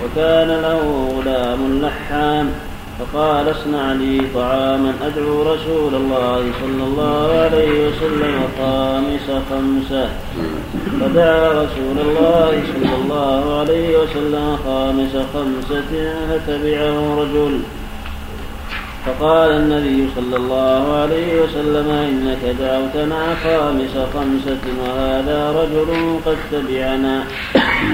وكان 0.05 0.49
له 0.49 1.09
غلام 1.17 1.81
لحام. 1.83 2.51
فقال 2.99 3.51
اصنع 3.51 3.93
لي 3.93 4.21
طعاما 4.35 4.93
أدعو 5.03 5.43
رسول 5.43 5.95
الله 5.95 6.43
صلى 6.63 6.85
الله 6.85 7.29
عليه 7.45 7.89
وسلم 7.89 8.49
خامس 8.59 9.27
خمسة 9.51 10.09
فدعا 11.01 11.49
رسول 11.53 11.97
الله 12.07 12.63
صلى 12.73 12.95
الله 12.95 13.59
عليه 13.61 13.99
وسلم 13.99 14.59
خامس 14.65 15.15
خمسة 15.35 15.93
فتبعه 16.29 17.21
رجل. 17.21 17.61
فقال 19.07 19.51
النبي 19.51 20.09
صلى 20.16 20.37
الله 20.37 20.97
عليه 20.97 21.42
وسلم 21.42 21.90
إنك 21.90 22.57
دعوتنا 22.61 23.35
خامس 23.45 23.95
خمسة 24.14 24.64
وهذا 24.83 25.53
رجل 25.61 26.21
قد 26.27 26.37
تبعنا. 26.53 27.25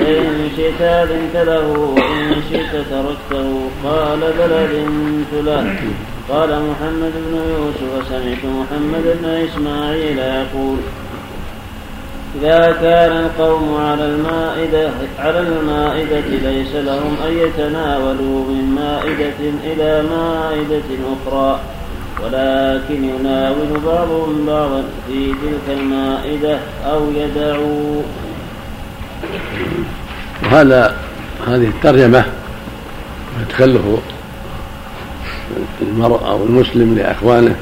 فإن 0.01 0.51
شئت 0.57 0.81
أذنت 0.81 1.37
له 1.37 1.68
وإن 1.68 2.42
شئت 2.51 2.72
تركته. 2.72 3.70
قال 3.85 4.20
بل 4.20 4.53
أذنت 4.53 5.33
له. 5.33 5.77
قال 6.29 6.48
محمد 6.48 7.12
بن 7.14 7.35
يوسف 7.37 8.09
سمعت 8.09 8.44
محمد 8.44 9.16
بن 9.22 9.29
إسماعيل 9.29 10.18
يقول 10.18 10.77
إذا 12.40 12.77
كان 12.83 13.12
القوم 13.12 13.77
على 13.81 14.05
المائدة 14.05 14.90
على 15.18 15.40
المائدة 15.40 16.51
ليس 16.51 16.75
لهم 16.75 17.16
أن 17.27 17.33
يتناولوا 17.38 18.45
من 18.45 18.75
مائدة 18.75 19.51
إلى 19.64 20.03
مائدة 20.11 20.88
أخرى 21.12 21.61
ولكن 22.25 23.05
يناول 23.05 23.81
بعضهم 23.87 24.47
بعضا 24.47 24.85
في 25.09 25.27
تلك 25.27 25.79
المائدة 25.79 26.59
أو 26.87 27.11
يدعوا 27.11 28.03
وهذا 30.45 30.97
هذه 31.47 31.66
الترجمة 31.68 32.25
تكلف 33.49 33.83
المرء 35.83 36.27
أو 36.27 36.45
المسلم 36.45 36.95
لأخوانه 36.95 37.57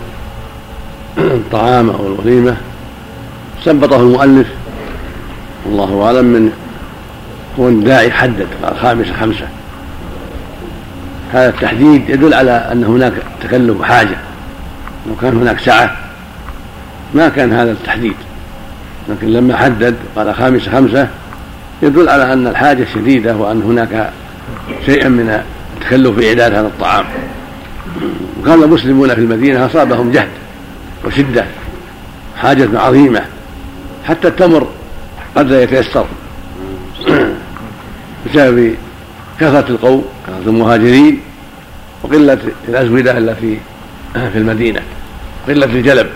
الطعام 1.18 1.90
أو 1.90 2.06
الوليمة 2.06 2.56
استنبطه 3.58 3.96
المؤلف 3.96 4.59
والله 5.66 6.02
أعلم 6.04 6.24
من 6.24 6.52
هو 7.58 7.68
الداعي 7.68 8.10
حدد 8.10 8.46
قال 8.62 8.78
خامسة 8.78 9.12
خمسة. 9.12 9.48
هذا 11.32 11.48
التحديد 11.48 12.10
يدل 12.10 12.34
على 12.34 12.50
أن 12.72 12.84
هناك 12.84 13.12
تكلف 13.42 13.82
حاجة. 13.82 14.16
لو 15.06 15.14
كان 15.22 15.36
هناك 15.36 15.60
سعة 15.60 15.96
ما 17.14 17.28
كان 17.28 17.52
هذا 17.52 17.72
التحديد. 17.72 18.14
لكن 19.08 19.26
لما 19.26 19.56
حدد 19.56 19.94
قال 20.16 20.34
خامسة 20.34 20.72
خمسة 20.72 21.08
يدل 21.82 22.08
على 22.08 22.32
أن 22.32 22.46
الحاجة 22.46 22.86
شديدة 22.94 23.36
وأن 23.36 23.62
هناك 23.62 24.10
شيئا 24.86 25.08
من 25.08 25.42
التكلف 25.80 26.18
في 26.18 26.28
إعداد 26.28 26.54
هذا 26.54 26.66
الطعام. 26.66 27.04
وكان 28.42 28.62
المسلمون 28.62 29.14
في 29.14 29.20
المدينة 29.20 29.66
أصابهم 29.66 30.10
جهد 30.10 30.28
وشدة 31.04 31.44
حاجة 32.36 32.68
عظيمة 32.80 33.20
حتى 34.04 34.28
التمر 34.28 34.66
قد 35.40 35.50
لا 35.50 35.62
يتيسر. 35.62 36.06
بسبب 38.26 38.74
كثرة 39.40 39.68
القوم 39.68 40.04
كثرة 40.26 40.48
المهاجرين 40.50 41.20
وقلة 42.02 42.38
الأزودة 42.68 43.18
التي 43.18 43.58
في 44.14 44.38
المدينة 44.38 44.80
قلة 45.48 45.66
الجلب 45.66 46.06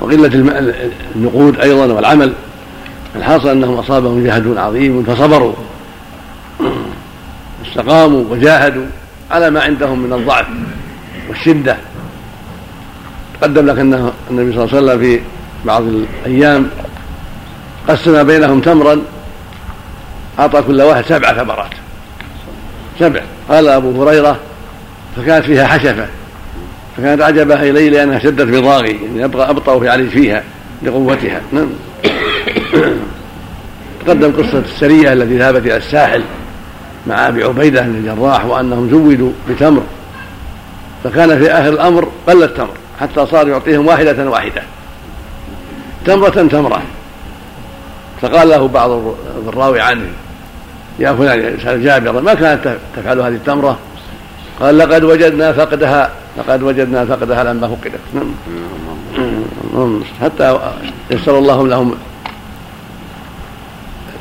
وقلة 0.00 0.30
النقود 1.16 1.60
أيضا 1.60 1.86
والعمل. 1.86 2.32
الحاصل 3.16 3.48
أنهم 3.48 3.74
أصابهم 3.74 4.24
جهد 4.24 4.56
عظيم 4.56 5.04
فصبروا 5.04 5.54
واستقاموا 7.60 8.24
وجاهدوا 8.30 8.86
على 9.30 9.50
ما 9.50 9.62
عندهم 9.62 9.98
من 9.98 10.12
الضعف 10.12 10.46
والشدة. 11.28 11.76
تقدم 13.40 13.66
لك 13.66 13.78
أن 13.78 14.12
النبي 14.30 14.52
صلى 14.52 14.64
الله 14.64 14.76
عليه 14.76 14.86
وسلم 14.86 15.00
في 15.00 15.20
بعض 15.64 15.82
الأيام 15.82 16.70
قسم 17.88 18.22
بينهم 18.22 18.60
تمرا 18.60 19.02
أعطى 20.38 20.62
كل 20.62 20.82
واحد 20.82 21.04
سبع 21.04 21.32
ثمرات. 21.32 21.70
سبع. 22.98 23.20
قال 23.48 23.68
أبو 23.68 24.02
هريرة 24.02 24.36
فكانت 25.16 25.44
فيها 25.44 25.66
حشفة. 25.66 26.06
فكانت 26.96 27.22
عجبها 27.22 27.62
إلي 27.62 27.90
لأنها 27.90 28.18
شدت 28.18 28.42
بضاغي 28.42 29.00
يعني 29.04 29.24
أبقى 29.24 29.50
أبطأ 29.50 29.80
في 29.80 29.88
علي 29.88 30.10
فيها 30.10 30.42
لقوتها. 30.82 31.40
نعم. 31.52 31.68
تقدم 34.06 34.32
قصة 34.32 34.58
السرية 34.58 35.12
التي 35.12 35.38
ذهبت 35.38 35.66
إلى 35.66 35.76
الساحل 35.76 36.22
مع 37.06 37.28
أبي 37.28 37.44
عبيدة 37.44 37.80
بن 37.80 37.94
الجراح 37.94 38.44
وأنهم 38.44 38.90
زودوا 38.90 39.32
بتمر. 39.50 39.82
فكان 41.04 41.38
في 41.38 41.50
آخر 41.50 41.68
الأمر 41.68 42.08
قل 42.26 42.42
التمر 42.42 42.74
حتى 43.00 43.26
صار 43.26 43.48
يعطيهم 43.48 43.86
واحدة 43.86 44.30
واحدة. 44.30 44.62
تمرة 46.04 46.48
تمرة. 46.50 46.82
فقال 48.22 48.48
له 48.48 48.68
بعض 48.68 48.90
الراوي 49.48 49.80
عنه 49.80 50.06
يا 50.98 51.12
فلان 51.12 51.54
يسأل 51.58 51.84
جابر 51.84 52.20
ما 52.20 52.34
كانت 52.34 52.76
تفعل 52.96 53.20
هذه 53.20 53.34
التمرة؟ 53.34 53.78
قال 54.60 54.78
لقد 54.78 55.04
وجدنا 55.04 55.52
فقدها 55.52 56.10
لقد 56.38 56.62
وجدنا 56.62 57.04
فقدها 57.04 57.44
لما 57.44 57.68
فقدت. 57.68 58.00
نعم. 58.14 58.34
نعم. 59.74 60.02
حتى 60.20 60.58
يسر 61.10 61.38
الله 61.38 61.68
لهم 61.68 61.94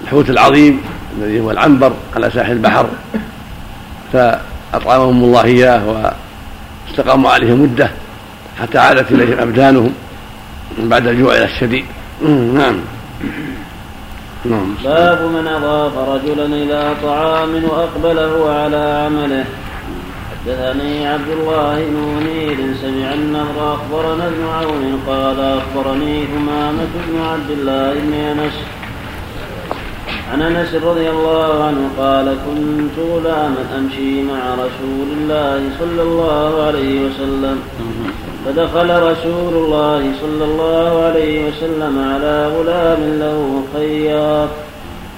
الحوت 0.04 0.30
العظيم 0.30 0.82
الذي 1.18 1.40
هو 1.40 1.52
العنبر 1.52 1.94
على 2.16 2.32
ساحل 2.32 2.52
البحر. 2.52 2.90
فأطعمهم 4.14 5.24
الله 5.24 5.44
إياه 5.44 6.12
واستقاموا 6.88 7.32
عليه 7.32 7.54
مدة 7.54 7.92
حتى 8.62 8.78
عادت 8.78 9.12
إليهم 9.12 9.40
أبدانهم 9.40 9.94
بعد 10.80 11.08
الجوع 11.08 11.34
الشديد. 11.34 11.86
نعم. 12.54 12.80
نعم. 14.46 14.76
باب 14.84 15.22
من 15.22 15.48
أضاف 15.48 15.98
رجلا 15.98 16.46
إلى 16.46 16.94
طعام 17.04 17.64
وأقبله 17.64 18.50
على 18.50 19.06
عمله. 19.06 19.46
حدثني 20.32 21.08
عبد 21.08 21.30
الله 21.30 21.76
بن 21.76 21.96
منير 22.16 22.74
سمع 22.82 23.14
النهر 23.14 23.74
أخبرنا 23.74 24.28
ابن 24.28 24.44
عون 24.44 25.04
قال 25.08 25.40
أخبرني 25.40 26.26
ثمامة 26.26 26.94
بن 27.08 27.22
عبد 27.22 27.50
الله 27.52 27.94
بن 27.94 28.14
أنس. 28.14 28.54
عن 30.32 30.42
أنس 30.42 30.74
رضي 30.74 31.10
الله 31.10 31.64
عنه 31.64 31.90
قال 31.98 32.38
كنت 32.46 33.06
غلاما 33.12 33.64
أمشي 33.78 34.22
مع 34.22 34.54
رسول 34.54 35.08
الله 35.18 35.70
صلى 35.80 36.02
الله 36.02 36.64
عليه 36.64 37.06
وسلم. 37.06 37.62
فدخل 38.46 39.04
رسول 39.04 39.54
الله 39.54 40.12
صلى 40.22 40.46
الله 40.46 41.04
عليه 41.04 41.48
وسلم 41.48 42.00
على 42.14 42.48
غلام 42.48 43.20
له 43.20 43.64
خياط 43.74 44.50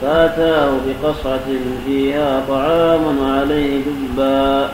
فأتاه 0.01 0.69
بقصعة 0.87 1.47
فيها 1.85 2.43
طعام 2.47 3.17
وعليه 3.21 3.81
دباء 4.13 4.73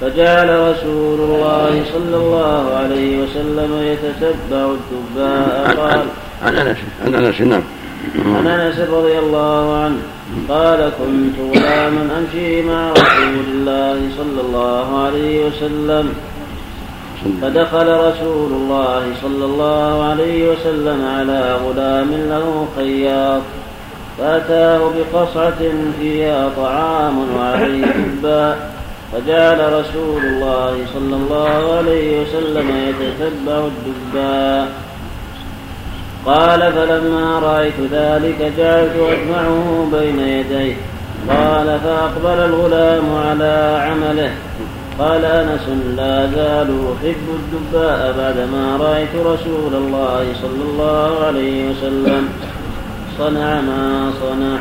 فجعل 0.00 0.48
رسول 0.48 1.20
الله 1.20 1.82
صلى 1.92 2.16
الله 2.16 2.74
عليه 2.76 3.22
وسلم 3.22 3.82
يتتبع 3.82 4.74
الدباء 4.74 5.74
قال 5.76 6.00
عن 6.42 6.56
أنس 6.56 6.78
عن 7.06 7.14
أنس 7.14 7.40
نعم. 7.40 7.62
عن 8.36 8.46
أنس 8.46 8.78
رضي 8.78 9.18
الله 9.18 9.76
عنه 9.84 9.98
قال 10.48 10.90
كنت 10.98 11.56
غلاما 11.56 12.08
أمشي 12.18 12.62
مع 12.62 12.92
رسول 12.92 13.44
الله 13.54 14.00
صلى 14.16 14.40
الله 14.40 15.04
عليه 15.04 15.46
وسلم. 15.46 16.14
فدخل 17.42 17.88
رسول 17.88 18.52
الله 18.52 19.02
صلى 19.22 19.44
الله 19.44 20.04
عليه 20.04 20.48
وسلم 20.48 21.04
على 21.18 21.54
غلام 21.54 22.10
له 22.10 22.68
خياط 22.76 23.42
فأتاه 24.18 24.78
بقصعة 24.78 25.62
فيها 26.00 26.50
طعام 26.56 27.36
وعليه 27.36 27.86
دباء 27.86 28.70
فجعل 29.12 29.72
رسول 29.72 30.22
الله 30.24 30.76
صلى 30.94 31.16
الله 31.16 31.76
عليه 31.78 32.20
وسلم 32.20 32.70
يتتبع 32.70 33.68
الدباء 33.68 34.68
قال 36.26 36.72
فلما 36.72 37.38
رأيت 37.38 37.80
ذلك 37.92 38.52
جعلت 38.58 38.96
أجمعه 38.96 39.88
بين 39.92 40.20
يديه. 40.20 40.74
قال 41.28 41.80
فأقبل 41.84 42.44
الغلام 42.44 43.14
على 43.14 43.82
عمله. 43.82 44.32
قال 44.98 45.24
أنس 45.24 45.68
لا 45.96 46.30
زال 46.34 46.68
احب 46.68 47.26
الدباء 47.34 48.14
بعدما 48.18 48.76
رأيت 48.76 49.08
رسول 49.14 49.74
الله 49.74 50.26
صلى 50.42 50.62
الله 50.70 51.26
عليه 51.26 51.70
وسلم. 51.70 52.28
صنع 53.18 53.60
ما 53.60 54.12
صنع. 54.20 54.58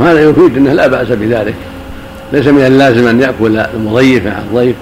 وهذا 0.00 0.30
يفيد 0.30 0.56
انه 0.56 0.72
لا 0.72 0.86
بأس 0.86 1.08
بذلك. 1.08 1.54
ليس 2.32 2.46
من 2.46 2.66
اللازم 2.66 3.08
أن 3.08 3.20
يأكل 3.20 3.56
المضيف 3.56 4.26
مع 4.26 4.38
الضيف. 4.38 4.76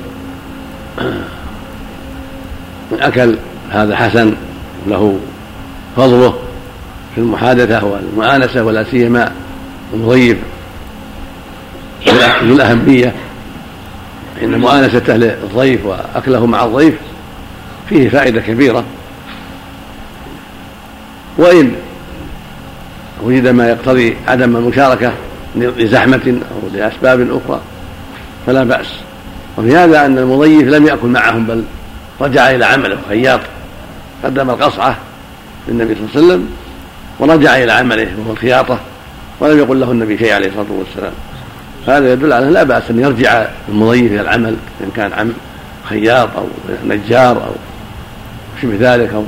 من 2.93 3.01
أكل 3.09 3.37
هذا 3.71 3.97
حسن 3.97 4.35
له 4.87 5.19
فضله 5.97 6.35
في 7.15 7.21
المحادثة 7.21 7.85
والمؤانسه 7.85 8.65
ولا 8.65 8.85
سيما 8.85 9.33
المضيف 9.95 10.37
ذو 12.45 12.55
الأهمية. 12.55 13.15
إن 14.43 14.59
مؤانسة 14.59 15.03
أهل 15.09 15.24
الضيف 15.24 15.87
وأكله 15.87 16.47
مع 16.47 16.64
الضيف 16.64 16.95
فيه 17.89 18.09
فائدة 18.09 18.41
كبيرة. 18.41 18.85
وإن 21.39 21.74
وجد 23.22 23.49
ما 23.49 23.68
يقتضي 23.68 24.16
عدم 24.28 24.57
المشاركة 24.57 25.12
لزحمة 25.57 26.41
أو 26.53 26.68
لأسباب 26.74 27.20
أخرى 27.20 27.61
فلا 28.47 28.64
بأس. 28.64 28.87
وفي 29.59 29.76
هذا 29.76 30.07
أن 30.07 30.18
المضيف 30.18 30.68
لم 30.68 30.87
يأكل 30.87 31.09
معهم 31.09 31.47
بل 31.47 31.64
رجع 32.20 32.51
إلى 32.51 32.64
عمله 32.64 32.99
خياط 33.09 33.41
قدم 34.24 34.51
القصعة 34.51 34.97
للنبي 35.68 35.95
صلى 35.95 36.05
الله 36.05 36.11
عليه 36.16 36.26
وسلم 36.26 36.49
ورجع 37.18 37.57
إلى 37.57 37.72
عمله 37.72 38.09
وهو 38.18 38.32
الخياطة 38.32 38.78
ولم 39.41 39.59
يقل 39.59 39.80
له 39.80 39.91
النبي 39.91 40.18
شيء 40.18 40.32
عليه 40.32 40.49
الصلاة 40.49 40.66
والسلام. 40.70 41.12
هذا 41.87 42.12
يدل 42.12 42.32
على 42.32 42.47
لا 42.47 42.62
بأس 42.62 42.91
أن 42.91 43.01
يرجع 43.01 43.47
المضيف 43.68 44.12
إلى 44.12 44.20
العمل 44.20 44.57
إن 44.80 44.91
كان 44.97 45.12
عم 45.12 45.32
خياط 45.89 46.28
أو 46.37 46.47
نجار 46.87 47.37
أو 47.37 47.53
شبه 48.62 48.76
ذلك 48.80 49.14
أو 49.14 49.24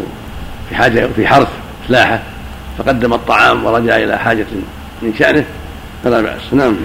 في 0.68 0.74
حاجة 0.74 1.08
في 1.16 1.26
حرث 1.26 1.48
فلاحه 1.88 2.22
فقدم 2.78 3.12
الطعام 3.14 3.66
ورجع 3.66 3.96
إلى 3.96 4.18
حاجة 4.18 4.46
من 5.02 5.14
شأنه 5.18 5.44
فلا 6.04 6.20
بأس. 6.20 6.52
نعم. 6.52 6.76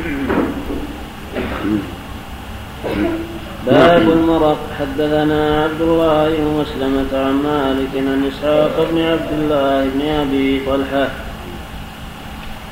باب 3.67 4.01
المرق. 4.01 4.57
حدثنا 4.80 5.63
عبد 5.63 5.82
الله 5.82 6.30
بن 6.30 6.61
مسلمة 6.61 7.26
عن 7.26 7.34
مالك 7.34 7.89
عن 7.95 8.32
إسحاق 8.34 8.88
بن 8.91 9.01
عبد 9.01 9.32
الله 9.39 9.89
بن 9.95 10.01
أبي 10.01 10.61
طلحة 10.65 11.07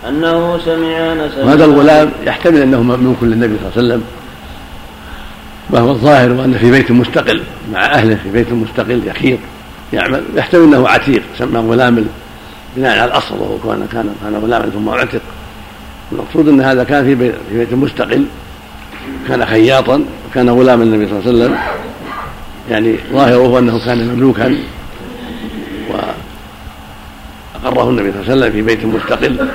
أنه 0.08 0.60
سمع 0.66 1.14
أنس 1.14 1.38
وهذا 1.38 1.66
الغلام 1.66 2.12
يحتمل 2.26 2.62
أنه 2.62 2.82
مملوك 2.82 3.18
للنبي 3.22 3.56
صلى 3.58 3.68
الله 3.68 3.78
عليه 3.78 3.88
وسلم. 3.88 4.04
وهو 5.70 5.92
الظاهر 5.92 6.46
أنه 6.46 6.58
في 6.58 6.72
بيت 6.72 6.92
مستقل 6.92 7.42
مع 7.74 7.86
أهله 7.86 8.18
في 8.24 8.32
بيت 8.32 8.52
مستقل 8.52 9.02
يخيط 9.08 9.40
يعمل 9.94 10.24
يحتمل 10.36 10.64
أنه 10.64 10.88
عتيق 10.88 11.24
سمى 11.38 11.60
غلام 11.60 12.06
بناء 12.78 12.92
على 12.92 13.06
الأصل 13.06 13.36
وهو 13.36 13.58
كان 13.58 13.88
كان 13.92 14.16
كان 14.24 14.36
غلاما 14.36 14.70
ثم 14.70 14.90
اعتق 14.90 15.22
المقصود 16.12 16.48
أن 16.48 16.62
هذا 16.62 16.84
كان 16.84 17.06
في 17.06 17.16
بيت, 17.16 17.36
في 17.50 17.58
بيت 17.58 17.74
مستقل 17.74 18.26
كان 19.28 19.46
خياطا 19.46 20.06
وكان 20.30 20.50
غلاما 20.50 20.84
النبي 20.84 21.08
صلى 21.08 21.20
الله 21.20 21.30
عليه 21.30 21.40
وسلم. 21.40 21.58
يعني 22.72 22.96
ظاهره 23.14 23.60
أنه 23.60 23.86
كان 23.86 24.08
مملوكا 24.08 24.56
وأقره 27.64 27.90
النبي 27.90 28.12
صلى 28.12 28.22
الله 28.22 28.32
عليه 28.32 28.42
وسلم 28.42 28.52
في 28.52 28.62
بيت 28.62 28.86
مستقل. 28.86 29.48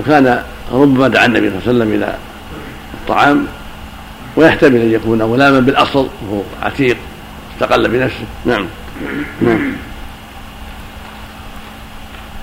وكان 0.00 0.42
ربما 0.72 1.08
دعا 1.08 1.26
النبي 1.26 1.50
صلى 1.50 1.58
الله 1.58 1.68
عليه 1.68 1.78
وسلم 1.78 1.92
إلى 1.94 2.16
الطعام 2.94 3.46
ويحتمل 4.36 4.80
أن 4.80 4.92
يكون 4.92 5.22
غلاما 5.22 5.60
بالأصل 5.60 6.08
وهو 6.22 6.42
عتيق 6.62 6.96
استقل 7.54 7.88
بنفسه. 7.88 8.24
نعم. 8.44 8.66
نعم. 9.40 9.72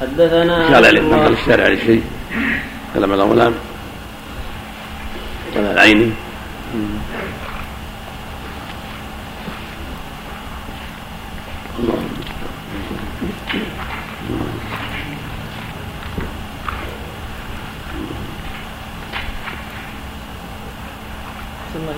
حدثنا 0.02 0.68
قال 0.74 0.86
عليه 0.86 1.02
نقل 1.02 1.34
الشارع 1.34 1.64
على 1.64 1.78
شيء. 1.78 2.04
كلام 2.94 3.12
على 3.12 3.24
غلام 3.24 3.54
قال 5.56 5.66
العيني. 5.66 6.12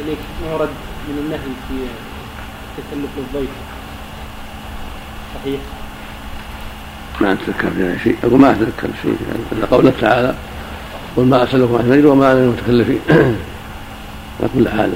الله 0.10 0.18
إليك 0.18 0.20
ما 0.46 0.54
ورد 0.56 0.70
من 1.10 1.18
النهي 1.26 1.40
في 1.68 1.76
تكلف 2.78 3.10
الضيف. 3.18 3.50
صحيح؟ 5.36 5.60
ما 7.22 7.34
أتذكر 7.34 7.70
فيها 7.78 7.98
شيء. 8.04 8.18
أقول 8.24 8.40
ما 8.40 8.52
أتذكر 8.52 8.90
شيء. 9.02 9.18
يعني 9.28 9.66
قوله 9.72 9.94
تعالى 10.02 10.36
قل 11.18 11.26
ما 11.26 11.44
أسألكم 11.44 11.76
عن 11.76 11.92
أجر 11.92 12.08
وما 12.08 12.32
أنا 12.32 12.48
متكلفين 12.48 13.00
على 14.40 14.50
كل 14.56 14.70
حال 14.70 14.92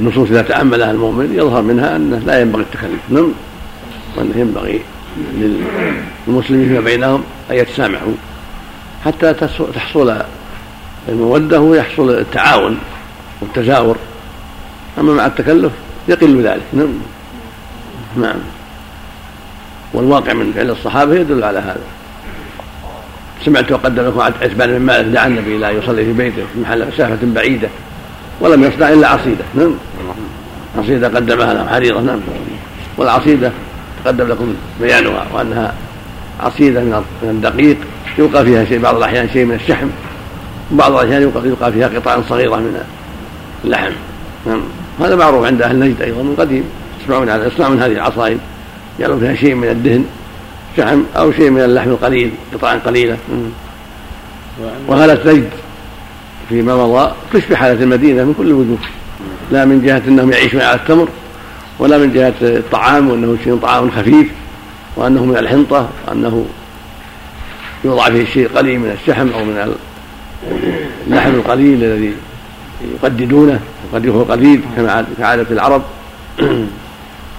النصوص 0.00 0.28
إذا 0.28 0.42
تأملها 0.42 0.90
المؤمن 0.90 1.34
يظهر 1.34 1.62
منها 1.62 1.96
أنه 1.96 2.18
لا 2.18 2.40
ينبغي 2.40 2.62
التكلف. 2.62 3.00
نعم. 3.08 3.32
وأنه 4.16 4.36
ينبغي 4.36 4.80
للمسلمين 6.26 6.68
فيما 6.68 6.80
بينهم 6.80 7.24
أن 7.50 7.56
يتسامحوا 7.56 8.12
حتى 9.04 9.34
تحصل 9.74 10.22
المودة 11.08 11.60
ويحصل 11.60 12.10
التعاون. 12.10 12.78
والتزاور 13.44 13.96
أما 14.98 15.12
مع 15.12 15.26
التكلف 15.26 15.72
يقل 16.08 16.42
ذلك. 16.42 16.62
نعم. 16.72 16.92
نعم. 18.16 18.36
والواقع 19.94 20.32
من 20.32 20.52
فعل 20.52 20.70
الصحابة 20.70 21.14
يدل 21.14 21.44
على 21.44 21.58
هذا. 21.58 21.80
سمعت 23.44 23.72
وقدم 23.72 24.06
لكم 24.06 24.20
عتبان 24.20 24.78
بن 24.78 24.80
مالك. 24.80 25.06
دعا 25.06 25.26
النبي 25.26 25.56
إلى 25.56 25.68
يصلي 25.68 26.04
في 26.04 26.12
بيته 26.12 26.42
في 26.54 26.60
محل 26.60 26.88
مسافة 26.88 27.18
بعيدة 27.22 27.68
ولم 28.40 28.64
يصنع 28.64 28.88
إلا 28.88 29.08
عصيدة. 29.08 29.44
نعم. 29.54 29.74
عصيدة 30.78 31.08
قدمها 31.08 31.54
له 31.54 31.66
حريرة. 31.66 32.00
نعم. 32.00 32.20
والعصيدة 32.96 33.52
تقدم 34.04 34.28
لكم 34.28 34.54
بيانها 34.80 35.26
وأنها 35.32 35.74
عصيدة 36.40 36.80
من 36.80 37.04
الدقيق. 37.22 37.76
يلقى 38.18 38.44
فيها 38.44 38.64
شيء 38.64 38.80
بعض 38.80 38.96
الأحيان 38.96 39.28
شيء 39.28 39.44
من 39.44 39.54
الشحم. 39.54 39.88
وبعض 40.72 40.92
الأحيان 40.92 41.22
يلقى 41.22 41.72
فيها 41.72 41.88
قطع 41.88 42.20
صغيرة 42.28 42.56
من 42.56 42.84
اللحم 43.64 43.92
نعم. 44.46 44.60
هذا 45.00 45.16
معروف 45.16 45.46
عند 45.46 45.62
أهل 45.62 45.78
نجد 45.78 46.02
أيضا 46.02 46.22
من 46.22 46.34
قديم. 46.38 46.64
يسمعون 47.02 47.28
على 47.28 47.46
يصنعون 47.46 47.82
هذه 47.82 47.92
العصائب 47.92 48.38
يجعلون 48.98 49.20
فيها 49.20 49.34
شيء 49.34 49.54
من 49.54 49.68
الدهن 49.68 50.04
شحم 50.76 51.02
أو 51.16 51.32
شيء 51.32 51.50
من 51.50 51.60
اللحم 51.60 51.90
القليل 51.90 52.30
قطع 52.54 52.74
قليلة. 52.74 53.16
وهالة 54.88 55.32
نجد 55.32 55.50
فيما 56.48 56.76
مضى 56.76 57.12
تشبه 57.32 57.56
حالة 57.56 57.82
المدينة 57.82 58.24
من 58.24 58.34
كل 58.38 58.46
الوجوه 58.46 58.78
لا 59.52 59.64
من 59.64 59.82
جهة 59.82 60.02
أنهم 60.08 60.32
يعيشون 60.32 60.60
على 60.60 60.74
التمر 60.74 61.08
ولا 61.78 61.98
من 61.98 62.12
جهة 62.12 62.34
الطعام 62.42 63.10
وأنه 63.10 63.36
شيء 63.44 63.56
طعام 63.56 63.90
خفيف 63.90 64.26
وأنه 64.96 65.24
من 65.24 65.36
الحنطة 65.36 65.88
وأنه 66.08 66.46
يوضع 67.84 68.04
فيه 68.10 68.24
شيء 68.24 68.48
قليل 68.48 68.78
من 68.78 68.90
الشحم 69.00 69.28
أو 69.28 69.44
من 69.44 69.74
اللحم 71.06 71.30
القليل 71.30 71.84
الذي 71.84 72.12
يقددونه 72.94 73.60
يكون 73.94 74.24
قليل 74.24 74.60
كما 74.76 75.04
كعادة 75.18 75.46
العرب. 75.50 75.82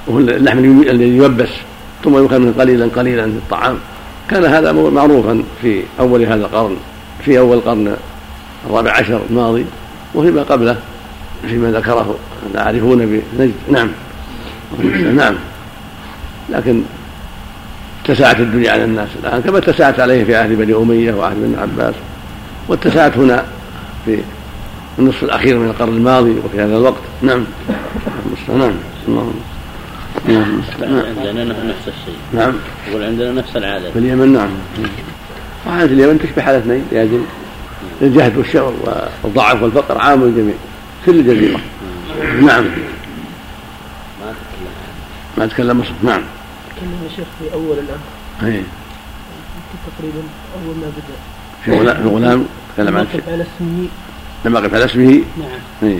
وهو 0.07 0.19
اللحم 0.19 0.57
الذي 0.81 1.17
يلبس 1.17 1.49
ثم 2.03 2.17
يؤكل 2.17 2.39
منه 2.39 2.53
قليلا 2.59 2.89
قليلا 2.95 3.23
في 3.23 3.37
الطعام 3.37 3.77
كان 4.29 4.45
هذا 4.45 4.71
معروفا 4.71 5.43
في 5.61 5.83
أول 5.99 6.23
هذا 6.23 6.45
القرن 6.45 6.77
في 7.25 7.39
أول 7.39 7.57
القرن 7.57 7.95
الرابع 8.69 8.91
عشر 8.91 9.21
الماضي 9.29 9.65
وفيما 10.15 10.43
قبله 10.43 10.77
فيما 11.47 11.71
ذكره 11.71 12.15
العارفون 12.53 13.21
بنجد 13.37 13.53
نعم. 13.71 13.89
نعم. 15.21 15.35
لكن 16.49 16.81
اتسعت 18.05 18.39
الدنيا 18.39 18.71
على 18.71 18.83
الناس 18.83 19.09
الآن 19.23 19.41
كما 19.41 19.57
اتسعت 19.57 19.99
عليه 19.99 20.23
في 20.23 20.35
عهد 20.35 20.51
بني 20.51 20.75
أمية 20.75 21.13
وعهد 21.13 21.35
بن 21.35 21.55
عباس 21.59 21.95
واتسعت 22.67 23.17
هنا 23.17 23.45
في 24.05 24.19
النصف 24.99 25.23
الأخير 25.23 25.57
من 25.59 25.67
القرن 25.67 25.89
الماضي 25.89 26.35
وفي 26.45 26.61
هذا 26.61 26.77
الوقت. 26.77 27.01
نعم. 27.21 27.43
نعم. 28.49 28.73
نعم. 30.27 30.61
عندنا 31.27 31.43
نفس 31.43 31.87
الشيء. 31.87 32.17
نعم. 32.33 32.53
يقول 32.89 33.03
عندنا 33.03 33.31
نفس 33.31 33.55
العادة. 33.55 33.91
في 33.91 33.99
اليمن 33.99 34.33
نعم. 34.33 34.49
وعادة 35.67 35.93
اليمن 35.93 36.19
تشبه 36.19 36.41
حالة 36.41 36.57
اثنين 36.57 36.85
لأجل 36.91 37.21
الجهد 38.01 38.37
والشر 38.37 38.73
والضعف 39.23 39.61
والفقر 39.61 39.97
عام 39.97 40.23
الجميع 40.23 40.55
كل 41.05 41.19
الجزيرة 41.19 41.59
نعم. 42.41 42.65
ما 45.37 45.45
تكلم. 45.47 45.79
مصر. 45.79 45.91
نعم. 46.03 46.21
تكلم 46.75 46.99
يا 47.03 47.15
شيخ 47.15 47.27
في 47.39 47.53
أول 47.53 47.77
الأمر. 47.77 47.99
اي 48.43 48.63
تقريبا 49.97 50.23
أول 50.55 50.75
ما 50.75 50.91
بدأ. 50.97 51.17
في 51.65 51.71
غلام 51.71 52.03
في 52.03 52.09
غلام 52.09 52.45
تكلم 52.77 52.97
عن 52.97 53.07
على 53.27 53.43
اسمه 53.43 53.87
لما 54.45 54.59
قف 54.59 54.73
على 54.73 54.85
اسمه. 54.85 55.21
نعم. 55.37 55.59
اي 55.83 55.99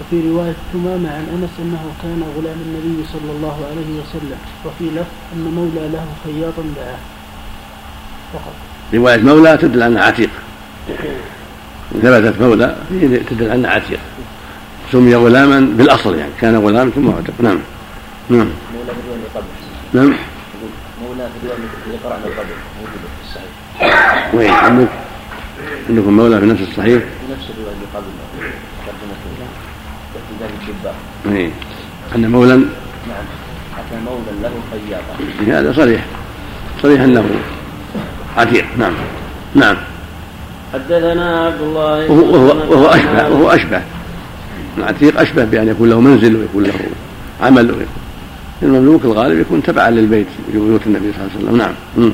وفي 0.00 0.28
رواية 0.28 0.54
ثمامة 0.72 1.10
عن 1.10 1.26
أنس 1.34 1.50
أنه 1.58 1.92
كان 2.02 2.22
غلام 2.36 2.56
النبي 2.66 3.04
صلى 3.12 3.32
الله 3.36 3.66
عليه 3.70 4.00
وسلم 4.00 4.38
وفي 4.64 4.84
لفظ 4.84 5.06
أن 5.32 5.52
مولى 5.54 5.88
له 5.88 6.06
خياطا 6.24 6.62
دعاه. 6.76 6.98
فقط. 8.32 8.54
رواية 8.94 9.16
مولى 9.16 9.56
تدل 9.56 9.82
أنها 9.82 10.02
عتيق 10.02 10.30
ثبتت 12.02 12.40
مولى 12.40 12.76
تدل 13.30 13.50
أنها 13.50 13.70
عتيق 13.70 14.00
سمي 14.92 15.14
غلاما 15.14 15.60
بالأصل 15.60 16.18
يعني 16.18 16.32
كان 16.40 16.56
غلام 16.56 16.90
ثم 16.90 17.10
عتق. 17.10 17.34
نعم. 17.40 17.58
نعم. 18.28 18.48
مولى 18.74 18.92
الرواية 18.92 19.28
قبل 19.34 19.46
نعم. 19.92 20.16
مولى 21.02 21.28
اللي 21.86 21.98
قرأنا 22.04 22.24
قبل 22.24 22.54
موجودة 22.78 23.08
في 23.16 23.28
الصحيح. 23.28 24.34
وين؟ 24.34 24.50
عندك؟ 24.50 24.88
عندكم 25.88 26.16
مولى 26.16 26.40
في 26.40 26.46
نفس 26.46 26.60
الصحيح. 26.60 26.98
في 26.98 27.32
نفس 27.32 27.50
الرواية 27.50 27.74
اللي 27.74 27.86
قبل 27.94 28.06
احتجاج 30.16 30.68
الدباء 30.68 30.94
اي 31.36 31.50
أن 32.14 32.30
مولا 32.30 32.56
نعم. 32.56 32.66
أتى 33.78 33.96
مولى 34.04 34.42
له 34.42 34.52
خياطا 34.70 35.60
هذا 35.60 35.72
صريح. 35.72 36.04
صريح 36.82 37.00
أنه 37.00 37.24
عتيق. 38.36 38.64
نعم. 38.78 38.92
نعم. 39.54 39.76
حدثنا 40.72 41.46
عبد 41.46 41.60
الله 41.60 42.10
وهو, 42.10 42.34
وهو, 42.34 42.72
وهو 42.72 42.86
أشبه 42.86 43.28
وهو 43.28 43.50
أشبه. 43.50 43.82
العتيق 44.78 45.20
أشبه 45.20 45.44
بأن 45.44 45.68
يكون 45.68 45.90
له 45.90 46.00
منزل 46.00 46.36
ويكون 46.36 46.62
له 46.62 46.74
عمل. 47.40 47.70
ويكون 47.70 47.86
المملوك 48.62 49.04
الغالب 49.04 49.40
يكون 49.40 49.62
تبعا 49.62 49.90
للبيت 49.90 50.26
في 50.52 50.58
بيوت 50.58 50.86
النبي 50.86 51.12
صلى 51.12 51.20
الله 51.20 51.30
عليه 51.34 51.44
وسلم. 51.44 51.56
نعم. 51.56 51.72
مم. 51.96 52.12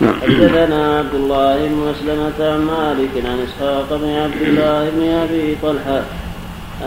نعم. 0.00 0.20
حدثنا 0.20 0.98
عبد 0.98 1.14
الله 1.14 1.56
بن 1.56 1.74
مسلمة 1.74 2.52
عن 2.52 2.60
مالك 2.60 3.26
عن 3.26 3.38
إسحاق 3.48 3.88
بن 4.02 4.08
عبد 4.08 4.42
الله 4.42 4.90
بن 4.90 5.08
أبي 5.08 5.56
طلحة 5.62 6.02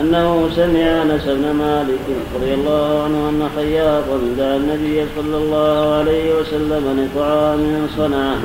أنه 0.00 0.48
سمع 0.56 1.02
أنس 1.02 1.24
بن 1.24 1.52
مالك 1.52 2.00
رضي 2.34 2.54
الله 2.54 3.02
عنه 3.04 3.28
أن 3.28 3.48
خياطا 3.56 4.20
دعا 4.38 4.56
النبي 4.56 5.06
صلى 5.16 5.36
الله 5.36 5.94
عليه 5.94 6.34
وسلم 6.34 7.08
لطعام 7.14 7.86
صنعه. 7.96 8.38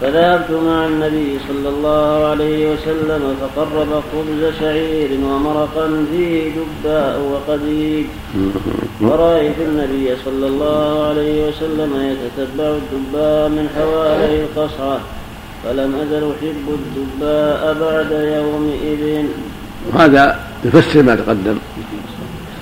فذهبت 0.00 0.50
مع 0.50 0.86
النبي 0.86 1.38
صلى 1.48 1.68
الله 1.68 2.26
عليه 2.26 2.72
وسلم 2.72 3.36
فقرب 3.40 3.88
خبز 4.12 4.54
شعير 4.60 5.10
ومرقا 5.24 6.06
فيه 6.12 6.50
دباء 6.50 7.20
وقديد. 7.20 8.06
ورأيت 9.00 9.58
النبي 9.60 10.16
صلى 10.24 10.46
الله 10.46 11.08
عليه 11.08 11.48
وسلم 11.48 11.90
يتتبع 11.96 12.64
الدباء 12.64 13.48
من 13.48 13.68
حوالي 13.76 14.44
القصعة 14.44 15.00
فلم 15.64 15.94
أزل 15.94 16.32
أحب 16.32 16.78
الدباء 16.80 17.76
بعد 17.80 18.10
يومئذ. 18.12 19.26
وهذا 19.92 20.40
يفسر 20.64 21.02
ما 21.02 21.14
تقدم. 21.14 21.58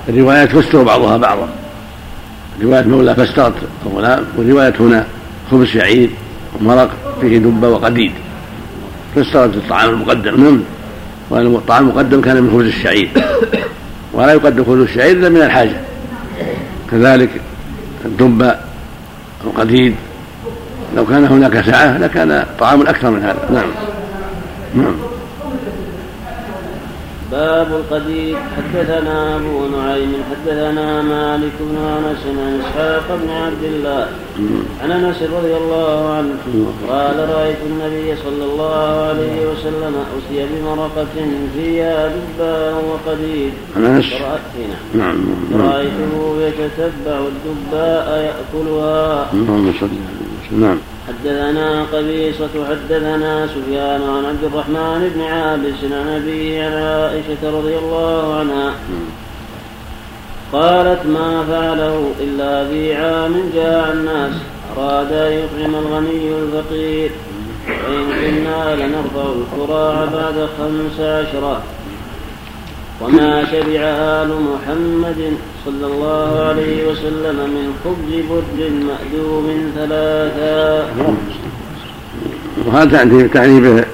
الروايات 0.09 0.53
تفسر 0.53 0.83
بعضها 0.83 1.17
بعضا. 1.17 1.49
رواية 2.63 2.83
مولى 2.83 3.15
فسرت 3.15 3.55
الغلام 3.87 4.25
ورواية 4.39 4.75
هنا 4.81 5.07
خبز 5.51 5.67
شعير 5.67 6.11
ومرق. 6.61 6.91
فيه 7.21 7.39
دبة 7.39 7.69
وقديد. 7.69 8.13
فسرت 9.15 9.55
الطعام 9.55 9.91
المقدم 9.91 10.45
نعم. 10.45 10.61
وأن 11.31 11.47
الطعام 11.47 11.89
المقدم 11.89 12.21
كان 12.21 12.43
من 12.43 12.51
خبز 12.51 12.67
الشعير. 12.67 13.09
ولا 14.15 14.33
يقدم 14.33 14.65
خبز 14.65 14.81
الشعير 14.81 15.17
إلا 15.17 15.29
من 15.29 15.43
الحاجة. 15.43 15.81
كذلك 16.91 17.31
الدبة 18.05 18.55
القديد 19.45 19.95
لو 20.97 21.07
كان 21.07 21.25
هناك 21.25 21.61
سعة 21.61 21.99
لكان 21.99 22.47
طعام 22.61 22.81
أكثر 22.81 23.11
من 23.11 23.23
هذا. 23.23 23.49
نعم. 23.53 23.71
نعم. 24.75 25.18
باب 27.33 27.69
القدير. 27.81 28.37
حدثنا 28.57 29.37
أبو 29.37 29.67
نعيم 29.77 30.23
حدثنا 30.31 31.03
مالك 31.03 31.53
بن 31.61 31.77
أنس 31.77 32.23
عن 32.27 32.61
إسحاق 32.61 33.19
بن 33.23 33.31
عبد 33.31 33.65
الله 33.65 34.07
عن 34.83 34.91
أنس 34.93 35.23
رضي 35.23 35.57
الله 35.57 36.11
عنه 36.17 36.37
قال 36.89 37.29
رأيت 37.29 37.57
النبي 37.67 38.17
صلى 38.25 38.45
الله 38.45 39.09
عليه 39.09 39.37
وسلم 39.51 39.95
اتي 40.17 40.47
بمرقة 40.51 41.17
فيها 41.55 42.09
دباء 42.09 42.85
وقدير. 42.91 43.51
أنس. 43.77 44.13
نعم 44.95 45.17
نعم. 45.51 45.63
رأيته 45.63 46.43
يتتبع 46.43 47.19
الدباء 47.33 48.09
يأكلها. 48.29 49.33
اللهم 49.33 49.73
صل 49.81 49.87
على 49.87 50.28
نعم. 50.53 50.79
حدثنا 51.09 51.85
قبيصة 51.93 52.49
حدثنا 52.71 53.47
سفيان 53.47 54.03
عن 54.03 54.25
عبد 54.25 54.45
الرحمن 54.45 55.11
بن 55.15 55.21
عابس 55.23 55.93
عن 55.93 56.09
أبيه 56.09 56.65
عن 56.65 56.73
عائشة 56.73 57.59
رضي 57.59 57.79
الله 57.79 58.35
عنها. 58.35 58.73
قالت 60.53 61.07
ما 61.07 61.45
فعله 61.51 62.13
إلا 62.21 62.69
في 62.69 62.95
عام 62.95 63.51
جاع 63.55 63.93
الناس. 63.93 64.33
أراد 64.77 65.13
أن 65.13 65.33
يطعم 65.33 65.75
الغني 65.75 66.33
الفقير. 66.43 67.11
وإن 67.69 68.05
كنا 68.21 68.77
لنرفع 68.77 69.33
الكراع 69.33 70.05
بعد 70.05 70.49
خمس 70.59 71.01
عشرة. 71.01 71.63
وما 73.01 73.45
شبع 73.45 73.81
آل 74.23 74.31
محمد 74.51 75.33
صلى 75.65 75.87
الله 75.87 76.31
عليه 76.49 76.89
وسلم 76.89 77.37
من 77.37 77.67
خبز 77.85 78.11
برد 78.31 78.61
مأدوم 78.89 79.47
ثلاثا. 79.75 80.87
وهذا 82.67 83.27
تعني 83.35 83.61
به 83.61 83.85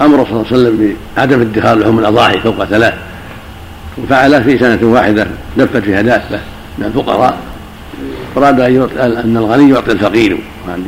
أمر 0.00 0.24
صلى 0.24 0.32
الله 0.32 0.46
عليه 0.50 0.56
وسلم 0.56 0.96
بعدم 1.16 1.40
ادخار 1.40 1.78
لحوم 1.78 1.98
الأضاحي 1.98 2.40
فوق 2.40 2.64
ثلاث. 2.64 2.94
وفعل 3.98 4.44
في 4.44 4.58
سنة 4.58 4.78
واحدة 4.82 5.26
لفت 5.56 5.76
فيها 5.76 6.02
دابة 6.02 6.40
من 6.78 6.84
الفقراء. 6.84 7.38
أراد 8.36 8.60
أن 8.60 9.36
الغني 9.36 9.70
يعطي 9.70 9.92
الفقير 9.92 10.38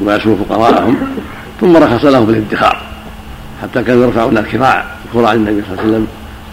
ويسوء 0.02 0.44
فقراءهم 0.48 0.96
ثم 1.60 1.76
رخص 1.76 2.04
له 2.04 2.20
بالادخار 2.20 2.82
حتى 3.62 3.82
كانوا 3.82 4.04
يرفعون 4.04 4.38
الكراع 4.38 4.84
الكراع 5.06 5.32
للنبي 5.32 5.62
صلى 5.62 5.72
الله 5.72 5.82
عليه 5.82 5.90
وسلم. 5.90 6.06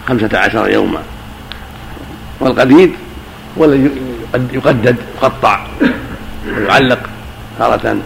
خمسة 0.08 0.38
عشر 0.38 0.70
يوما. 0.70 1.02
والقديد 2.40 2.92
هو 3.58 3.64
الذي 3.64 3.90
يقدد 4.52 4.96
يقطع 5.16 5.66
ويعلق 6.56 6.98
تارة 7.58 7.96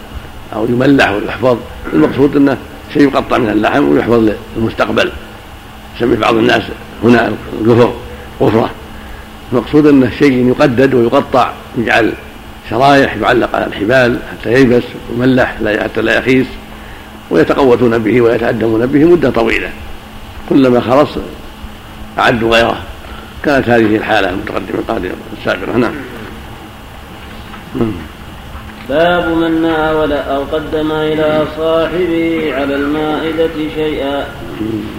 أو 0.55 0.67
يملح 0.67 1.11
ويحفظ. 1.11 1.57
المقصود 1.93 2.37
أنه 2.37 2.57
شيء 2.95 3.03
يقطع 3.03 3.39
من 3.39 3.49
اللحم 3.49 3.89
ويحفظ 3.89 4.31
للمستقبل. 4.57 5.13
يسمي 5.97 6.17
بعض 6.17 6.35
الناس 6.35 6.63
هنا 7.05 7.33
القفر 7.61 7.93
غفرة 8.41 8.71
المقصود 9.53 9.87
أنه 9.87 10.11
شيء 10.19 10.49
يقدد 10.49 10.95
ويقطع 10.95 11.53
يجعل 11.79 12.13
شرايح 12.71 13.17
يعلق 13.17 13.57
على 13.57 13.67
الحبال 13.67 14.19
حتى 14.33 14.53
ييبس 14.53 14.83
ويملح 15.11 15.57
حتى 15.83 16.03
لا 16.03 16.19
يخيس. 16.19 16.47
ويتقوتون 17.31 17.99
به 17.99 18.21
ويتأدبون 18.21 18.87
به 18.87 19.05
مدة 19.05 19.31
طويلة. 19.31 19.71
كلما 20.49 20.81
خلص 20.81 21.11
أعدوا 22.19 22.57
غيره. 22.57 22.79
كانت 23.45 23.69
هذه 23.69 23.97
الحالة 23.97 24.31
المتقدمة 24.31 24.79
القادمة 24.79 25.13
السابقة. 25.39 25.77
نعم. 25.77 25.95
باب 28.89 29.29
من 29.29 29.63
ناول 29.63 30.13
أو 30.13 30.43
قدم 30.53 30.93
إلى 30.93 31.45
صاحبه 31.57 32.55
على 32.55 32.75
المائدة 32.75 33.75
شيئا. 33.75 34.27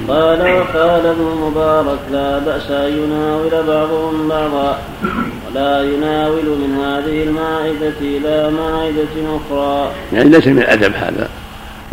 قال 0.08 0.42
وقال 0.42 1.06
ابن 1.06 1.38
مبارك 1.42 2.00
لا 2.12 2.40
بأس 2.40 2.72
أن 2.72 2.92
يناول 2.92 3.64
بعضهم 3.68 4.28
بعضا 4.30 4.80
ولا 5.48 5.84
يناول 5.84 6.46
من 6.46 6.78
هذه 6.84 7.24
المائدة 7.24 8.00
إلى 8.02 8.52
مائدة 8.52 9.38
أخرى. 9.38 9.92
يعني 10.14 10.30
ليس 10.30 10.48
من 10.48 10.60
الأدب 10.60 10.94
هذا. 10.96 11.30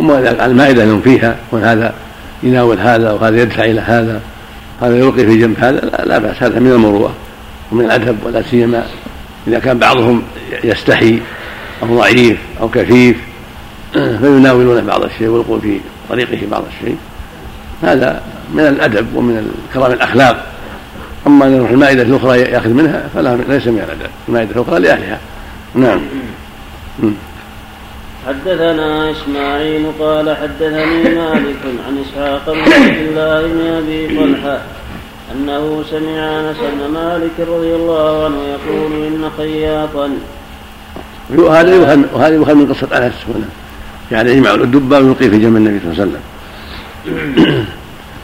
أما 0.01 0.18
إذا 0.18 0.47
المائدة 0.47 0.85
لهم 0.85 1.01
فيها 1.01 1.37
وهذا 1.53 1.95
يناول 2.43 2.79
هذا 2.79 3.12
وهذا 3.12 3.43
يدفع 3.43 3.64
إلى 3.64 3.81
هذا. 3.81 4.20
هذا 4.81 4.99
يلقي 4.99 5.27
في 5.27 5.39
جنب 5.39 5.57
هذا 5.59 5.81
لا, 5.81 6.05
لا 6.05 6.18
بأس 6.18 6.43
هذا 6.43 6.59
من 6.59 6.72
المروءة 6.72 7.14
ومن 7.72 7.85
الأدب 7.85 8.18
ولا 8.25 8.43
سيما 8.43 8.87
إذا 9.47 9.59
كان 9.59 9.79
بعضهم 9.79 10.22
يستحي 10.64 11.20
أو 11.83 11.99
ضعيف 11.99 12.39
أو 12.61 12.68
كفيف 12.68 13.16
فيناولون 14.20 14.85
بعض 14.85 15.03
الشيء 15.03 15.29
ويلقون 15.29 15.61
في 15.61 15.81
طريقه 16.09 16.39
بعض 16.51 16.62
الشيء. 16.77 16.97
هذا 17.83 18.22
من 18.55 18.61
الأدب 18.61 19.07
ومن 19.14 19.55
كرام 19.75 19.93
الأخلاق. 19.93 20.47
أما 21.27 21.47
أن 21.47 21.66
المائدة 21.70 22.03
الأخرى 22.03 22.41
يأخذ 22.41 22.68
منها 22.68 23.09
فلا 23.14 23.37
ليس 23.49 23.66
من 23.66 23.79
الأدب 23.79 24.11
المائدة 24.29 24.51
الأخرى 24.51 24.79
لأهلها. 24.79 25.18
نعم. 25.75 26.01
حدثنا 28.27 29.11
إسماعيل 29.11 29.87
قال 30.01 30.37
حدثني 30.37 31.03
مالك 31.03 31.57
عن 31.87 32.05
إسحاق 32.05 32.45
بن 32.47 32.72
عبد 32.72 32.99
الله 32.99 33.43
بن 33.47 33.61
أبي 33.61 34.16
طلحة 34.16 34.61
أنه 35.33 35.85
سمع 35.91 36.41
أنس 36.41 36.57
بن 36.57 36.95
مالك 36.95 37.41
رضي 37.41 37.75
الله 37.75 38.25
عنه 38.25 38.37
يقول 38.37 38.93
إن 38.93 39.31
خياطا. 39.37 40.11
وهذا 41.37 41.77
يفهم 41.77 42.05
وهذا 42.12 42.35
يفهم 42.35 42.59
من 42.59 42.72
قصة 42.72 42.97
أنس 42.97 43.14
هنا. 43.29 43.49
يعني 44.12 44.31
يجمع 44.31 44.55
الدبة 44.55 44.99
ويلقي 44.99 45.31
في 45.31 45.39
جنب 45.39 45.57
النبي 45.57 45.81
صلى 45.81 45.93
الله 45.93 46.03
عليه 46.03 46.12
وسلم. 46.12 47.66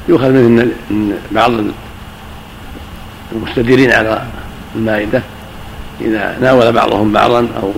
يؤخذ 0.08 0.34
ان 0.90 1.12
بعض 1.30 1.52
المستديرين 3.32 3.92
على 3.92 4.22
المائدة 4.76 5.22
إذا 6.00 6.36
ناول 6.40 6.72
بعضهم 6.72 7.12
بعضا 7.12 7.48
أو 7.62 7.72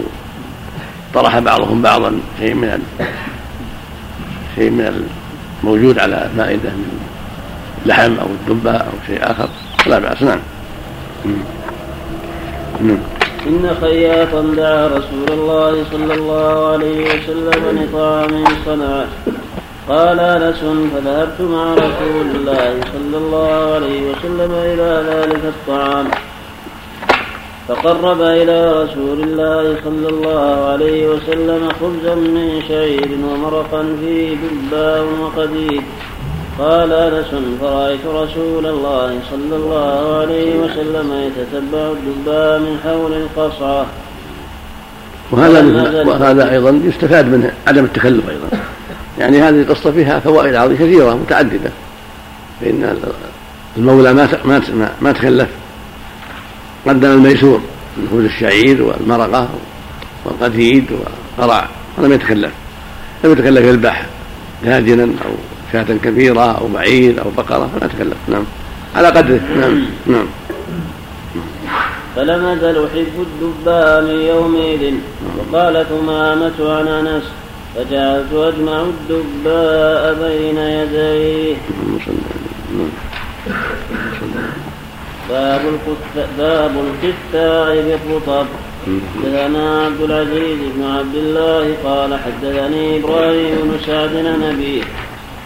طرح 1.14 1.38
بعضهم 1.38 1.82
بعضا 1.82 2.20
شيء 2.38 2.54
من 2.54 2.82
شيء 4.56 4.70
من 4.70 5.06
الموجود 5.62 5.98
على 5.98 6.28
المائدة 6.32 6.70
من 6.70 7.00
لحم 7.86 8.18
أو 8.18 8.26
الدبة 8.26 8.76
أو 8.76 8.92
شيء 9.06 9.30
آخر. 9.30 9.48
فلا 9.84 9.98
بأس 9.98 10.22
نعم. 10.22 10.40
إن 13.46 13.76
خياطا 13.80 14.42
دعا 14.56 14.86
رسول 14.86 15.28
الله 15.30 15.84
صلى 15.92 16.14
الله 16.14 16.72
عليه 16.72 17.04
وسلم 17.06 17.78
لطعام 17.78 18.44
صنعه 18.66 19.06
قال 19.88 20.20
أنس 20.20 20.58
فذهبت 20.94 21.40
مع 21.40 21.74
رسول 21.74 22.26
الله 22.34 22.80
صلى 22.92 23.16
الله 23.16 23.74
عليه 23.74 24.02
وسلم 24.10 24.52
إلى 24.52 25.04
ذلك 25.08 25.44
الطعام. 25.44 26.06
فقرب 27.68 28.22
إلى 28.22 28.82
رسول 28.82 29.20
الله 29.20 29.76
صلى 29.84 30.08
الله 30.08 30.64
عليه 30.64 31.08
وسلم 31.08 31.68
خبزا 31.80 32.14
من 32.14 32.62
شعير 32.68 33.08
ومرقا 33.24 33.96
فيه 34.00 34.36
دباء 34.36 35.04
وقديد 35.20 35.82
قال 36.58 36.92
أنس 36.92 37.26
فرأيت 37.60 38.06
رسول 38.06 38.66
الله 38.66 39.20
صلى 39.30 39.56
الله 39.56 40.16
عليه 40.20 40.56
وسلم 40.56 41.12
يتتبع 41.12 41.92
الدباء 41.92 42.58
من 42.58 42.78
حول 42.84 43.12
القصعة. 43.12 43.86
وهذا 45.30 45.62
وهذا 46.06 46.52
أيضا 46.52 46.80
يستفاد 46.84 47.26
منه 47.26 47.52
عدم 47.66 47.84
التكلف 47.84 48.28
أيضا. 48.28 48.48
يعني 49.18 49.40
هذه 49.40 49.60
القصة 49.60 49.90
فيها 49.92 50.20
فوائد 50.20 50.54
عظيمة 50.54 50.78
كثيرة 50.78 51.14
متعددة. 51.14 51.70
فإن 52.60 52.96
المولى 53.76 54.12
ما 54.12 54.28
ما 54.44 54.90
ما 55.00 55.12
تكلف. 55.12 55.48
قدم 56.86 57.10
الميسور 57.10 57.60
من 57.96 58.08
خبز 58.10 58.24
الشعير 58.24 58.82
والمرقة 58.82 59.48
والقديد 60.24 60.86
والقرع. 60.92 61.68
ولم 61.98 62.12
يتكلف. 62.12 62.52
لم 63.24 63.32
يتكلف 63.32 63.66
يذبح 63.66 64.06
داجنا 64.64 65.02
أو 65.02 65.30
شاة 65.72 65.96
كبيرة 66.04 66.58
أو 66.58 66.68
بعير 66.68 67.24
أو 67.24 67.30
بقرة 67.36 67.70
فلا 67.74 67.86
تكلف 67.86 68.16
نعم. 68.28 68.44
على 68.96 69.08
قدره. 69.08 69.40
نعم. 69.60 69.84
نعم. 70.06 70.26
فلم 72.16 72.44
أزل 72.44 72.84
أحب 72.86 73.26
الدباء 73.26 74.02
من 74.02 74.20
يومئذ 74.20 74.94
وقال 75.38 75.86
ثمامة 75.88 76.72
عن 76.72 76.88
أنس 76.88 77.22
فجعلت 77.76 78.32
أجمع 78.32 78.82
الدباء 78.82 80.14
بين 80.14 80.58
يديه. 80.58 81.56
باب 85.28 85.60
باب 86.38 86.70
القثاء 86.70 87.74
بالرطب 87.76 88.46
حدثنا 88.86 89.84
عبد 89.84 90.00
العزيز 90.00 90.58
بن 90.76 90.84
عبد 90.84 91.14
الله 91.14 91.76
قال 91.84 92.18
حدثني 92.18 92.98
إبراهيم 92.98 93.54
بن 93.62 93.78
سعد 93.86 94.14
نبيه 94.16 94.82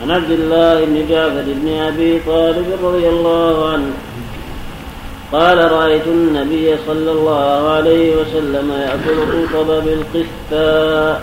عن 0.03 0.11
عبد 0.11 0.31
الله 0.31 0.85
بن 0.85 1.07
جعفر 1.09 1.45
بن 1.47 1.68
أبي 1.68 2.20
طالب 2.27 2.66
رضي 2.83 3.09
الله 3.09 3.72
عنه. 3.72 3.93
قال 5.33 5.72
رأيت 5.72 6.07
النبي 6.07 6.77
صلى 6.87 7.12
الله 7.12 7.68
عليه 7.68 8.16
وسلم 8.16 8.72
يأكل 8.72 9.18
الرطب 9.22 9.85
بالقثاء 9.85 11.22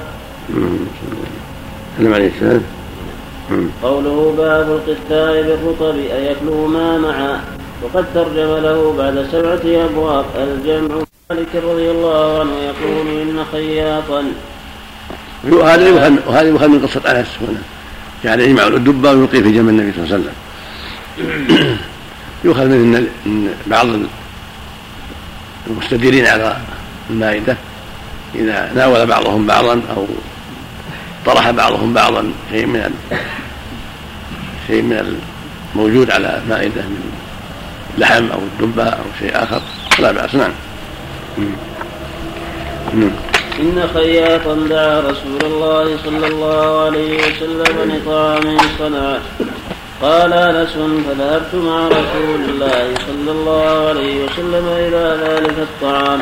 السلام 1.93 2.13
عليه 2.13 2.31
السلام 2.35 2.61
قوله 3.83 4.33
باب 4.37 4.67
القثاء 4.69 5.41
بالرطب 5.41 5.97
أيكله 5.97 6.67
ما 6.67 6.97
معا 6.97 7.41
وقد 7.83 8.05
ترجم 8.13 8.63
له 8.63 8.93
بعد 8.97 9.27
سبعة 9.31 9.85
أبواب. 9.85 10.25
الجمع 10.37 11.03
مالك 11.29 11.55
رضي 11.55 11.91
الله 11.91 12.39
عنه 12.39 12.51
يقول 12.53 13.07
إن 13.21 13.45
خياطا. 13.51 14.23
وهذا 15.49 16.41
يؤخذ 16.41 16.67
من 16.67 16.87
قصة 16.87 17.11
أنس 17.11 17.27
هنا 17.41 17.61
يعني 18.25 18.43
يجمع 18.43 18.67
الدبة 18.67 19.11
ويلقي 19.11 19.43
في 19.43 19.51
جنب 19.51 19.69
النبي 19.69 19.91
صلى 19.91 20.03
الله 20.03 20.13
عليه 20.13 20.23
وسلم. 20.23 21.77
يؤخذ 22.45 22.71
ان 22.71 23.49
بعض 23.67 23.87
المستديرين 25.67 26.25
على 26.25 26.57
المائدة 27.09 27.57
إذا 28.35 28.71
ناول 28.75 29.05
بعضهم 29.05 29.47
بعضا 29.47 29.81
أو 29.95 30.05
طرح 31.25 31.51
بعضهم 31.51 31.93
بعضا 31.93 32.31
شيء 32.51 32.65
من 32.65 32.93
شيء 34.67 34.81
من 34.81 35.17
الموجود 35.75 36.11
على 36.11 36.41
المائدة 36.43 36.81
من 36.81 37.22
لحم 37.97 38.31
أو 38.31 38.39
الدبة 38.39 38.83
أو 38.83 39.03
شيء 39.19 39.43
آخر. 39.43 39.61
فلا 39.97 40.11
بأس 40.11 40.35
نعم. 40.35 40.51
إن 43.59 43.89
خياطا 43.93 44.55
دعا 44.69 44.99
رسول 44.99 45.41
الله 45.43 45.97
صلى 46.05 46.27
الله 46.27 46.85
عليه 46.85 47.17
وسلم 47.17 47.91
لطعام 47.91 48.57
صنعه 48.79 49.21
قال 50.01 50.33
أنس 50.33 50.73
فذهبت 51.07 51.55
مع 51.55 51.87
رسول 51.87 52.41
الله 52.49 52.93
صلى 53.07 53.31
الله 53.31 53.87
عليه 53.89 54.25
وسلم 54.25 54.65
إلى 54.67 55.17
ذلك 55.23 55.57
الطعام. 55.57 56.21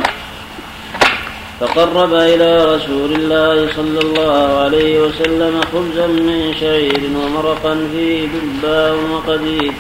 فقرب 1.59 2.13
إلى 2.13 2.75
رسول 2.75 3.11
الله 3.15 3.73
صلى 3.75 3.99
الله 3.99 4.59
عليه 4.63 5.01
وسلم 5.01 5.61
خبزا 5.73 6.07
من 6.07 6.53
شعير 6.59 7.01
ومرقا 7.15 7.87
فيه 7.91 8.27
دباء 8.27 8.95
وقديد. 9.11 9.73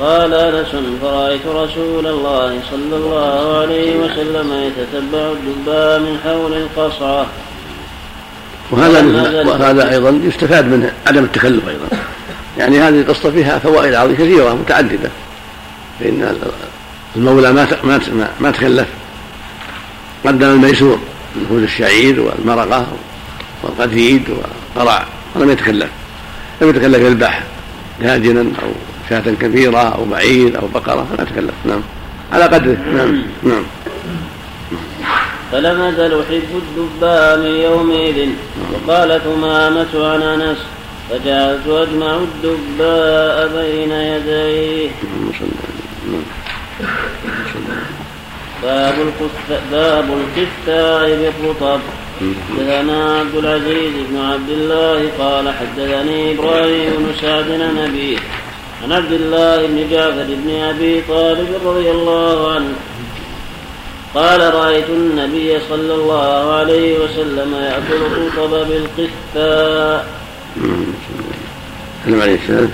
قال 0.00 0.34
أنس 0.34 0.66
فرأيت 1.02 1.46
رسول 1.46 2.06
الله 2.06 2.60
صلى 2.70 2.96
الله 2.96 3.58
عليه 3.60 3.96
وسلم 3.96 4.52
يتتبع 4.52 5.32
الدباء 5.32 6.00
من 6.00 6.18
حول 6.24 6.52
القصعة. 6.52 7.26
وهذا 8.70 9.02
وهذا 9.46 9.90
أيضا 9.90 10.20
يستفاد 10.24 10.66
منه 10.66 10.92
عدم 11.06 11.24
التكلف 11.24 11.68
أيضا. 11.68 11.86
يعني 12.58 12.80
هذه 12.80 13.00
القصة 13.00 13.30
فيها 13.30 13.58
فوائد 13.58 13.94
عظيمة 13.94 14.18
كثيرة 14.18 14.54
متعددة. 14.54 15.10
فإن 16.00 16.36
المولى 17.16 17.52
ما 17.52 17.66
ما 17.82 18.28
ما 18.40 18.50
تكلف. 18.50 18.88
قدم 20.26 20.46
الميسور 20.46 20.98
من 21.36 21.46
خبز 21.50 21.62
الشعير 21.62 22.20
والمرقة 22.20 22.86
والقديد 23.62 24.22
والقرع 24.30 25.06
ولم 25.34 25.50
يتكلف. 25.50 25.88
لم 26.60 26.68
يتكلف 26.68 26.98
يذبح 26.98 27.42
داجنا 28.00 28.40
أو 28.40 28.68
شاة 29.12 29.34
كبيرة 29.40 29.78
أو 29.78 30.04
بعير 30.04 30.58
أو 30.62 30.66
بقرة 30.74 31.06
فلا 31.10 31.24
تكلف. 31.24 31.54
نعم. 31.64 31.80
على 32.32 32.44
قدره. 32.44 32.76
نعم. 32.96 33.22
نعم. 33.42 33.62
فلم 35.52 35.80
أزل 35.80 36.20
أحب 36.20 36.62
الدباء 36.62 37.38
من 37.38 37.60
يومئذ 37.60 38.28
وقال 38.72 39.20
ثمامة 39.24 40.12
عن 40.12 40.22
أنس 40.22 40.58
فجعلت 41.10 41.66
أجمع 41.68 42.16
الدباء 42.16 43.48
بين 43.48 43.90
يديه. 43.90 44.90
باب 48.62 48.94
باب 49.72 50.04
القثاء 50.04 51.08
بالرطب 51.08 51.80
حدثنا 52.20 53.18
عبد 53.20 53.34
العزيز 53.34 53.92
بن 54.10 54.20
عبد 54.20 54.50
الله 54.50 55.10
قال 55.18 55.54
حدثني 55.54 56.34
إبراهيم 56.34 56.92
بن 56.98 57.12
سعد 57.20 57.50
نبيه 57.50 58.18
عن 58.82 58.92
عبد 58.92 59.12
الله 59.12 59.66
بن 59.66 59.90
جعفر 59.90 60.26
بن 60.28 60.50
أبي 60.50 61.02
طالب 61.08 61.48
رضي 61.64 61.90
الله 61.90 62.50
عنه 62.50 62.72
قال 64.14 64.54
رأيت 64.54 64.88
النبي 64.88 65.58
صلى 65.68 65.94
الله 65.94 66.52
عليه 66.52 66.98
وسلم 66.98 67.54
يأكل 67.54 68.00
الرطب 68.06 68.68
بالقثاء 68.68 70.06
عليه 72.06 72.34
السلام. 72.34 72.70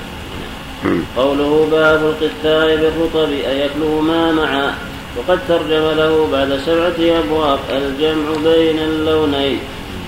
قوله 1.17 1.69
باب 1.71 2.01
القثاء 2.05 2.77
بالرطب 2.77 3.33
أيكله 3.33 4.01
ما 4.01 4.33
معا 4.33 4.75
وقد 5.17 5.39
ترجم 5.49 5.85
له 5.99 6.29
بعد 6.33 6.61
سبعة 6.67 7.19
أبواب 7.19 7.59
الجمع 7.71 8.53
بين 8.53 8.79
اللونين. 8.79 9.59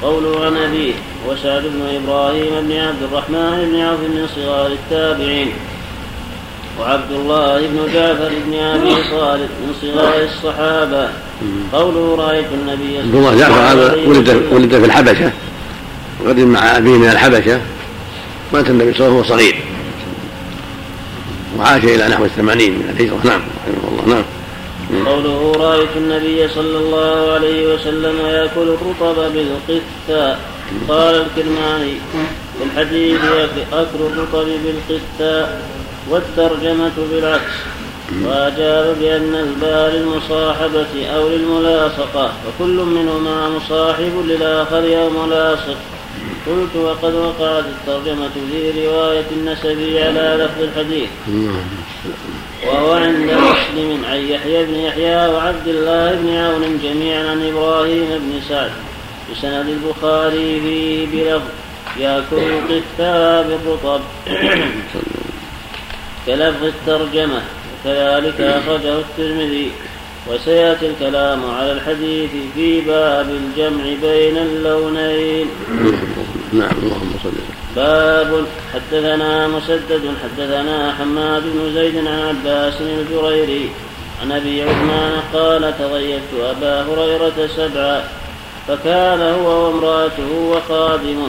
قوله 0.02 0.46
عن 0.46 0.56
أبيه. 0.56 0.94
وسعد 1.28 1.62
بن 1.62 1.82
إبراهيم 2.02 2.68
بن 2.68 2.76
عبد 2.76 3.02
الرحمن 3.02 3.68
بن 3.72 3.80
عوف 3.80 4.00
من 4.00 4.28
صغار 4.36 4.66
التابعين. 4.66 5.52
وعبد 6.80 7.12
الله 7.12 7.66
بن 7.66 7.92
جعفر 7.94 8.32
بن 8.46 8.54
أبي 8.54 8.94
طالب 9.10 9.48
من 9.62 9.74
صغار 9.82 10.22
الصحابة. 10.22 11.08
قوله 11.72 12.16
رأيت 12.26 12.46
النبي 12.52 12.98
عبد 12.98 13.14
الله 13.14 13.38
جعفر 13.38 13.60
هذا 13.60 13.94
ولد 14.06 14.42
ولد 14.52 14.78
في 14.78 14.84
الحبشة. 14.84 15.32
وقدم 16.24 16.48
مع 16.48 16.76
أبيه 16.76 16.90
من 16.90 17.08
الحبشة. 17.08 17.60
مات 18.52 18.70
النبي 18.70 18.92
صلى 18.92 19.06
الله 19.06 19.16
عليه 19.16 19.20
وسلم 19.20 19.36
وهو 19.36 19.38
صغير. 19.38 19.56
وعاش 21.58 21.84
إلى 21.84 22.08
نحو 22.08 22.24
الثمانين 22.24 22.72
من 22.72 22.94
الهجرة. 22.96 23.20
نعم 23.24 23.40
رحمه 23.68 24.02
الله. 24.02 24.14
نعم. 24.14 24.24
قوله 25.06 25.52
رأيت 25.56 25.96
النبي 25.96 26.48
صلى 26.48 26.78
الله 26.78 27.32
عليه 27.32 27.74
وسلم 27.74 28.16
يأكل 28.26 28.68
الرطب 28.76 29.32
بالقثاء 29.32 30.40
قال 30.88 31.14
الكرماني 31.14 31.94
في 32.58 32.64
الحديث 32.64 33.20
اكل 33.72 34.00
الرطب 34.00 34.46
بالقثاء 34.64 35.62
والترجمة 36.10 36.92
بالعكس 37.10 37.52
وأجاب 38.24 38.96
بأن 39.00 39.34
الباء 39.34 39.90
للمصاحبة 39.90 41.06
أو 41.16 41.28
للملاصقة 41.28 42.32
وكل 42.46 42.76
منهما 42.76 43.48
مصاحب 43.48 44.12
للآخر 44.26 45.02
أو 45.02 45.10
ملاصق. 45.10 45.76
قلت 46.46 46.76
وقد 46.76 47.14
وقعت 47.14 47.64
الترجمة 47.64 48.30
في 48.50 48.86
رواية 48.86 49.26
النسبي 49.36 50.02
على 50.02 50.44
لفظ 50.44 50.62
الحديث. 50.62 51.08
وهو 52.66 52.92
عند 52.92 53.30
مسلم 53.30 54.04
عن 54.10 54.16
يحيى 54.16 54.66
بن 54.66 54.74
يحيى 54.74 55.28
وعبد 55.28 55.68
الله 55.68 56.14
بن 56.14 56.36
عون 56.36 56.80
جميعا 56.82 57.30
عن 57.30 57.46
إبراهيم 57.46 58.06
بن 58.10 58.40
سعد 58.48 58.70
بسند 59.32 59.66
البخاري 59.68 60.60
فيه 60.60 61.06
بلفظ 61.06 61.48
يأكل 61.98 62.60
قثا 62.68 63.42
بالرطب 63.42 64.00
كلفظ 66.30 66.64
الترجمة 66.64 67.40
وكذلك 67.84 68.40
أخرجه 68.40 68.98
الترمذي. 68.98 69.70
وسيأتي 70.26 70.86
الكلام 70.86 71.50
على 71.50 71.72
الحديث 71.72 72.30
في 72.54 72.80
باب 72.80 73.28
الجمع 73.30 73.84
بين 74.02 74.36
اللونين. 74.36 75.46
نعم 76.52 76.76
اللهم 76.82 77.12
صل 77.22 77.32
باب 77.76 78.44
حدثنا 78.74 79.48
مسدد 79.48 80.02
حدثنا 80.22 80.94
حماد 80.98 81.42
بن 81.42 81.74
زيد 81.74 81.96
عن 81.96 82.06
عباس 82.06 82.80
الجريري 82.80 83.70
عن 84.22 84.32
أبي 84.32 84.62
عثمان 84.62 85.12
قال 85.34 85.74
تضيفت 85.78 86.32
أبا 86.50 86.82
هريرة 86.82 87.48
سبعا 87.56 88.02
فكان 88.68 89.20
هو 89.20 89.64
وامرأته 89.64 90.32
وخادمه 90.32 91.28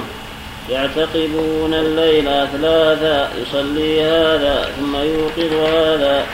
يعتقبون 0.71 1.73
الليل 1.73 2.25
ثلاثا 2.25 3.29
يصلي 3.41 4.03
هذا 4.03 4.69
ثم 4.79 4.95
يوقظ 4.95 5.53
هذا. 5.53 6.25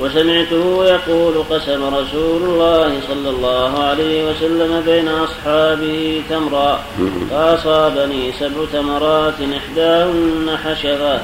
وسمعته 0.00 0.84
يقول 0.84 1.34
قسم 1.50 1.94
رسول 1.94 2.42
الله 2.42 3.00
صلى 3.08 3.30
الله 3.30 3.84
عليه 3.84 4.30
وسلم 4.30 4.82
بين 4.86 5.08
أصحابه 5.08 6.22
تمرا. 6.30 6.84
فأصابني 7.30 8.32
سبع 8.40 8.64
تمرات 8.72 9.34
إحداهن 9.56 10.58
حشفة. 10.64 11.20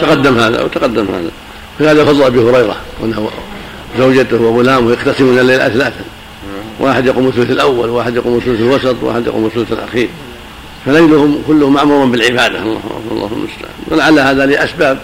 تقدم 0.00 0.38
هذا 0.38 0.62
وتقدم 0.62 1.06
هذا. 1.14 1.30
في 1.78 1.88
هذا 1.88 2.04
فضل 2.04 2.22
أبي 2.22 2.38
هريرة 2.38 2.76
وأنه 3.00 3.30
زوجته 3.98 4.42
وغلامه 4.42 4.92
يقتسمون 4.92 5.38
الليل 5.38 5.58
ثلاثا 5.58 6.04
واحد 6.80 7.06
يقوم 7.06 7.28
الثلث 7.28 7.50
الأول 7.50 7.90
واحد 7.90 8.16
يقوم 8.16 8.36
الثلث 8.36 8.60
الوسط 8.60 9.02
واحد 9.02 9.26
يقوم 9.26 9.46
الثلث 9.46 9.72
الأخير. 9.72 10.08
فليلهم 10.86 11.42
كلهم 11.46 11.72
معمور 11.72 12.06
بالعبادة. 12.06 12.62
الله 12.62 12.80
الله 13.10 13.30
المستعان. 13.32 13.74
ولعل 13.90 14.18
هذا 14.18 14.46
لأسباب 14.46 14.98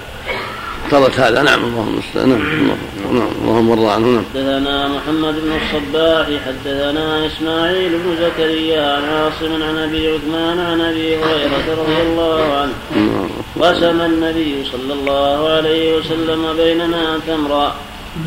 اقتضت 0.84 1.20
هذا. 1.20 1.42
نعم 1.42 1.64
اللهم 1.64 1.88
المستعان. 1.88 2.28
نعم 2.28 3.18
نعم 3.18 3.28
اللهم 3.42 3.70
ارضى 3.70 3.90
عنه. 3.90 4.06
نعم. 4.06 4.24
حدثنا 4.34 4.88
محمد 4.88 5.34
بن 5.34 5.52
الصباح 5.62 6.26
حدثنا 6.46 7.26
إسماعيل 7.26 7.90
بن 7.90 8.16
زكريا 8.20 8.96
عن 8.96 9.04
عاصم 9.04 9.62
عن 9.62 9.76
أبي 9.78 10.08
عثمان 10.08 10.58
عن 10.58 10.80
أبي 10.80 11.16
هريرة 11.16 11.80
رضي 11.80 12.02
الله 12.02 12.54
عنه. 12.54 12.72
نعم. 12.96 13.28
قسم 13.60 14.00
النبي 14.00 14.64
صلى 14.72 14.92
الله 14.92 15.48
عليه 15.48 15.96
وسلم 15.96 16.56
بيننا 16.56 17.18
تمرا. 17.26 17.74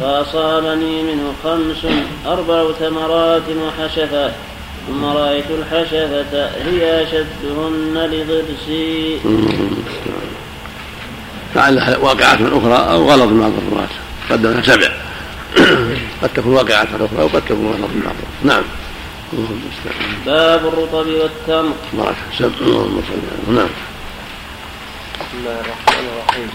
فأصابني 0.01 1.03
منه 1.03 1.34
خمس 1.43 1.93
أربع 2.25 2.71
ثمرات 2.71 3.43
وحشفة 3.49 4.31
ثم 4.88 5.05
رأيت 5.05 5.45
الحشفة 5.49 6.49
هي 6.65 7.03
أشدهن 7.03 8.09
لضرسي 8.11 9.19
لعلها 11.55 11.97
واقعات 11.97 12.41
أخرى 12.41 12.91
أو 12.91 13.11
غلط 13.11 13.29
من 13.29 13.39
بعض 13.39 13.51
الرواة. 13.67 13.88
قدمنا 14.29 14.61
سبع. 14.63 14.91
قد 16.21 16.29
تكون 16.36 16.53
واقعات 16.53 16.88
أخرى 16.88 17.23
وقد 17.23 17.41
تكون 17.45 17.67
غلط 17.67 17.89
من 17.89 18.01
بعض 18.05 18.15
نعم. 18.43 18.63
باب 20.25 20.67
الرطب 20.67 21.07
والتمر. 21.07 21.73
بارك 21.93 22.15
اللهم 22.61 23.01
صل 23.07 23.53
نعم. 23.53 23.69
بسم 25.19 25.38
الله 25.39 25.59
الرحمن 25.59 26.07
الرحيم. 26.13 26.49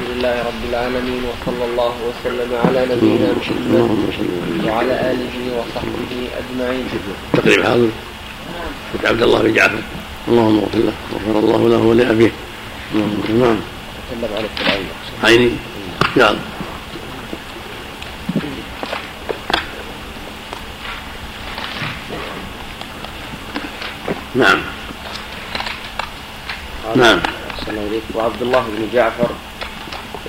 الحمد 0.00 0.16
لله 0.16 0.36
رب 0.42 0.62
العالمين 0.70 1.22
وصلى 1.28 1.64
الله 1.64 1.94
وسلم 2.08 2.50
على 2.64 2.80
نبينا 2.88 3.32
محمد 3.36 4.64
وعلى 4.64 4.94
آله 5.12 5.34
وصحبه 5.56 6.12
أجمعين. 6.40 6.84
تقريب 7.32 7.64
حاضر 7.64 7.88
عبد 9.04 9.22
الله 9.22 9.42
بن 9.42 9.52
جعفر. 9.52 9.82
اللهم 10.28 10.58
اغفر 10.58 10.78
له. 10.78 10.92
غفر 11.14 11.38
الله 11.38 11.68
له 11.68 11.78
ولأبيه. 11.78 12.32
نعم. 12.94 13.10
تكلم 13.24 14.30
عن 14.36 14.44
التراويح 14.44 14.96
عيني. 15.24 15.50
نعم. 16.16 16.36
نعم. 24.34 24.60
نعم. 26.96 27.20
وعبد 28.14 28.42
الله 28.42 28.60
بن 28.60 28.88
جعفر. 28.92 29.49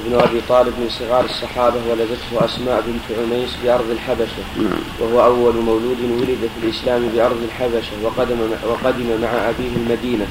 ابن 0.06 0.20
أبي 0.20 0.42
طالب 0.50 0.74
من 0.80 0.90
صغار 0.90 1.26
الصحابة 1.26 1.80
ولدته 1.90 2.46
أسماء 2.46 2.84
بنت 2.88 3.18
عميس 3.20 3.50
بأرض 3.64 3.90
الحبشة 3.92 4.44
نعم. 4.58 4.80
وهو 5.00 5.26
أول 5.26 5.56
مولود 5.56 5.98
ولد 6.02 6.50
في 6.60 6.66
الإسلام 6.66 7.10
بأرض 7.16 7.38
الحبشة 7.44 7.92
وقدم 8.04 8.38
وقدم 8.68 9.22
مع 9.22 9.28
أبيه 9.50 9.76
المدينة 9.78 10.28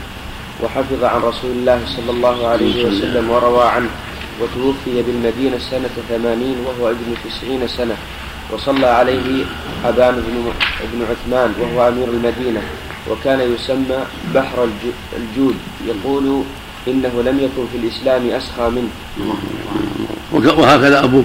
وحفظ 0.62 1.05
عن 1.05 1.21
رسول 1.23 1.51
الله 1.51 1.81
صلى 1.97 2.11
الله 2.11 2.49
عليه 2.49 2.85
وسلم 2.87 3.31
وروى 3.31 3.64
عنه 3.64 3.89
وتوفي 4.41 5.03
بالمدينة 5.03 5.59
سنة 5.59 5.91
ثمانين 6.09 6.57
وهو 6.66 6.91
ابن 6.91 7.14
تسعين 7.25 7.68
سنة 7.68 7.97
وصلى 8.53 8.87
عليه 8.87 9.45
أبان 9.85 10.14
بن 10.14 10.53
بن 10.93 11.05
عثمان 11.11 11.55
وهو 11.61 11.89
أمير 11.89 12.09
المدينة 12.09 12.62
وكان 13.11 13.55
يسمى 13.55 13.99
بحر 14.35 14.68
الجود 15.16 15.55
يقول 15.87 16.43
إنه 16.89 17.22
لم 17.24 17.41
يكن 17.41 17.64
في 17.72 17.78
الإسلام 17.78 18.31
أسخى 18.31 18.70
منه. 18.70 18.91
وهكذا 20.33 21.05
أبوه 21.05 21.24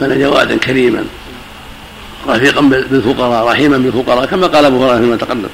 كان 0.00 0.20
جوادا 0.20 0.56
كريما 0.56 1.04
رفيقا 2.28 2.60
بالفقراء 2.60 3.46
رحيما 3.46 3.78
بالفقراء 3.78 4.26
كما 4.26 4.46
قال 4.46 4.64
أبو 4.64 4.84
هريرة 4.84 4.98
فيما 4.98 5.16
تقدم. 5.16 5.48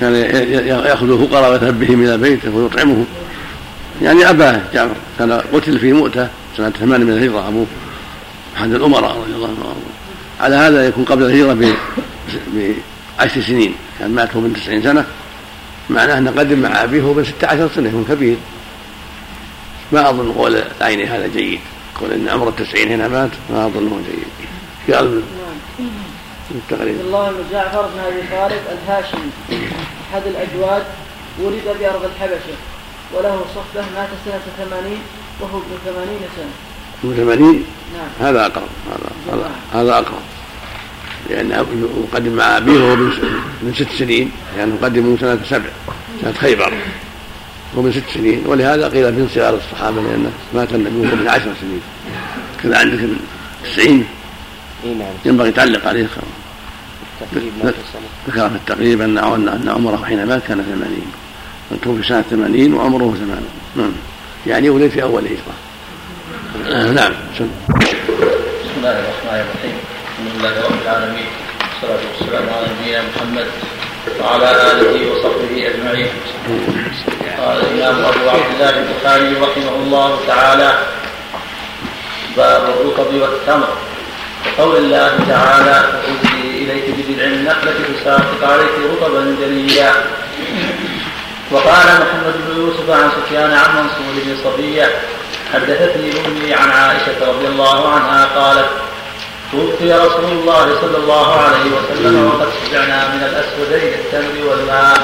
كان 0.00 0.14
يأخذ 0.66 1.10
الفقراء 1.10 1.50
ويذهب 1.50 1.80
بهم 1.80 2.04
إلى 2.04 2.18
بيته 2.18 2.56
ويطعمهم 2.56 3.06
يعني 4.02 4.30
أباه 4.30 4.60
جعفر 4.74 4.94
كان 5.18 5.32
قتل 5.32 5.78
في 5.78 5.92
مؤتة 5.92 6.28
سنة 6.56 6.70
ثمان 6.70 7.00
من 7.00 7.12
الهجرة 7.12 7.48
ابوه 7.48 7.66
أحد 8.56 8.72
الأمراء 8.72 9.16
رضي 9.16 9.34
الله 9.34 9.48
عنه. 9.48 9.76
على 10.40 10.56
هذا 10.56 10.88
يكون 10.88 11.04
قبل 11.04 11.22
الهجرة 11.22 11.76
بعشر 13.18 13.40
سنين. 13.40 13.74
كان 13.98 14.10
مات 14.10 14.36
وهو 14.36 14.40
من 14.40 14.52
تسعين 14.52 14.82
سنة. 14.82 15.06
معناه 15.90 16.18
انه 16.18 16.30
قدم 16.30 16.58
مع 16.58 16.84
أبيه 16.84 17.02
وهو 17.02 17.24
ستة 17.24 17.46
عشر 17.46 17.68
سنة 17.74 17.88
يكون 17.88 18.04
كبير. 18.08 18.36
ما 19.92 20.10
أظن 20.10 20.32
قول 20.32 20.56
العيني 20.56 21.06
هذا 21.06 21.26
جيد. 21.26 21.60
قول 22.00 22.12
إن 22.12 22.28
عمر 22.28 22.48
التسعين 22.48 22.92
هنا 22.92 23.08
مات 23.08 23.30
ما 23.50 23.66
اظنه 23.66 24.00
جيد. 24.06 24.94
قال 24.94 25.22
عبد 26.72 27.00
الله 27.00 27.30
بن 27.30 27.44
جعفر 27.52 27.82
بن 27.82 28.00
أبي 28.00 28.22
طالب 28.30 28.60
الهاشمي 28.72 29.30
أحد 30.12 30.22
الأجواد 30.26 30.82
ولد 31.38 31.76
بأرض 31.80 32.04
الحبشة 32.04 32.56
وله 33.14 33.44
صحبة 33.54 33.86
مات 33.96 34.08
سنة 34.24 34.66
ثمانين 34.66 34.98
وهو 35.40 35.58
ابن 35.58 35.76
ثمانين 35.84 36.18
سنة. 36.36 36.54
ابن 37.04 37.16
ثمانين؟ 37.16 37.64
نعم. 37.94 38.28
هذا 38.28 38.46
أقرب 38.46 38.68
هذا 38.86 39.10
هذا, 39.32 39.50
هذا 39.72 39.98
اقرب 41.30 41.50
لأن 41.50 42.08
قدم 42.12 42.32
مع 42.32 42.56
أبيه 42.56 42.80
وهو 42.80 42.96
من 42.96 43.72
ست 43.74 43.88
سنين 43.98 44.30
لأنه 44.56 44.72
يعني 44.72 44.72
قدموا 44.82 45.16
سنة 45.20 45.38
سبع 45.50 45.70
سنة 46.22 46.32
خيبر 46.32 46.72
وهو 47.74 47.82
من 47.82 47.92
ست 47.92 48.14
سنين. 48.14 48.42
ولهذا 48.46 48.88
قيل 48.88 49.12
من 49.12 49.28
صغار 49.34 49.54
الصحابة 49.54 50.02
لأنه 50.02 50.30
مات 50.54 50.74
النبي 50.74 50.96
وهو 50.96 51.16
من 51.16 51.28
عشر 51.28 51.52
سنين. 51.60 51.80
كذا 52.62 52.78
عندك 52.78 53.00
التسعين. 53.64 54.04
نعم. 54.84 55.14
ينبغي 55.24 55.50
تعلق 55.50 55.86
عليه. 55.86 56.06
ذكر 58.26 58.48
في 58.48 58.56
التقريب 58.56 59.00
أن 59.00 59.18
أن 59.18 59.68
عمره 59.68 60.04
حين 60.04 60.26
مات 60.26 60.42
كان 60.48 60.62
ثمانين. 60.62 61.12
توفي 61.82 62.08
سنة 62.08 62.22
ثمانين 62.22 62.74
وعمره 62.74 63.14
ثمانين. 63.18 63.50
نعم. 63.76 63.92
يعني 64.46 64.70
ولد 64.70 64.90
في 64.90 65.02
أول 65.02 65.22
هجرة 65.24 65.54
نعم. 66.92 67.12
بسم 67.34 67.48
الله 68.76 68.90
الرحمن 68.90 69.40
الرحيم. 69.40 69.85
لله 70.36 70.64
رب 70.68 70.82
العالمين. 70.84 71.30
والصلاة 71.60 72.02
والسلام 72.12 72.44
على 72.54 72.66
نبينا 72.72 73.02
محمد 73.08 73.46
وعلى 74.20 74.48
آله 74.70 74.94
وصحبه 75.10 75.52
أجمعين. 75.70 76.10
قال 77.40 77.56
الإمام 77.60 78.04
أبو 78.04 78.28
عبد 78.28 78.50
الله 78.54 78.70
البخاري 78.70 79.30
رحمه 79.44 79.74
الله 79.82 80.20
تعالى 80.26 80.70
باب 82.36 82.62
الرطب 82.68 83.14
والتمر. 83.14 83.68
وقول 84.58 84.76
الله 84.76 85.12
تعالى 85.28 85.78
وأوحي 85.92 86.48
إليك 86.62 86.84
ببدع 86.96 87.24
النخلة 87.24 87.74
تساقط 88.00 88.40
عليك 88.42 88.74
رطبا 88.92 89.36
جليا 89.40 89.92
وقال 91.50 91.86
محمد 91.86 92.34
بن 92.46 92.56
يوسف 92.60 92.90
عن 92.90 93.10
سفيان 93.10 93.50
عن 93.50 93.70
منصور 93.76 94.14
بن 94.24 94.36
صبية 94.44 94.88
حدثتني 95.52 96.26
أمي 96.26 96.54
عن 96.54 96.70
عائشة 96.70 97.18
رضي 97.28 97.46
الله 97.46 97.88
عنها 97.88 98.24
قالت 98.24 98.70
توفي 99.52 99.92
رسول 99.92 100.24
الله 100.32 100.80
صلى 100.80 100.96
الله 100.96 101.40
عليه 101.40 101.66
وسلم 101.76 102.26
وقد 102.26 102.48
شبعنا 102.60 103.08
من 103.08 103.22
الأسودين 103.22 103.92
التمر 103.94 104.36
والماء. 104.48 104.96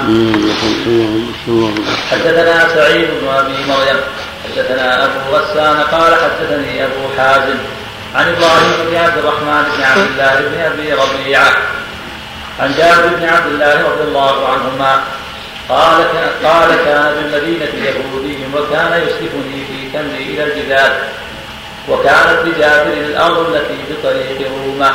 حدثنا 2.10 2.68
سعيد 2.74 3.08
بن 3.20 3.28
أبي 3.28 3.56
مريم 3.68 4.00
حدثنا 4.44 5.04
أبو 5.04 5.36
غسان 5.36 5.76
قال 5.80 6.14
حدثني 6.14 6.84
أبو 6.84 7.02
حازم 7.18 7.58
عن 8.14 8.28
إبراهيم 8.28 8.90
بن 8.90 8.96
عبد 8.96 9.18
الرحمن 9.18 9.62
بن 9.76 9.82
عبد 9.82 10.06
الله 10.10 10.34
بن 10.40 10.60
أبي 10.60 10.92
ربيعة 10.92 11.52
عن 12.60 12.74
جابر 12.78 13.06
بن 13.16 13.24
عبد 13.24 13.46
الله 13.46 13.74
رضي 13.74 14.02
الله 14.02 14.48
عنهما 14.48 15.02
قال 15.68 16.04
قال 16.44 16.68
كان 16.84 17.14
بالمدينة 17.14 17.72
يهودي 17.84 18.36
وكان 18.54 18.92
يسلفني 19.06 19.64
في 19.68 19.78
تمري 19.92 20.24
إلى 20.34 20.44
الجبال. 20.44 20.92
وكانت 21.88 22.38
لجابر 22.44 22.92
الأرض 22.92 23.54
التي 23.54 23.78
بطريق 23.90 24.50
رومة. 24.66 24.92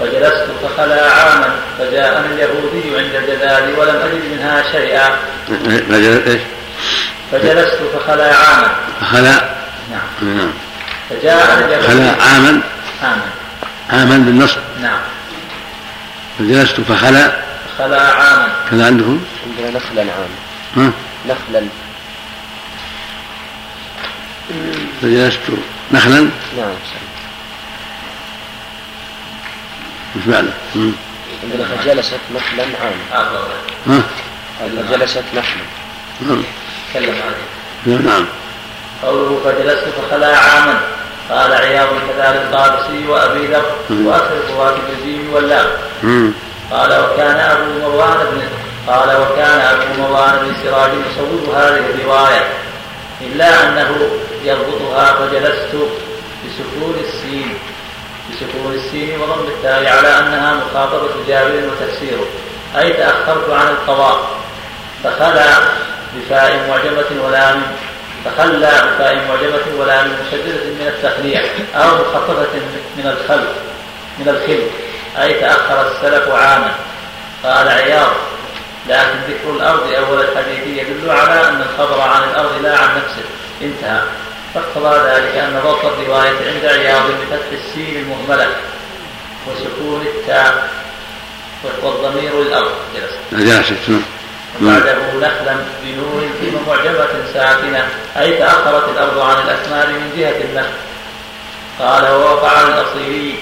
فجلست 0.00 0.46
فخلا 0.62 1.10
عاما 1.10 1.54
فجاءني 1.78 2.26
اليهودي 2.34 2.98
عند 2.98 3.14
الجبال 3.14 3.78
ولم 3.78 3.96
أجد 3.96 4.22
منها 4.32 4.62
شيئا. 4.72 5.10
فجلست 5.88 6.28
إيش؟ 6.28 6.40
فجلست 7.32 7.78
فخلا 7.94 8.34
عاما. 8.34 8.70
فخلا 9.00 9.54
نعم. 9.90 10.36
نعم. 10.36 10.50
فجاءني 11.10 11.64
اليهودي 11.64 11.86
خلا 11.86 12.22
عاما؟ 12.22 12.60
عاما. 13.02 13.30
عاما 13.90 14.18
بالنصب. 14.18 14.60
نعم. 14.82 15.00
فجلست 16.38 16.80
فخلا؟ 16.80 17.32
خلا 17.78 18.00
عاما. 18.00 18.48
كذا 18.70 18.86
عندكم؟ 18.86 19.24
عندنا 19.46 19.78
نخلا 19.78 20.02
عام. 20.02 20.30
ها؟ 20.76 20.92
نخلا. 21.26 21.66
فجلست 25.02 25.40
نخلا. 25.92 26.30
نعم. 26.56 26.74
مش 30.16 30.26
معنى؟ 30.26 30.48
فجلست 31.78 32.20
نخلا 32.34 32.64
عام. 32.82 33.24
ها؟ 33.86 34.02
فجلست 34.60 35.24
نخلا. 35.34 35.62
نعم. 36.20 36.42
تكلم 36.90 37.14
عليه 37.86 37.98
نعم. 37.98 38.26
قوله 39.02 39.40
فجلست 39.44 39.84
فخلا 39.84 40.38
عاما. 40.38 40.80
قال 41.30 41.52
عياض 41.52 41.88
كذلك 41.88 42.48
القادسي 42.50 43.06
وأبي 43.06 43.46
ذر 43.46 43.76
وأكثر 43.90 44.36
الرواة 44.48 44.74
بالجيم 44.88 45.32
واللام. 45.32 45.66
قال 46.70 46.90
وكان 47.00 47.36
أبو 47.36 47.80
مروان 47.80 48.16
بن 48.32 48.42
قال 48.86 49.16
وكان 49.16 49.60
أبو 49.60 50.02
مروان 50.02 50.32
بن 50.38 50.54
سراج 50.62 50.90
يصور 50.90 51.56
هذه 51.56 51.84
الرواية. 51.94 52.48
إلا 53.26 53.68
أنه 53.68 54.10
يضبطها 54.44 55.12
فجلست 55.12 55.74
بسكون 56.44 56.94
السين 57.04 57.58
بسكون 58.30 58.74
السين 58.74 59.20
وضم 59.20 59.46
التاء 59.48 59.86
على 59.86 60.18
أنها 60.18 60.54
مخاطبة 60.54 61.08
جابر 61.28 61.62
وتفسيره. 61.66 62.26
أي 62.78 62.92
تأخرت 62.92 63.50
عن 63.50 63.68
القضاء. 63.68 64.30
فخلا 65.04 65.58
بفاء 66.16 66.68
معجمه 66.68 67.26
ولام 67.26 67.62
تخلى 68.24 68.70
بفاء 68.70 69.14
معجمة 69.28 69.80
ولام 69.80 70.06
مشددة 70.06 70.64
من 70.64 70.92
التخليع 70.96 71.44
أو 71.74 71.86
مخففة 71.86 72.54
من 72.96 73.06
الخل 73.06 73.44
من 74.18 74.28
الخل 74.28 74.62
أي 75.22 75.34
تأخر 75.34 75.90
السلف 75.90 76.28
عاما. 76.28 76.74
قال 77.44 77.68
عياض 77.68 78.12
لكن 78.88 79.18
ذكر 79.28 79.50
الأرض 79.50 79.92
أول 79.92 80.20
الحديث 80.20 80.66
يدل 80.66 81.10
على 81.10 81.48
أن 81.48 81.62
الخبر 81.62 82.00
عن 82.00 82.22
الأرض 82.28 82.62
لا 82.62 82.78
عن 82.78 82.88
نفسه. 82.96 83.24
انتهى. 83.62 84.02
فاقتضى 84.54 85.08
ذلك 85.10 85.36
أن 85.36 85.60
ضبط 85.64 85.84
الرواية 85.84 86.52
عند 86.54 86.64
عياض 86.64 87.02
بفتح 87.10 87.46
السين 87.52 87.96
المهملة 87.96 88.48
وسكون 89.46 90.06
التاء 90.06 90.68
والضمير 91.82 92.42
الأرض 92.42 92.72
جلست 92.94 93.18
جلست 93.32 93.88
نعم. 93.88 94.02
وبعده 94.62 95.12
نخلا 95.14 95.56
بنون 95.82 96.30
ثم 96.40 96.70
معجمة 96.70 97.08
ساكنة 97.34 97.88
أي 98.16 98.36
تأخرت 98.36 98.88
الأرض 98.88 99.18
عن 99.18 99.36
الأثمار 99.46 99.86
من 99.86 100.12
جهة 100.16 100.40
النخل 100.40 100.72
قال 101.78 102.12
ووقع 102.12 102.60
الأصيلي 102.60 103.34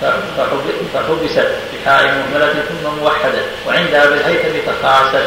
فحبست 0.00 1.48
بحاء 1.72 2.04
مهملة 2.04 2.52
ثم 2.52 3.00
موحدة 3.00 3.42
وعندها 3.66 4.06
بالهيثم 4.06 4.70
تخاسر 4.70 5.24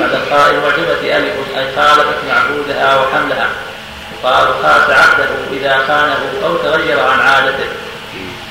بعد 0.00 0.10
الخاء 0.14 0.50
المعجمة 0.50 1.16
ألف 1.16 1.34
أي 1.56 1.66
خالفت 1.76 2.16
معبودها 2.28 3.00
وحملها. 3.00 3.48
وقال 4.22 4.46
خاس 4.62 4.90
عهده 4.90 5.28
إذا 5.52 5.78
خانه 5.88 6.32
أو 6.44 6.56
تغير 6.56 7.00
عن 7.00 7.20
عادته. 7.20 7.68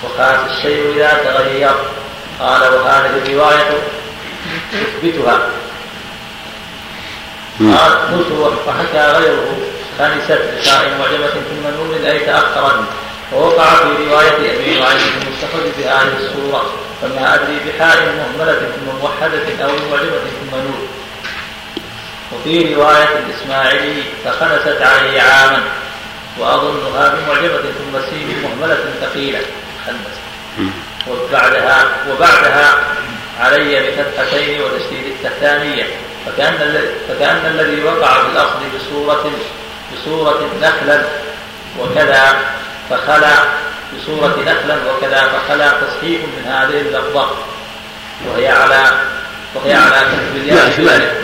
وخاس 0.04 0.40
الشيء 0.52 0.94
إذا 0.96 1.14
تغير. 1.24 1.72
قال 2.40 2.62
وهذه 2.62 3.22
الرواية 3.26 3.78
يثبتها. 4.74 5.40
قال 7.60 7.92
قلت 7.92 8.32
وحكى 8.68 9.12
غيره 9.12 9.58
خنست 10.00 10.42
بخاء 10.58 10.90
معجمة 11.00 11.28
ثم 11.28 11.68
نون 11.78 12.06
أي 12.06 12.20
تأخرت. 12.20 12.84
ووقع 13.36 13.76
في 13.76 14.10
رواية 14.10 14.56
أبي 14.56 14.80
نعيم 14.80 15.22
المستخرج 15.22 15.72
بهذه 15.78 16.18
الصورة 16.20 16.74
فما 17.02 17.36
أدري 17.36 17.60
بحاء 17.68 17.98
مهملة 17.98 18.54
ثم 18.60 18.98
موحدة 19.02 19.66
أو 19.66 19.70
معجمة 19.92 20.20
ثم 20.42 20.56
نون 20.56 20.88
وفي 22.32 22.74
رواية 22.76 23.10
الإسماعيلي 23.26 24.04
فخنست 24.26 24.82
عليه 24.82 25.22
عاما 25.22 25.64
وأظنها 26.40 27.16
بمعجمة 27.16 27.62
ثم 27.62 28.00
سين 28.10 28.44
مهملة 28.44 28.86
ثقيلة. 29.02 29.42
خنست 29.88 30.24
وبعدها 31.08 31.86
وبعدها 32.12 32.80
علي 33.40 33.80
بفتحتين 33.80 34.62
وتشديد 34.62 35.06
التحتانية 35.06 35.84
فكأن 36.26 36.82
فكأن 37.10 37.46
الذي 37.46 37.84
وقع 37.84 38.22
الأصل 38.22 38.60
بصورة 38.78 39.32
بصورة 39.94 40.50
نخلا 40.62 41.04
وكذا 41.80 42.40
فخلا 42.94 43.36
بصورة 43.98 44.36
نخلا 44.42 44.78
وكذا 44.92 45.22
فخلا 45.22 45.70
تصحيح 45.70 46.22
من 46.22 46.46
هذه 46.46 46.82
اللفظة. 46.82 47.30
وهي 48.28 48.48
على 48.48 48.92
وهي 49.56 49.74
على 49.74 50.02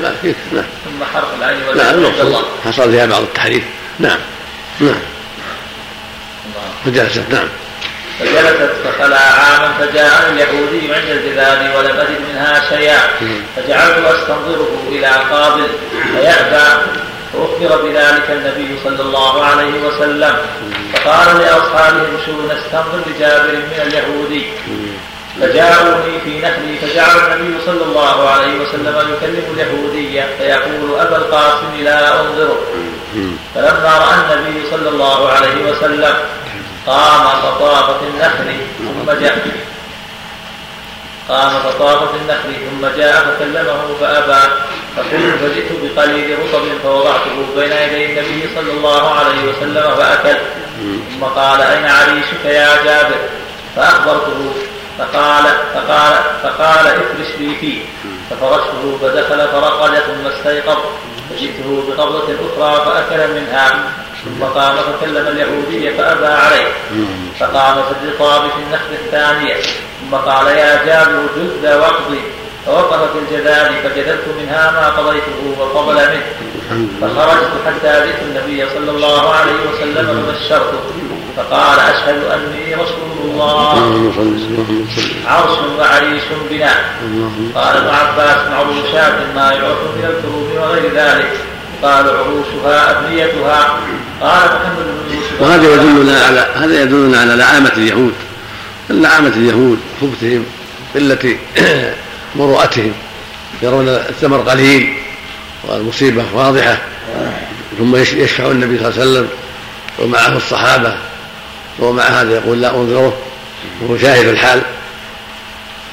لا 0.01 0.11
فيك 0.22 0.36
نعم 0.51 0.63
ثم 0.86 1.05
حرف 1.13 1.28
العين 1.39 1.63
واللام 1.67 1.88
عند 1.88 1.95
الله. 1.95 2.22
المقصود 2.22 2.45
حصل 2.65 2.91
فيها 2.91 3.05
بعض 3.05 3.22
التحريف. 3.22 3.63
نعم 3.99 4.20
نعم. 4.80 4.99
فجلست 6.86 7.24
نعم. 7.30 7.47
فجلست 8.20 8.72
فخلا 8.86 9.20
عاما 9.20 9.74
فجاء 9.80 10.30
اليهودي 10.34 10.93
عند 10.93 11.09
الجبال 11.09 11.76
ولم 11.78 11.99
أجد 11.99 12.22
منها 12.30 12.70
شيئا. 12.70 12.99
فجعلت 13.55 14.05
أستنظره 14.05 14.88
إلى 14.89 15.07
قابل 15.07 15.67
فيأبى 16.13 16.82
فأخبر 17.34 17.82
بذلك 17.82 18.27
النبي 18.30 18.80
صلى 18.84 19.01
الله 19.01 19.45
عليه 19.45 19.73
وسلم 19.88 20.36
فقال 20.93 21.38
لأصحابه 21.39 22.01
امشوا 22.01 22.43
نستنظر 22.53 22.99
بجابر 23.07 23.51
من 23.51 23.80
اليهودي 23.88 24.45
فجاءوني 25.41 26.19
في 26.25 26.39
نخلي 26.41 26.77
فجعل 26.82 27.17
النبي 27.34 27.57
صلى 27.65 27.84
الله 27.84 28.30
عليه 28.30 28.59
وسلم 28.59 28.95
يكلم 29.13 29.43
اليهودي 29.53 30.21
فيقول 30.38 30.99
أبا 30.99 31.17
القاسم 31.17 31.71
لا 31.84 32.21
أنظره 32.21 32.59
فلما 33.55 33.97
رأى 33.97 34.15
النبي 34.36 34.69
صلى 34.71 34.89
الله 34.89 35.30
عليه 35.30 35.71
وسلم 35.71 36.15
قام 36.88 37.23
فطاف 37.41 37.86
في 37.99 38.05
النخل 38.13 38.57
ثم 38.77 39.11
جاء. 39.21 39.38
قام 41.30 41.49
فطاف 41.49 42.11
في 42.11 42.17
النخل 42.17 42.53
ثم 42.69 42.97
جاء 42.97 43.25
فكلمه 43.25 43.95
فأبى 44.01 44.51
فقلت 44.95 45.36
فجئت 45.41 45.71
بقليل 45.82 46.39
رطب 46.39 46.63
فوضعته 46.84 47.45
بين 47.55 47.71
يدي 47.71 48.05
النبي 48.05 48.49
صلى 48.55 48.71
الله 48.71 49.13
عليه 49.13 49.43
وسلم 49.49 49.95
فأكل. 49.95 50.38
ثم 50.80 51.23
قال 51.25 51.61
أين 51.61 51.86
عريشك 51.86 52.45
يا 52.45 52.84
جابر؟ 52.84 53.15
فأخبرته 53.75 54.53
فقال 54.97 55.43
فقال 55.73 56.13
فقال 56.43 56.88
افرش 56.88 57.32
لي 57.39 57.55
فيه. 57.55 57.82
ففرشته 58.30 58.97
فدخل 59.01 59.47
فرقد 59.47 59.93
ثم 59.95 60.27
استيقظ. 60.27 60.77
فجئته 61.30 61.84
بقبضة 61.88 62.23
أخرى 62.34 62.86
فأكل 62.86 63.34
منها. 63.34 63.84
ثم 64.26 64.43
قام 64.43 64.76
فكلم 64.76 65.28
اليهودي 65.28 65.97
فأبى 65.97 66.26
عليه. 66.26 66.67
فقام 67.39 67.76
في 67.84 67.91
الرطاب 68.03 68.41
في 68.41 68.57
النخل 68.67 68.93
الثانية. 69.05 69.55
ثم 70.01 70.15
قال 70.15 70.47
يا 70.47 70.86
جابر 70.86 71.24
جد 71.38 71.65
واقضي 71.65 72.22
فوقف 72.65 73.11
في 73.11 73.20
الجدال 73.20 73.74
فجدلت 73.84 74.26
منها 74.39 74.72
ما 74.72 74.89
قضيته 74.89 75.55
وقبل 75.59 75.95
منه. 75.95 76.24
فخرجت 77.01 77.51
حتى 77.65 78.05
جئت 78.05 78.22
النبي 78.22 78.65
صلى 78.74 78.91
الله 78.91 79.34
عليه 79.34 79.59
وسلم 79.74 80.24
فبشرته 80.26 80.80
فقال 81.38 81.80
أشهد 81.80 82.24
أني 82.24 82.76
رسول 82.76 83.11
الله. 83.24 83.74
عرش 85.28 85.57
وعريش 85.80 86.24
بنا. 86.49 86.74
قال 87.55 87.78
ابن 87.78 87.89
عباس 87.89 88.47
معروشات 88.51 89.13
ما 89.36 89.51
يعرف 89.51 89.78
من 89.95 90.05
الكروب 90.05 90.49
وغير 90.57 90.93
ذلك. 90.95 91.32
يقال 91.84 92.09
عروشها 92.09 92.99
أبنيتها. 92.99 93.80
قال 94.21 94.49
محمد 94.49 94.86
بن 94.86 95.15
يوسف 95.15 95.41
وهذا 95.41 95.73
يدلنا 95.73 96.19
على 96.19 96.47
هذا 96.55 96.82
يدلنا 96.82 97.19
على 97.21 97.36
لعامة 97.36 97.71
اليهود. 97.77 98.13
لعامة 98.89 99.27
اليهود 99.27 99.80
خبثهم 100.01 100.45
قلة 100.95 101.38
مروءتهم 102.36 102.93
يرون 103.61 103.89
الثمر 103.89 104.38
قليل 104.38 104.97
والمصيبة 105.63 106.25
واضحة. 106.34 106.77
ثم 107.77 107.95
يشفع 107.95 108.51
النبي 108.51 108.77
صلى 108.77 108.88
الله 108.88 108.99
عليه 108.99 109.11
وسلم 109.11 109.27
ومعه 109.99 110.38
الصحابة 110.38 110.97
ومع 111.80 112.03
هذا 112.03 112.36
يقول 112.36 112.61
لا 112.61 112.69
أنظره 112.75 113.17
وهو 113.82 113.97
شاهد 113.97 114.27
الحال. 114.27 114.61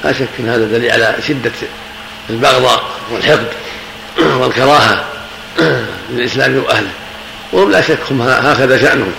لا 0.04 0.12
شك 0.12 0.28
إن 0.40 0.48
هذا 0.48 0.64
دليل 0.64 0.90
على 0.90 1.16
شدة 1.28 1.52
البغضاء 2.30 2.82
والحقد 3.12 3.48
والكراهة. 4.40 5.15
للاسلام 6.10 6.56
وأهله. 6.56 6.90
وهم 7.52 7.70
لا 7.70 7.80
شك 7.80 7.98
هم 8.10 8.22
هكذا 8.22 8.78
شأنهم 8.78 9.12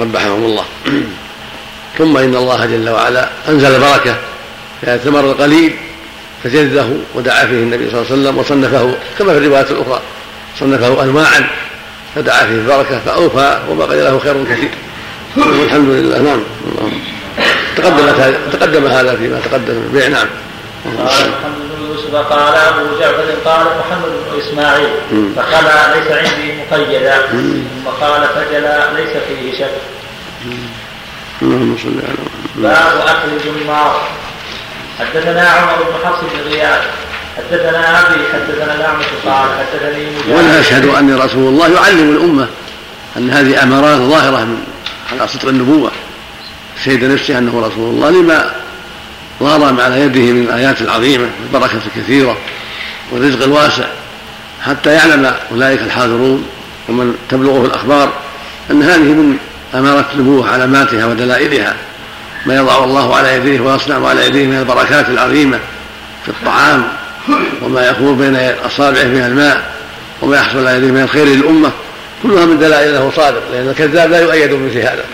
ربحهم 0.00 0.44
الله. 0.44 0.64
ثم 1.98 2.16
إن 2.16 2.36
الله 2.36 2.66
جل 2.66 2.88
وعلا 2.88 3.28
أنزل 3.48 3.80
بركه 3.80 4.16
في 4.80 4.94
الثمر 4.94 5.20
القليل 5.20 5.76
فجده 6.44 6.86
ودعا 7.14 7.46
فيه 7.46 7.62
النبي 7.62 7.90
صلى 7.90 8.00
الله 8.00 8.10
عليه 8.10 8.22
وسلم 8.22 8.38
وصنفه 8.38 8.94
كما 9.18 9.32
في 9.32 9.38
الروايات 9.38 9.70
الأخرى 9.70 10.00
صنفه 10.60 11.02
انواعا 11.02 11.46
فدعا 12.14 12.46
فيه 12.46 12.54
البركة 12.54 12.98
فأوفى 13.06 13.60
وبقي 13.70 13.96
له 13.96 14.18
خير 14.18 14.44
كثير. 14.44 14.70
والحمد 15.36 15.88
لله 15.88 16.18
نعم. 16.18 16.40
اللهم 17.78 18.34
تقدم 18.52 18.86
هذا 18.86 19.16
فيما 19.16 19.40
تقدم 19.44 19.82
البيع 19.86 20.08
نعم. 20.08 20.26
بن 20.84 21.08
يوسف 21.88 22.14
قال 22.16 22.54
أبو 22.54 22.98
جعفر 23.00 23.28
قال 23.44 23.66
محمد 23.78 24.08
بن 24.08 24.40
إسماعيل. 24.40 24.88
فخلا 25.36 25.94
ليس 25.94 26.12
عندي 26.12 26.54
مقيدا 26.56 27.26
ثم 27.26 27.88
قال 28.00 28.22
فجلا 28.28 28.92
ليس 28.92 29.16
فيه 29.28 29.58
شك. 29.58 29.74
اللهم 31.42 31.76
صل 31.82 31.88
على 32.08 32.16
باب 32.56 33.06
أكل 33.06 33.48
الجمار. 33.48 34.08
حدثنا 34.98 35.48
عمر 35.48 35.82
بن 35.82 36.08
حفص 36.08 36.20
بن 36.20 36.50
غياث. 36.50 36.82
حدثنا 37.36 38.00
أبي 38.00 38.20
حدثنا 38.32 38.74
الاعمش 38.74 39.04
قال 39.26 39.48
حدثني 39.58 40.34
وأنا 40.34 40.60
أشهد 40.60 40.86
اني 40.86 41.14
رسول 41.14 41.48
الله 41.48 41.68
يعلم 41.68 42.16
الأمة 42.16 42.48
أن 43.16 43.30
هذه 43.30 43.62
أمارات 43.62 43.98
ظاهرة 43.98 44.44
من 44.44 44.64
على 45.12 45.28
صدق 45.28 45.48
النبوه 45.48 45.90
شهد 46.84 47.04
نفسه 47.04 47.38
أنه 47.38 47.66
رسول 47.66 47.94
الله. 47.94 48.10
لما 48.10 48.54
ظهر 49.44 49.80
على 49.80 50.00
يده 50.00 50.32
من 50.32 50.42
الآيات 50.42 50.80
العظيمة 50.80 51.30
والبركه 51.42 51.80
الكثيرة 51.86 52.36
والرزق 53.12 53.42
الواسع 53.42 53.84
حتى 54.62 54.92
يعلم 54.92 55.34
أولئك 55.50 55.80
الحاضرون 55.82 56.46
ومن 56.88 57.14
تبلغه 57.28 57.66
الأخبار 57.66 58.12
أن 58.70 58.82
هذه 58.82 58.98
من 59.12 59.36
امارات 59.74 60.06
النبوه 60.14 60.50
علاماتها 60.50 61.06
ودلائلها 61.06 61.76
ما 62.46 62.56
يضع 62.56 62.84
الله 62.84 63.16
على 63.16 63.36
يديه 63.36 63.60
ويصنع 63.60 64.08
على 64.08 64.26
يديه 64.26 64.46
من 64.46 64.58
البركات 64.58 65.08
العظيمة 65.08 65.58
في 66.24 66.28
الطعام 66.28 66.88
وما 67.62 67.88
يكون 67.88 68.16
بين 68.16 68.36
أصابعه 68.66 69.04
من 69.04 69.24
الماء 69.24 69.62
وما 70.22 70.36
يحصل 70.36 70.58
على 70.58 70.76
يديه 70.76 70.90
من 70.90 71.02
الخير 71.02 71.26
للأمة 71.26 71.70
كلها 72.22 72.46
من 72.46 72.58
دلائل 72.58 72.94
انه 72.94 73.12
صادق 73.16 73.42
لأن 73.52 73.68
الكذاب 73.68 74.10
لا 74.10 74.20
يؤيد 74.20 74.50
بمثل 74.50 74.78
هذا. 74.78 75.04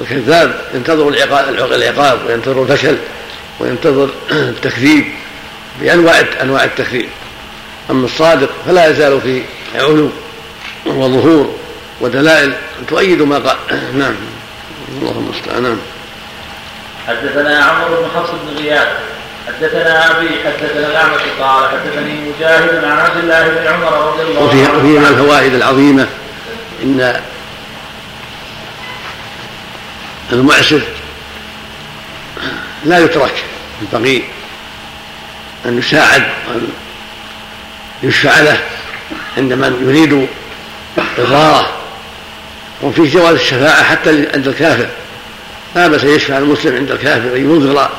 الكذاب 0.00 0.54
ينتظر 0.74 1.08
العقاب 1.74 2.18
وينتظر 2.26 2.62
الفشل. 2.62 2.96
وينتظر 3.60 4.10
التكذيب 4.30 5.04
بأنواع 5.80 6.24
أنواع 6.42 6.64
التكذيب. 6.64 7.08
أما 7.90 8.04
الصادق 8.06 8.50
فلا 8.66 8.86
يزال 8.86 9.20
في 9.20 9.42
علو 9.74 10.10
وظهور 10.86 11.54
ودلائل 12.00 12.52
تؤيد 12.88 13.22
ما 13.22 13.38
قال 13.38 13.56
نعم. 13.98 14.14
اللهم 14.88 15.24
المستعان 15.24 15.62
نعم. 15.62 15.78
حدثنا 17.08 17.64
عمرو 17.64 18.02
بن 18.02 18.08
حفص 18.16 18.30
بن 18.30 18.56
غياث. 18.62 18.88
حدثنا 19.46 20.10
أبي 20.10 20.28
حدثنا 20.44 20.86
الأعمش 20.86 21.20
قال 21.40 21.68
حدثني 21.68 22.14
مجاهد 22.14 22.84
عن 22.84 22.98
عبد 22.98 23.16
الله 23.16 23.48
بن 23.48 23.66
عمر 23.66 24.12
رضي 24.12 24.22
الله 24.22 24.40
عنه. 24.40 24.78
وفي 24.78 24.86
من 24.86 25.06
الفوائد 25.06 25.54
العظيمة 25.54 26.06
إن 26.82 27.20
المعسر 30.32 30.82
لا 32.84 32.98
يترك 32.98 33.44
ينبغي 33.82 34.24
أن 35.66 35.78
يساعد 35.78 36.22
وأن 36.48 36.68
يشفع 38.02 38.40
له 38.40 38.60
عند 39.36 39.52
من 39.52 39.88
يريد 39.88 40.28
إضراره 41.18 41.72
وفي 42.82 43.02
جواز 43.02 43.34
الشفاعة 43.34 43.82
حتى 43.82 44.10
عند 44.34 44.48
الكافر. 44.48 44.88
لا 45.74 45.88
بأس 45.88 46.04
يشفع 46.04 46.38
المسلم 46.38 46.76
عند 46.76 46.90
الكافر 46.90 47.36
أن 47.36 47.50
ينظر 47.50 47.90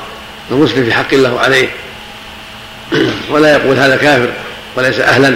المسلم 0.51 0.85
في 0.85 0.93
حق 0.93 1.13
الله 1.13 1.39
عليه. 1.39 1.69
ولا 3.29 3.51
يقول 3.51 3.77
هذا 3.77 3.95
كافر 3.95 4.33
وليس 4.75 4.99
أهلا. 4.99 5.35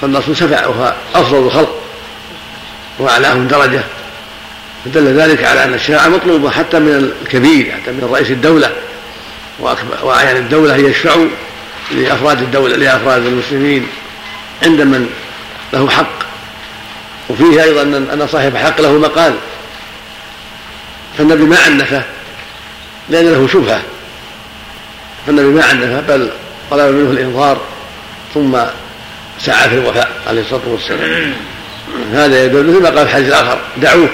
فالرسول 0.00 0.36
شفع 0.36 0.70
أفضل 1.14 1.38
الخلق 1.38 1.82
وأعلاهم 2.98 3.48
درجة. 3.48 3.84
فدل 4.88 5.20
ذلك 5.20 5.44
على 5.44 5.64
أن 5.64 5.74
الشفاعه 5.74 6.08
مطلوبه 6.08 6.50
حتى 6.50 6.78
من 6.78 7.12
الكبير 7.22 7.72
حتى 7.72 7.90
من 7.90 8.08
رئيس 8.12 8.30
الدولة 8.30 8.72
وأعيان 10.02 10.36
الدولة 10.36 10.74
ان 10.74 10.84
يشفعوا 10.84 11.26
لأفراد 11.90 12.42
الدولة 12.42 12.76
لأفراد 12.76 13.26
المسلمين 13.26 13.86
عند 14.62 14.80
من 14.80 15.10
له 15.72 15.88
حق. 15.90 16.18
وفيه 17.28 17.62
أيضا 17.62 17.82
ان 17.82 18.28
صاحب 18.32 18.56
حق 18.56 18.80
له 18.80 18.92
مقال. 18.92 19.34
فالنبي 21.18 21.42
ما 21.42 21.58
عنفه 21.58 22.02
لأن 23.08 23.32
له 23.32 23.48
شبهة. 23.48 23.82
فالنبي 25.26 25.46
ما 25.46 25.64
عنفه 25.64 26.00
بل 26.00 26.30
طلب 26.70 26.94
منه 26.94 27.10
الإنظار 27.10 27.60
ثم 28.34 28.58
سعى 29.40 29.68
في 29.68 29.74
الوفاء 29.74 30.10
عليه 30.26 30.40
الصلاة 30.40 30.68
والسلام. 30.68 31.32
هذا 32.12 32.44
يدل 32.44 32.66
مثل 32.66 32.82
ما 32.82 32.88
قال 32.88 32.98
في 32.98 33.02
الحديث 33.02 33.28
الآخر 33.28 33.58
دعوه. 33.76 34.08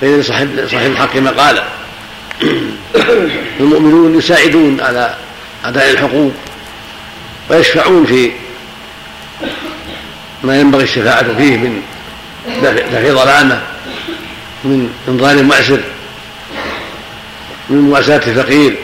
فإن 0.00 0.22
صاحب 0.22 0.68
صاحب 0.70 0.90
الحق 0.90 1.16
مقالا 1.16 1.64
المؤمنون 3.60 4.18
يساعدون 4.18 4.80
على 4.80 5.14
أداء 5.64 5.90
الحقوق 5.90 6.32
ويشفعون 7.50 8.06
في 8.06 8.32
ما 10.44 10.60
ينبغي 10.60 10.82
الشفاعة 10.82 11.34
فيه 11.36 11.56
من 11.56 11.82
دفع 12.62 13.12
ظلامة 13.12 13.62
من 14.64 14.90
إنظار 15.08 15.42
معسر 15.42 15.80
من 17.70 17.80
مواساة 17.80 18.16
الفقير. 18.26 18.76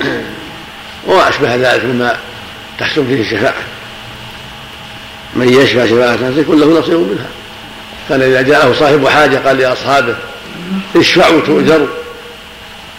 وما 1.06 1.28
أشبه 1.28 1.54
ذلك 1.54 1.84
مما 1.84 2.16
تحصل 2.78 3.06
فيه 3.06 3.20
الشفاعة. 3.20 3.62
من 5.34 5.48
يشفع 5.48 5.86
شفاعة 5.86 6.18
يكون 6.36 6.60
له 6.60 6.80
نصيب 6.80 6.94
منها. 6.94 7.26
كان 8.08 8.22
إذا 8.22 8.42
جاءه 8.42 8.72
صاحب 8.72 9.08
حاجة 9.08 9.36
قال 9.36 9.58
لأصحابه 9.58 10.14
اشفعوا 10.96 11.40
تؤجروا 11.40 11.86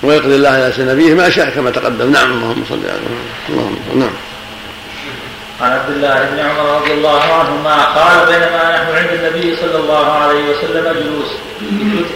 ويقضي 0.04 0.36
الله 0.36 0.68
إلى 0.68 0.94
نبيه 0.94 1.14
ما 1.14 1.30
شاء 1.30 1.50
كما 1.50 1.72
تقدم. 1.72 2.12
نعم 2.12 2.32
اللهم 2.32 2.64
صل 2.70 2.80
على 2.86 3.00
اللهم 3.50 3.78
صل 3.92 4.00
نعم. 4.00 4.14
عن 5.62 5.72
عبد 5.72 5.90
الله 5.96 6.30
بن 6.32 6.40
عمر 6.40 6.82
رضي 6.82 6.94
الله 6.94 7.22
عنهما 7.22 7.86
قال 7.86 8.26
بينما 8.26 8.76
نحن 8.76 8.98
عند 8.98 9.10
النبي 9.20 9.56
صلى 9.56 9.78
الله 9.78 10.12
عليه 10.12 10.44
وسلم 10.50 10.84
جلوس. 10.84 11.32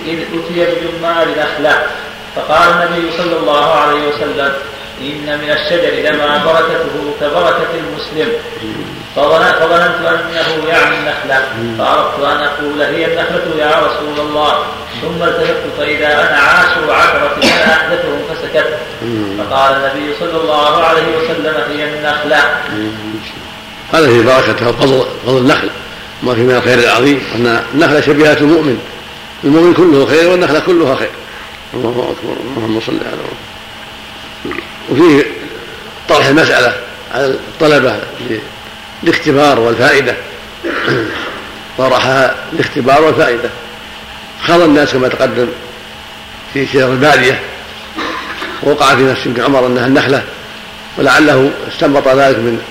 اذ 0.05 0.19
أتي 0.19 0.65
بجمار 0.65 1.27
نخله 1.27 1.83
فقال 2.35 2.69
النبي 2.69 3.17
صلى 3.17 3.37
الله 3.37 3.73
عليه 3.73 4.07
وسلم 4.07 4.53
إن 5.01 5.39
من 5.41 5.51
الشجر 5.51 6.11
لما 6.11 6.45
بركته 6.45 7.13
كبركة 7.21 7.71
المسلم. 7.73 8.29
فظننت 9.17 10.05
أنه 10.05 10.67
يعني 10.67 10.95
النخلة. 10.97 11.43
فاردت 11.77 12.19
أن 12.19 12.43
أقول 12.43 12.81
هي 12.81 13.05
النخلة 13.05 13.55
يا 13.57 13.79
رسول 13.79 14.19
الله. 14.19 14.63
ثم 15.01 15.23
التفت 15.23 15.63
فإذا 15.77 16.07
أنا 16.07 16.37
عاشر 16.37 16.91
عشره 16.91 17.39
فانا 17.41 17.73
أحدثهم 17.73 18.19
فسكت. 18.29 18.77
فقال 19.37 19.75
النبي 19.75 20.15
صلى 20.19 20.41
الله 20.41 20.83
عليه 20.83 21.17
وسلم 21.17 21.55
هي 21.69 21.83
النخلة. 21.83 22.37
هذا 23.93 24.07
في 24.07 24.23
بركة 24.23 24.71
فضل 24.71 25.37
النخل. 25.37 25.69
ما 26.23 26.35
في 26.35 26.41
من 26.41 26.55
الخير 26.55 26.79
العظيم. 26.79 27.21
أن 27.35 27.63
النخله 27.73 28.01
شبيهة 28.01 28.37
المؤمن. 28.41 28.79
المؤمن 29.43 29.73
كله 29.73 30.05
خير 30.05 30.29
والنخلة 30.29 30.59
كلها 30.59 30.95
خير. 30.95 31.11
الله 31.73 31.89
أكبر. 31.89 32.37
اللهم 32.57 32.81
صل 32.81 32.93
على 32.93 33.17
وفيه 34.91 35.25
طرح 36.09 36.25
المساله 36.25 36.73
على 37.13 37.25
الطلبة 37.25 37.99
الاختبار 39.03 39.59
والفائدة. 39.59 40.15
طرحها 41.77 42.35
الاختبار 42.53 43.03
والفائدة. 43.03 43.49
خاض 44.47 44.61
الناس 44.61 44.91
كما 44.93 45.07
تقدم 45.07 45.47
في 46.53 46.67
شجر 46.67 46.91
البادية. 46.91 47.39
ووقع 48.63 48.95
في 48.95 49.03
نفس 49.03 49.27
ابن 49.27 49.43
عمر 49.43 49.67
أنها 49.67 49.87
النخلة. 49.87 50.23
ولعله 50.97 51.51
استنبط 51.67 52.07
ذلك 52.07 52.37
من 52.37 52.61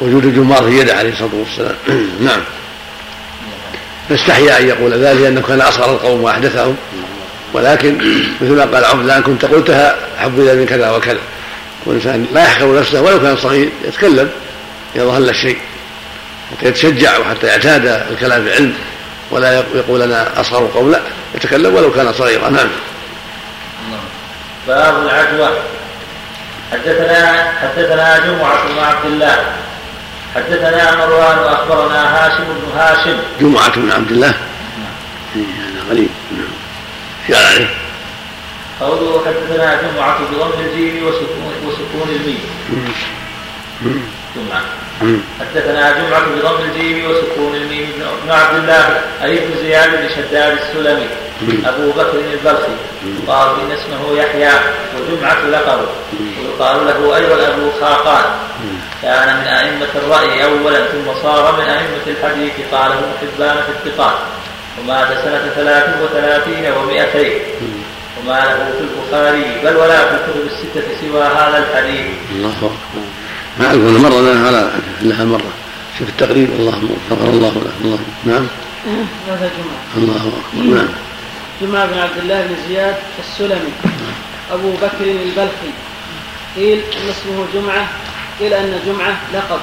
وجود 0.00 0.24
الجمار 0.24 0.62
في 0.62 0.78
يده 0.78 0.94
عليه 0.94 1.12
الصلاة 1.12 1.30
والسلام. 1.34 1.74
نعم. 2.26 2.40
فاستحيا 4.08 4.60
أن 4.60 4.68
يقول 4.68 4.92
ذلك 4.92 5.20
لأنه 5.20 5.40
كان 5.40 5.60
أصغر 5.60 5.92
القوم 5.92 6.22
وأحدثهم. 6.22 6.76
ولكن 7.52 7.98
مثل 8.40 8.52
ما 8.52 8.64
قال 8.64 8.84
عمر 8.84 9.02
لأن 9.02 9.22
كنت 9.22 9.44
قلتها 9.44 9.96
حبذ 10.18 10.56
من 10.56 10.66
كذا 10.66 10.90
وكذا. 10.90 11.18
والإنسان 11.86 12.26
لا 12.32 12.44
يحقر 12.44 12.80
نفسه 12.80 13.02
ولو 13.02 13.20
كان 13.20 13.36
صغير 13.36 13.68
يتكلم. 13.84 14.30
اذا 14.96 15.04
ظهر 15.04 15.20
له 15.20 15.30
الشيء 15.30 15.58
حتى 16.50 16.68
يتشجع 16.68 17.18
وحتى 17.18 17.46
يعتاد 17.46 17.86
الكلام 17.86 18.44
بالعلم 18.44 18.74
ولا 19.30 19.64
يقول 19.74 20.02
أنا 20.02 20.40
أصغر 20.40 20.70
قوم 20.74 20.90
لا 20.90 21.00
يتكلم 21.34 21.74
ولو 21.74 21.92
كان 21.92 22.12
صغيرا 22.12 22.50
نعم. 22.50 22.68
باب 24.68 25.02
العدوى. 25.02 25.48
حدثنا 26.72 27.52
حدثنا 27.60 28.18
جمعة 28.18 28.68
بن 28.68 28.78
عبد 28.78 29.04
الله. 29.04 29.52
حدثنا 30.34 30.96
مروان 30.96 31.38
واخبرنا 31.38 32.26
هاشم 32.26 32.44
بن 32.44 32.78
هاشم. 32.78 33.16
جمعة 33.40 33.76
بن 33.76 33.90
عبد 33.90 34.10
الله؟ 34.10 34.34
نعم. 34.78 35.44
هذا 35.44 35.90
غريب. 35.90 36.10
نعم. 36.32 37.38
عليه 37.38 37.68
قوله 38.80 39.24
حدثنا 39.26 39.82
جمعة 39.82 40.18
بضم 40.18 40.60
الجيم 40.60 41.06
وسكون 41.06 41.54
وسكون 41.66 42.08
الميم. 42.08 42.40
جمعة 44.36 44.62
حدثنا 45.40 45.90
جمعة 45.90 46.24
بضم 46.26 46.64
الجيم 46.64 47.10
وسكون 47.10 47.54
الميم 47.54 47.92
بن 48.24 48.30
عبد 48.30 48.58
الله 48.58 49.00
أي 49.22 49.38
بن 49.38 49.62
زياد 49.62 49.90
بن 49.90 50.08
شداد 50.08 50.58
السلمي 50.58 51.08
أبو 51.64 51.90
بكر 51.90 52.18
البلخي 52.32 52.76
قال 53.28 53.48
إن 53.60 53.70
اسمه 53.72 54.16
يحيى 54.16 54.52
وجمعة 54.96 55.46
لقبه 55.46 55.88
ويقال 56.40 56.86
له 56.86 57.16
أيضا 57.16 57.48
أبو 57.48 57.70
خاقان. 57.80 58.24
كان 59.02 59.36
من 59.36 59.46
أئمة 59.46 59.88
الرأي 59.94 60.44
أولا 60.44 60.86
ثم 60.86 61.22
صار 61.22 61.52
من 61.52 61.68
أئمة 61.68 62.06
الحديث 62.06 62.52
قاله 62.72 63.02
حبان 63.20 63.56
في 63.56 63.88
الثقات. 63.88 64.14
ومات 64.78 65.08
سنة 65.24 65.52
ثلاث 65.56 66.02
وثلاثين 66.02 66.72
ومائتين 66.72 67.38
وما 68.20 68.40
له 68.40 68.72
في 68.78 68.84
البخاري 68.84 69.60
بل 69.64 69.76
ولا 69.76 70.08
في 70.08 70.14
الكتب 70.14 70.46
الستة 70.46 70.86
سوى 71.00 71.22
هذا 71.22 71.58
الحديث. 71.58 72.06
الله 72.30 72.50
أكبر. 72.50 73.02
ما 73.58 73.66
أعرف 73.66 73.80
أنا 73.80 73.98
مرة 73.98 74.20
لها 74.20 74.46
على 74.46 74.70
لها 75.02 75.24
مرة. 75.24 75.52
شوف 75.98 76.08
التقريب 76.08 76.50
اللهم 76.50 76.88
غفر 77.10 77.30
الله 77.30 77.52
له. 77.52 77.72
الله 77.84 77.98
نعم. 78.24 78.46
هذا 79.28 79.50
جمعة. 79.56 80.04
الله 80.04 80.32
أكبر. 80.54 80.74
نعم. 80.74 80.88
جمعة 81.62 81.86
بن 81.86 81.98
عبد 81.98 82.18
الله 82.18 82.46
بن 82.46 82.56
زياد 82.68 82.96
السلمي. 83.18 83.72
أبو 84.52 84.72
بكر 84.72 85.04
البلخي. 85.04 85.72
قيل 86.56 86.78
أن 86.78 87.08
اسمه 87.08 87.46
جمعة 87.54 87.88
قيل 88.40 88.54
أن 88.54 88.80
جمعة 88.86 89.20
لقب. 89.34 89.60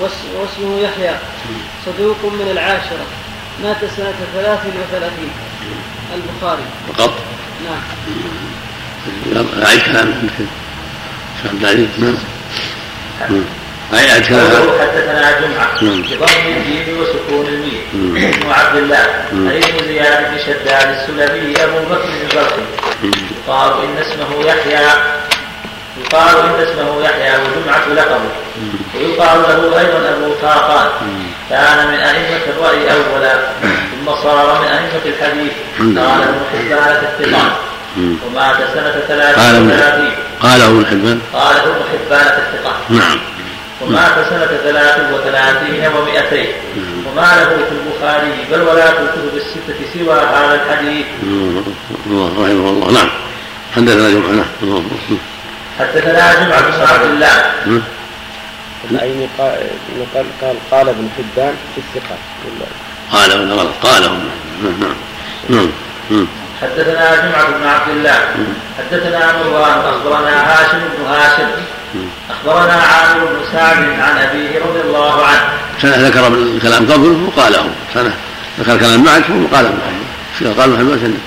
واسمه 0.00 0.78
يحيى. 0.78 1.14
صدوق 1.86 2.24
من 2.24 2.48
العاشرة. 2.50 3.06
مات 3.62 3.76
سنة 3.96 4.14
ثلاث 4.34 4.60
وثلاثين. 4.66 5.30
البخاري. 6.14 6.62
فقط 6.88 7.12
نعم. 7.64 7.82
أعيد 9.62 9.80
كلامك 9.82 10.14
شيخ 10.38 11.52
عبد 11.52 11.60
العزيز. 11.60 11.88
نعم. 11.98 12.14
أعيد 13.94 14.26
كلامك 14.26 14.80
حدثنا 14.80 15.40
جمعة. 15.40 15.80
بضم 15.80 16.46
الجيم 16.56 17.00
وسكون 17.00 17.46
الميم 17.46 18.34
ابن 18.34 18.50
عبد 18.50 18.76
الله. 18.76 19.04
أي 19.50 19.58
ابن 19.58 19.86
زياد 19.88 20.30
بن 20.30 20.38
شداد 20.38 20.88
السلمي 20.88 21.64
أبو 21.64 21.78
بكر 21.90 22.08
البلخي 22.22 22.62
قال 23.48 23.72
إن 23.84 23.96
اسمه 23.98 24.44
يحيى. 24.46 24.88
يقال 26.04 26.36
إن 26.36 26.68
اسمه 26.68 27.04
يحيى 27.04 27.32
وجمعة 27.42 27.88
لقبه 27.88 28.30
ويقال 28.94 29.42
له 29.42 29.80
أيضا 29.80 29.98
أبو 30.08 30.34
طاقان 30.42 30.88
كان 31.50 31.88
من 31.88 31.94
أئمة 31.94 32.44
الرأي 32.48 32.82
أولا 32.92 33.34
ثم 33.60 34.14
صار 34.22 34.60
من 34.62 34.68
أئمة 34.68 35.04
الحديث. 35.06 35.52
قال 35.78 36.22
ابن 36.22 36.40
حبان 36.52 37.00
في 37.00 37.24
الثقات 37.24 37.52
ومات 37.98 38.56
سنة 38.74 38.94
ثلاث 39.08 39.34
وثلاثين. 39.38 40.12
قاله 40.42 40.66
ابن 40.66 40.86
حبان. 40.86 41.20
قاله 41.32 41.62
ابن 41.62 41.82
حبان 41.92 42.24
في 42.24 42.40
الثقات 42.40 42.90
نعم. 42.90 43.18
ومات 43.80 44.14
سنة 44.30 44.46
ثلاث 44.64 44.96
وثلاثين 45.12 45.82
ومائتين 45.96 46.48
وما 47.06 47.30
له 47.36 47.50
في 47.68 47.74
البخاري 47.78 48.46
بل 48.52 48.60
ولا 48.60 48.86
في 48.90 49.00
الكتب 49.00 49.36
الستة 49.36 49.78
سوى 49.94 50.14
هذا 50.14 50.54
الحديث. 50.54 51.06
الله 52.06 52.28
رحمه 52.38 52.70
الله. 52.70 52.90
نعم. 52.92 53.10
حدثنا 53.76 54.10
جمعة. 54.10 54.32
نعم. 54.62 54.82
حدثنا 55.78 56.44
جمعة 56.44 56.60
بن 56.60 56.82
عبد 56.86 57.10
الله. 57.10 57.52
العيني 58.90 59.28
قال 59.38 59.54
قال 60.14 60.26
قال, 60.40 60.56
قال 60.70 60.88
ابن 60.88 61.08
حبان 61.16 61.54
في 61.74 61.80
الثقة. 61.80 62.16
قال 63.12 63.40
ولا 63.40 63.54
غلط 63.54 63.74
قال 63.82 64.02
نعم. 64.02 64.20
نعم 65.48 65.70
نعم 66.10 66.26
حدثنا 66.62 67.16
جمعة 67.16 67.50
بن 67.58 67.66
عبد 67.66 67.90
الله 67.90 68.18
حدثنا 68.78 69.38
مروان 69.38 69.78
أخبرنا 69.78 70.52
هاشم 70.52 70.78
بن 70.78 71.06
هاشم 71.06 71.50
أخبرنا 72.30 72.72
عامر 72.72 73.24
بن 73.24 73.40
سعد 73.52 73.76
عن 73.76 74.18
أبيه 74.18 74.58
رضي 74.58 74.80
الله 74.80 75.26
عنه. 75.26 75.48
سنة 75.82 75.96
ذكر 75.96 76.26
الكلام 76.28 76.92
قبله 76.92 77.26
وقاله 77.26 77.70
سنة 77.94 78.12
ذكر 78.58 78.72
الكلام 78.72 79.08
قال 79.08 79.16
ابن 79.16 79.78
حبان 80.40 80.54
قال 80.54 80.72
ابن 80.72 80.78
حبان 80.78 81.18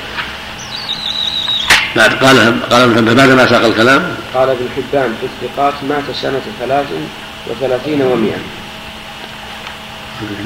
بعد 1.96 2.14
قال 2.14 2.62
قال 2.70 2.82
ابن 2.82 2.96
حبان 2.96 3.16
بعد 3.16 3.30
ما 3.30 3.50
ساق 3.50 3.66
الكلام. 3.66 4.16
قال 4.34 4.50
ابن 4.50 4.70
حبان 4.76 5.16
في 5.22 5.28
الثقات 5.48 5.74
مات 5.90 6.04
سنة 6.22 6.42
ثلاث 6.60 6.86
وثلاثين 7.48 8.02
ومئة. 8.02 8.38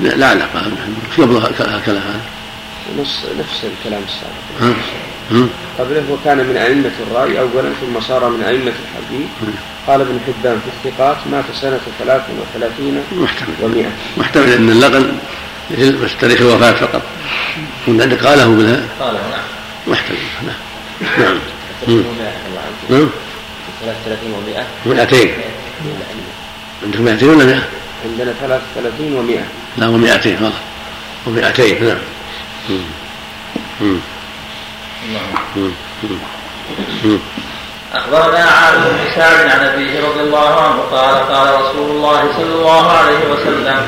لا 0.02 0.36
لا 0.36 0.46
قال 0.46 0.66
ابن 0.66 0.78
حبان 0.78 1.28
قبل 1.28 1.36
الكلام 1.76 2.02
هذا 2.02 2.37
نفس 3.00 3.26
نفس 3.40 3.64
الكلام 3.64 4.02
السابق. 4.08 4.76
قبله 5.80 6.04
وكان 6.12 6.38
من 6.38 6.58
أئمة 6.58 6.92
الرأي 7.08 7.40
أولا 7.40 7.70
ثم 7.82 8.02
صار 8.02 8.30
من 8.30 8.44
أئمة 8.44 8.74
الحديث. 8.84 9.28
قال 9.88 10.02
ابن 10.02 10.20
حبان 10.28 10.60
في 10.60 10.90
الثقات 10.90 11.18
مات 11.32 11.46
سنة 11.62 11.80
ثلاث 12.00 12.22
وثلاثين 12.40 13.04
محتمل. 13.12 13.56
ومئة 13.62 13.92
محتمل 14.18 14.52
أن 14.52 14.70
اللقن 14.70 15.18
بس 16.04 16.12
تاريخ 16.22 16.42
الوفاة 16.42 16.72
فقط. 16.72 17.02
عندك 17.88 18.26
قاله 18.26 18.46
بالها 18.46 18.84
قاله 19.00 19.20
نعم. 19.20 19.40
محتمل 19.88 20.18
نعم. 20.48 20.56
نعم. 21.20 21.40
نعم. 22.90 23.10
33 23.82 24.34
و100 24.34 24.88
200 24.88 25.30
عندك 26.84 27.00
200 27.00 27.28
ولا 27.28 27.46
100 27.46 27.64
عندنا 28.06 28.34
33 28.42 29.14
و100 29.18 29.42
لا 29.78 29.88
و200 29.88 30.28
غلط 30.28 30.54
و200 31.28 31.84
نعم. 31.84 31.98
أخبرنا 37.94 38.40
عامر 38.40 38.88
بن 38.90 39.16
سعد 39.16 39.50
عن 39.50 39.60
أبيه 39.60 40.08
رضي 40.08 40.20
الله 40.20 40.62
عنه 40.62 40.82
قال 40.82 41.16
قال 41.16 41.62
رسول 41.62 41.92
الله 41.92 42.34
صلى 42.38 42.54
الله 42.54 42.92
عليه 42.92 43.18
وسلم 43.32 43.88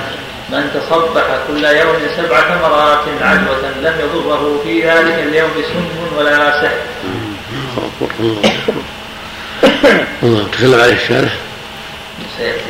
من 0.50 0.72
تصبح 0.74 1.24
كل 1.48 1.64
يوم 1.64 1.98
سبع 2.18 2.40
تمرات 2.40 3.04
عدوة 3.22 3.70
لم 3.82 4.00
يضره 4.00 4.62
في 4.64 4.82
ذلك 4.90 5.20
اليوم 5.20 5.52
سم 5.74 6.18
ولا 6.18 6.62
سحر. 6.62 6.78
الله 10.24 10.48
تكلم 10.52 10.82
عليه 10.82 10.94
الشارح؟ 10.94 11.34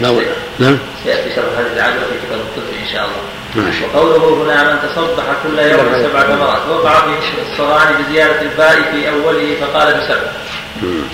نعم. 0.02 0.15
نعم. 0.60 0.77
سيأتي 1.03 1.36
شرح 1.36 1.45
هذه 1.57 1.73
العدوى 1.76 1.99
في 1.99 2.27
كتاب 2.27 2.40
الطب 2.40 2.64
إن 2.81 2.88
شاء 2.94 3.02
الله. 3.06 3.39
وقوله 3.96 4.44
هنا 4.44 4.74
من 4.74 4.90
تصبح 4.90 5.24
كل 5.44 5.60
يوم 5.60 6.10
سبع 6.10 6.22
تمرات 6.22 6.68
وقع 6.70 7.00
فيه 7.00 7.42
الصغاني 7.52 8.04
بزيادة 8.04 8.42
الباء 8.42 8.92
في 8.92 9.10
أوله 9.10 9.56
فقال 9.62 9.94
بسبع. 9.94 10.32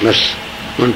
بس. 0.05 0.21
وانت 0.79 0.95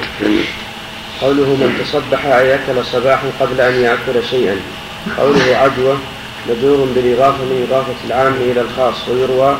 قوله 1.20 1.48
من 1.48 1.84
تصبح 1.84 2.24
أي 2.24 2.54
أكل 2.54 2.84
صباحا 2.92 3.30
قبل 3.40 3.60
أن 3.60 3.82
يأكل 3.82 4.26
شيئا. 4.30 4.56
قوله 5.18 5.56
عدوى 5.56 5.96
مجرور 6.48 6.88
بالإضافة 6.94 7.44
من 7.44 7.66
إضافة 7.68 7.94
العام 8.06 8.34
إلى 8.34 8.60
الخاص 8.60 9.08
ويروى 9.08 9.56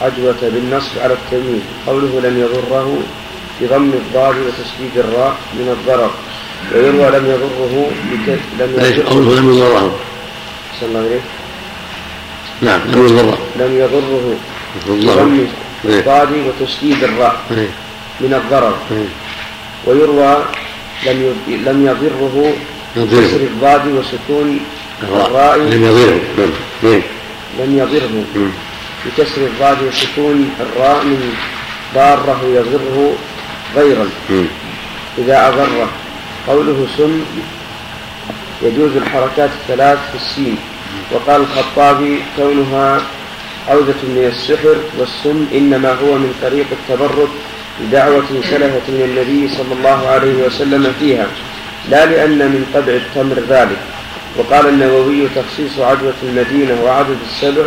عدوة 0.00 0.36
بالنصب 0.42 0.98
على 1.02 1.14
التمييز. 1.14 1.62
قوله 1.86 2.20
لم 2.24 2.40
يضره 2.40 2.98
بضم 3.60 3.90
الضاد 3.90 4.34
وتشديد 4.36 4.96
الراء 4.96 5.36
من 5.54 5.76
الضرر. 5.78 6.10
ويروى 6.74 7.18
لم 7.18 7.26
يضره. 7.26 7.90
لم 8.60 8.70
يضره 8.78 9.10
قوله 9.10 9.40
لم 9.40 9.52
يضره. 9.52 9.98
صلى 10.80 10.88
الله 10.88 11.00
عليه 11.00 11.20
نعم 12.60 12.80
لم 12.80 13.06
يضره 13.06 13.38
لم 13.56 13.78
يضره 13.78 14.36
بضم 14.86 15.46
الضاد 15.84 16.28
وتشديد 16.46 17.04
الراء 17.04 17.36
من 18.20 18.34
الضرر. 18.34 18.76
ويروى 19.86 20.44
لم 21.06 21.36
لم 21.48 21.86
يضره 21.86 22.52
بكسر 22.96 23.36
الضاد 23.36 23.86
وسكون 23.86 24.60
الراء 25.02 25.58
لم 25.58 25.84
يضره. 25.84 26.20
نعم. 26.82 27.02
لم 27.58 27.78
يضره 27.78 28.24
بكسر 29.06 29.40
الضاد 29.46 29.82
وسكون 29.82 30.50
الراء 30.60 31.04
من 31.04 31.34
ضاره 31.94 32.40
يضره 32.54 33.12
غيرا. 33.76 34.08
إذا 35.18 35.48
أضره 35.48 35.88
قوله 36.46 36.86
سم 36.96 37.20
يجوز 38.62 38.96
الحركات 38.96 39.50
الثلاث 39.62 39.98
في 40.10 40.16
السين. 40.16 40.56
وقال 41.12 41.40
الخطابي 41.40 42.18
كونها 42.36 43.00
عودة 43.68 44.00
من 44.02 44.32
السحر 44.32 44.76
والسم 44.98 45.46
إنما 45.54 45.92
هو 45.92 46.14
من 46.14 46.34
طريق 46.42 46.66
التبرك 46.72 47.28
بدعوة 47.80 48.24
سلفت 48.50 48.86
من 48.88 49.02
النبي 49.04 49.48
صلى 49.54 49.74
الله 49.78 50.08
عليه 50.08 50.46
وسلم 50.46 50.92
فيها 51.00 51.26
لا 51.90 52.06
لأن 52.06 52.38
من 52.38 52.66
طبع 52.74 52.92
التمر 52.92 53.42
ذلك. 53.48 53.78
وقال 54.36 54.68
النووي 54.68 55.28
تخصيص 55.36 55.78
عدوة 55.78 56.14
المدينة 56.22 56.82
وعدد 56.84 57.16
السبع 57.30 57.62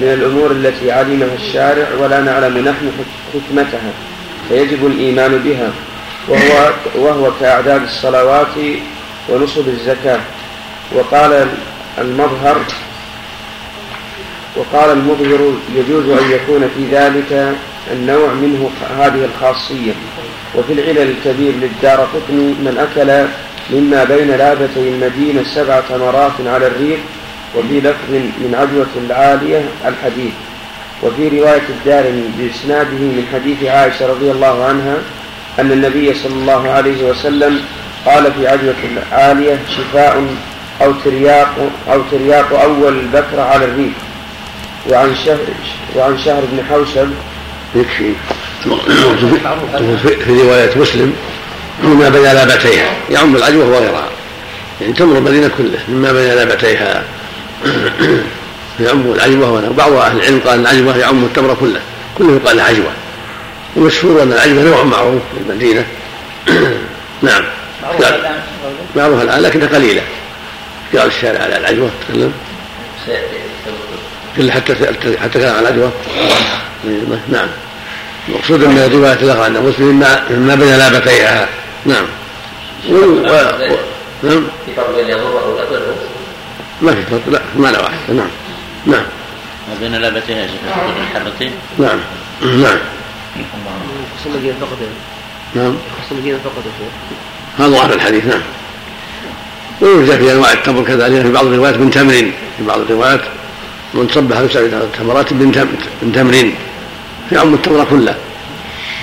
من 0.00 0.08
الأمور 0.08 0.50
التي 0.50 0.92
علمها 0.92 1.34
الشارع 1.34 1.88
ولا 1.98 2.20
نعلم 2.20 2.58
نحن 2.58 2.92
حكمتها 3.34 3.92
فيجب 4.48 4.86
الإيمان 4.86 5.38
بها. 5.38 5.70
وهو, 6.28 6.70
وهو 6.94 7.30
كأعداد 7.40 7.82
الصلوات 7.82 8.54
ونصب 9.28 9.68
الزكاة. 9.68 10.20
وقال 10.94 11.46
المظهر 11.98 12.56
وقال 14.56 14.90
المظهر 14.90 15.54
يجوز 15.74 16.08
أن 16.08 16.30
يكون 16.30 16.70
في 16.76 16.96
ذلك 16.96 17.54
النوع 17.92 18.32
منه 18.32 18.70
هذه 18.98 19.24
الخاصية. 19.24 19.92
وفي 20.54 20.72
العلل 20.72 21.10
الكبير 21.10 21.52
للدار 21.52 22.00
قطني 22.00 22.42
من 22.42 22.78
أكل 22.78 23.26
مما 23.70 24.04
بين 24.04 24.28
لابتي 24.28 24.88
المدينة 24.88 25.42
سبع 25.54 25.80
تمرات 25.80 26.32
على 26.46 26.66
الريق 26.66 26.98
وفي 27.56 27.80
لفظ 27.80 28.10
من 28.10 28.54
عدوة 28.58 29.06
العالية 29.06 29.64
الحديث. 29.86 30.32
وفي 31.02 31.40
رواية 31.40 31.62
الدارمي 31.68 32.24
بإسناده 32.38 32.98
من 32.98 33.26
حديث 33.32 33.64
عائشة 33.64 34.06
رضي 34.06 34.30
الله 34.30 34.64
عنها 34.64 34.96
أن 35.58 35.72
النبي 35.72 36.14
صلى 36.14 36.34
الله 36.34 36.70
عليه 36.70 37.04
وسلم 37.10 37.60
قال 38.06 38.32
في 38.32 38.48
عدوة 38.48 38.74
العالية 39.12 39.58
شفاء 39.76 40.24
أو 40.82 40.92
ترياق 41.04 41.70
أو 41.92 42.02
ترياق 42.10 42.60
أول 42.60 42.98
البكر 42.98 43.40
على 43.40 43.64
الريق 43.64 43.92
وعن 44.90 45.16
شهر 45.24 45.38
وعن 45.96 46.18
شهر 46.18 46.42
بن 46.52 46.64
حوشب. 46.70 47.08
يكفي 47.74 48.12
في 50.24 50.42
رواية 50.42 50.70
مسلم 50.76 51.12
مما 51.84 52.08
بين 52.08 52.22
لابتيها. 52.22 52.92
يعم 53.10 53.36
العجوة 53.36 53.68
وغيرها. 53.68 54.08
يعني 54.80 54.92
تمر 54.92 55.18
المدينة 55.18 55.50
كله 55.58 55.78
مما 55.88 56.12
بين 56.12 56.34
لابتيها. 56.34 57.04
يعم 58.80 59.12
العجوة 59.12 59.70
وبعض 59.70 59.92
أهل 59.92 60.16
العلم 60.16 60.40
قال 60.46 60.60
العجوة 60.60 60.96
يعم 60.96 61.24
التمر 61.24 61.54
كله. 61.54 61.80
كله 62.18 62.36
يقال 62.36 62.60
عجوة 62.60 62.92
ومشهور 63.76 64.22
أن 64.22 64.32
العجوة 64.32 64.62
نوع 64.62 64.82
معروف 64.82 65.22
في 65.34 65.50
المدينة. 65.50 65.84
نعم. 67.22 67.44
معروفة 68.96 69.22
الآن 69.22 69.42
لكنها 69.42 69.68
قليلة. 69.68 70.02
قال 70.92 71.06
الشارع 71.06 71.42
على 71.42 71.56
العجوة 71.56 71.90
تكلم. 72.08 72.32
إلا 74.38 74.52
حتى 74.52 74.74
حتى 75.18 75.38
كان 75.38 75.54
على 75.54 75.68
العجوة. 75.68 75.92
نعم. 77.28 77.48
المقصود 78.28 78.62
أن 78.62 78.92
رواية 78.92 79.12
الآخر 79.12 79.42
عند 79.42 79.56
مسلم 79.56 80.04
مما 80.30 80.54
بين 80.54 80.78
لابتيها. 80.78 81.48
نعم. 81.86 82.04
و... 82.90 82.94
و... 82.94 83.76
نعم. 84.22 84.46
في 84.66 84.74
فرق 84.76 84.96
بين 84.96 85.08
يضره 85.08 85.48
ويضره 85.48 85.94
ما 86.82 86.94
في 86.94 87.02
فرق. 87.02 87.20
لا 87.28 87.40
معنى 87.56 87.78
واحد. 87.78 87.98
نعم. 88.08 88.30
نعم. 88.86 89.04
ما 89.68 89.74
بين 89.80 89.94
لابتيها 89.94 90.38
يا 90.38 90.46
شيخ؟ 90.46 90.60
الحرتين 91.16 91.52
نعم. 91.78 91.98
نعم. 92.42 92.78
خص 94.18 94.26
المدينة 94.26 94.54
فقط 94.60 94.78
نعم. 95.54 95.76
خص 95.98 96.12
المدينة 96.12 96.38
فقط 96.44 96.64
يا 96.66 96.72
شيخ. 96.78 97.18
هذا 97.60 97.68
ظاهر 97.68 97.92
الحديث 97.92 98.24
نعم. 98.26 98.42
ويوجد 99.80 100.18
في 100.18 100.32
أنواع 100.32 100.52
التمر 100.52 100.82
كذلك 100.82 101.22
في 101.22 101.32
بعض 101.32 101.46
الروايات 101.46 101.76
من 101.76 101.90
تمر 101.90 102.12
في 102.58 102.64
بعض 102.66 102.80
الروايات 102.80 103.20
من 103.94 104.08
صبح 104.08 104.36
سبع 104.52 104.78
تمرات 104.98 105.32
من 105.32 106.12
تمر. 106.14 106.52
يعم 107.32 107.54
التمر 107.54 107.84
كله. 107.84 108.14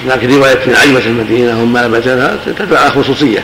لكن 0.07 0.35
رواية 0.35 0.65
من 0.65 0.75
عجمة 0.75 0.99
المدينة 0.99 1.61
وما 1.61 1.87
لبتها 1.87 2.37
تدل 2.45 2.77
على 2.77 2.91
خصوصية 2.91 3.43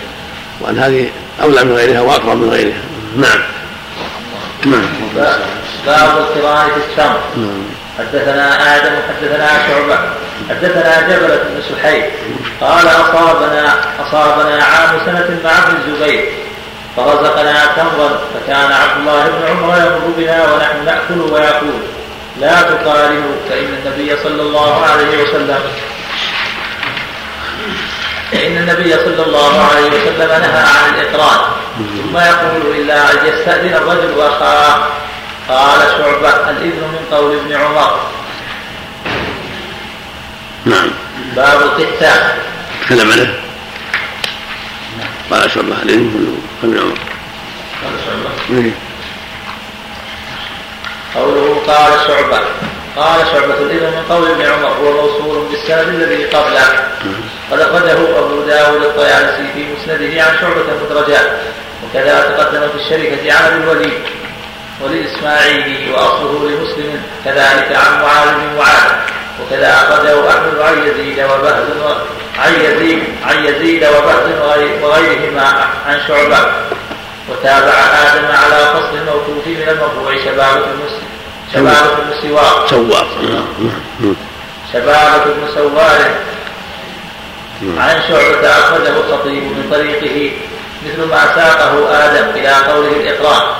وأن 0.61 0.79
هذه 0.79 1.09
أولى 1.41 1.63
من 1.63 1.71
غيرها 1.71 2.01
وأقرب 2.01 2.37
من 2.37 2.49
غيرها. 2.49 2.81
نعم. 3.17 3.39
نعم. 4.65 4.85
باب 5.85 6.17
القراءة 6.17 6.67
في 6.67 6.77
التمر. 6.77 7.19
نعم. 7.37 7.63
حدثنا 7.99 8.75
آدم 8.75 8.95
حدثنا 9.09 9.67
شعبة. 9.67 9.99
حدثنا 10.49 11.01
جبلة 11.01 11.35
بن 11.35 11.61
سحيل 11.61 12.03
قال 12.61 12.87
أصابنا 12.87 13.75
أصابنا 14.07 14.63
عام 14.63 14.99
سنة 15.05 15.39
مع 15.43 15.51
ابن 15.51 15.75
الزبير 15.77 16.31
فرزقنا 16.95 17.65
تمرا 17.75 18.19
فكان 18.33 18.71
عبد 18.71 18.99
الله 18.99 19.27
بن 19.27 19.47
عمر 19.47 19.77
يمر 19.77 20.13
بنا 20.17 20.53
ونحن 20.53 20.85
نأكل 20.85 21.21
ويقول 21.21 21.79
لا 22.39 22.61
تقارنوا 22.61 23.35
فإن 23.49 23.77
النبي 23.83 24.17
صلى 24.23 24.41
الله 24.41 24.85
عليه 24.85 25.23
وسلم 25.23 25.59
فإن 28.31 28.57
النبي 28.57 28.93
صلى 28.93 29.25
الله 29.25 29.63
عليه 29.63 29.87
وسلم 29.87 30.29
نهى 30.29 30.63
عن 30.63 30.93
الإقران 30.95 31.39
ثم 31.77 32.17
يقول 32.17 32.75
إلا 32.75 33.11
أن 33.11 33.27
يستأذن 33.27 33.73
الرجل 33.73 34.21
أخاه. 34.21 34.83
قال 35.49 35.79
شعبة 35.97 36.49
الإذن 36.49 36.81
من 36.81 37.07
قول 37.11 37.35
ابن 37.35 37.53
عمر. 37.53 37.99
نعم. 40.65 40.89
باب 41.35 41.61
القتال 41.61 42.21
تكلم 42.85 43.11
عنه 43.11 43.33
قال 45.31 45.51
شعبة 45.51 45.81
الإذن 45.83 45.99
من 45.99 46.43
ابن 46.63 46.77
عمر 46.79 46.97
قال. 47.83 48.71
قوله 51.15 51.61
قال 51.67 51.91
شعبة. 52.07 52.39
قال 52.97 53.27
شعبة 53.31 53.53
الإذن 53.53 53.91
من 53.91 54.03
قول 54.09 54.31
ابن 54.31 54.45
عمر 54.45 54.67
هو 54.67 54.93
موصول 55.01 55.47
بالسند 55.49 55.87
الذي 55.87 56.25
قبله. 56.25 56.87
قد 57.51 57.59
أخرجه 57.59 58.19
أبو 58.19 58.41
داود 58.41 58.81
الطيالسي 58.81 59.53
في 59.53 59.65
مسنده 59.73 60.23
عن 60.23 60.37
شعبة 60.41 60.65
المدرجات 60.71 61.31
وكذا 61.83 62.21
تقدم 62.21 62.69
في 62.69 62.75
الشركة 62.75 63.33
عن 63.33 63.43
أبي 63.43 63.63
الوليد 63.63 64.03
وللإسماعيلي 64.81 65.91
وأصله 65.91 66.49
لمسلم 66.49 67.01
كذلك 67.25 67.75
عن 67.75 68.01
معاذ 68.01 68.33
بن 68.33 68.57
معاذ. 68.57 69.12
وكذا 69.39 69.73
أخرجه 69.73 70.29
أحمد 70.29 70.59
عن 70.59 70.87
يزيد 70.87 71.19
وبهز 71.19 71.95
عن 72.39 72.53
يزيد 72.53 73.03
عن 73.25 73.45
يزيد 73.45 73.83
وبهز 73.83 74.27
وغيرهما 74.81 75.67
عن 75.87 75.99
شعبة. 76.07 76.51
وتابع 77.29 77.73
آدم 77.73 78.25
على 78.25 78.65
فصل 78.73 78.97
الموقوف 78.97 79.47
من 79.47 79.69
المرفوع 79.69 80.15
شبابة 80.25 80.65
المسلم 80.65 81.07
شبابة 81.53 81.93
بن 81.95 82.21
سوار 82.21 82.67
سوار 82.69 83.07
شبابة 84.73 85.23
بن 85.23 85.47
سوار 85.55 86.11
عن 87.77 88.01
شعبة 88.07 88.49
أخرجه 88.49 88.89
الخطيب 88.89 89.43
من 89.43 89.67
طريقه 89.71 90.31
مثل 90.85 91.09
ما 91.09 91.35
ساقه 91.35 92.05
آدم 92.05 92.29
إلى 92.29 92.53
قوله 92.53 92.91
الإقرار. 92.91 93.55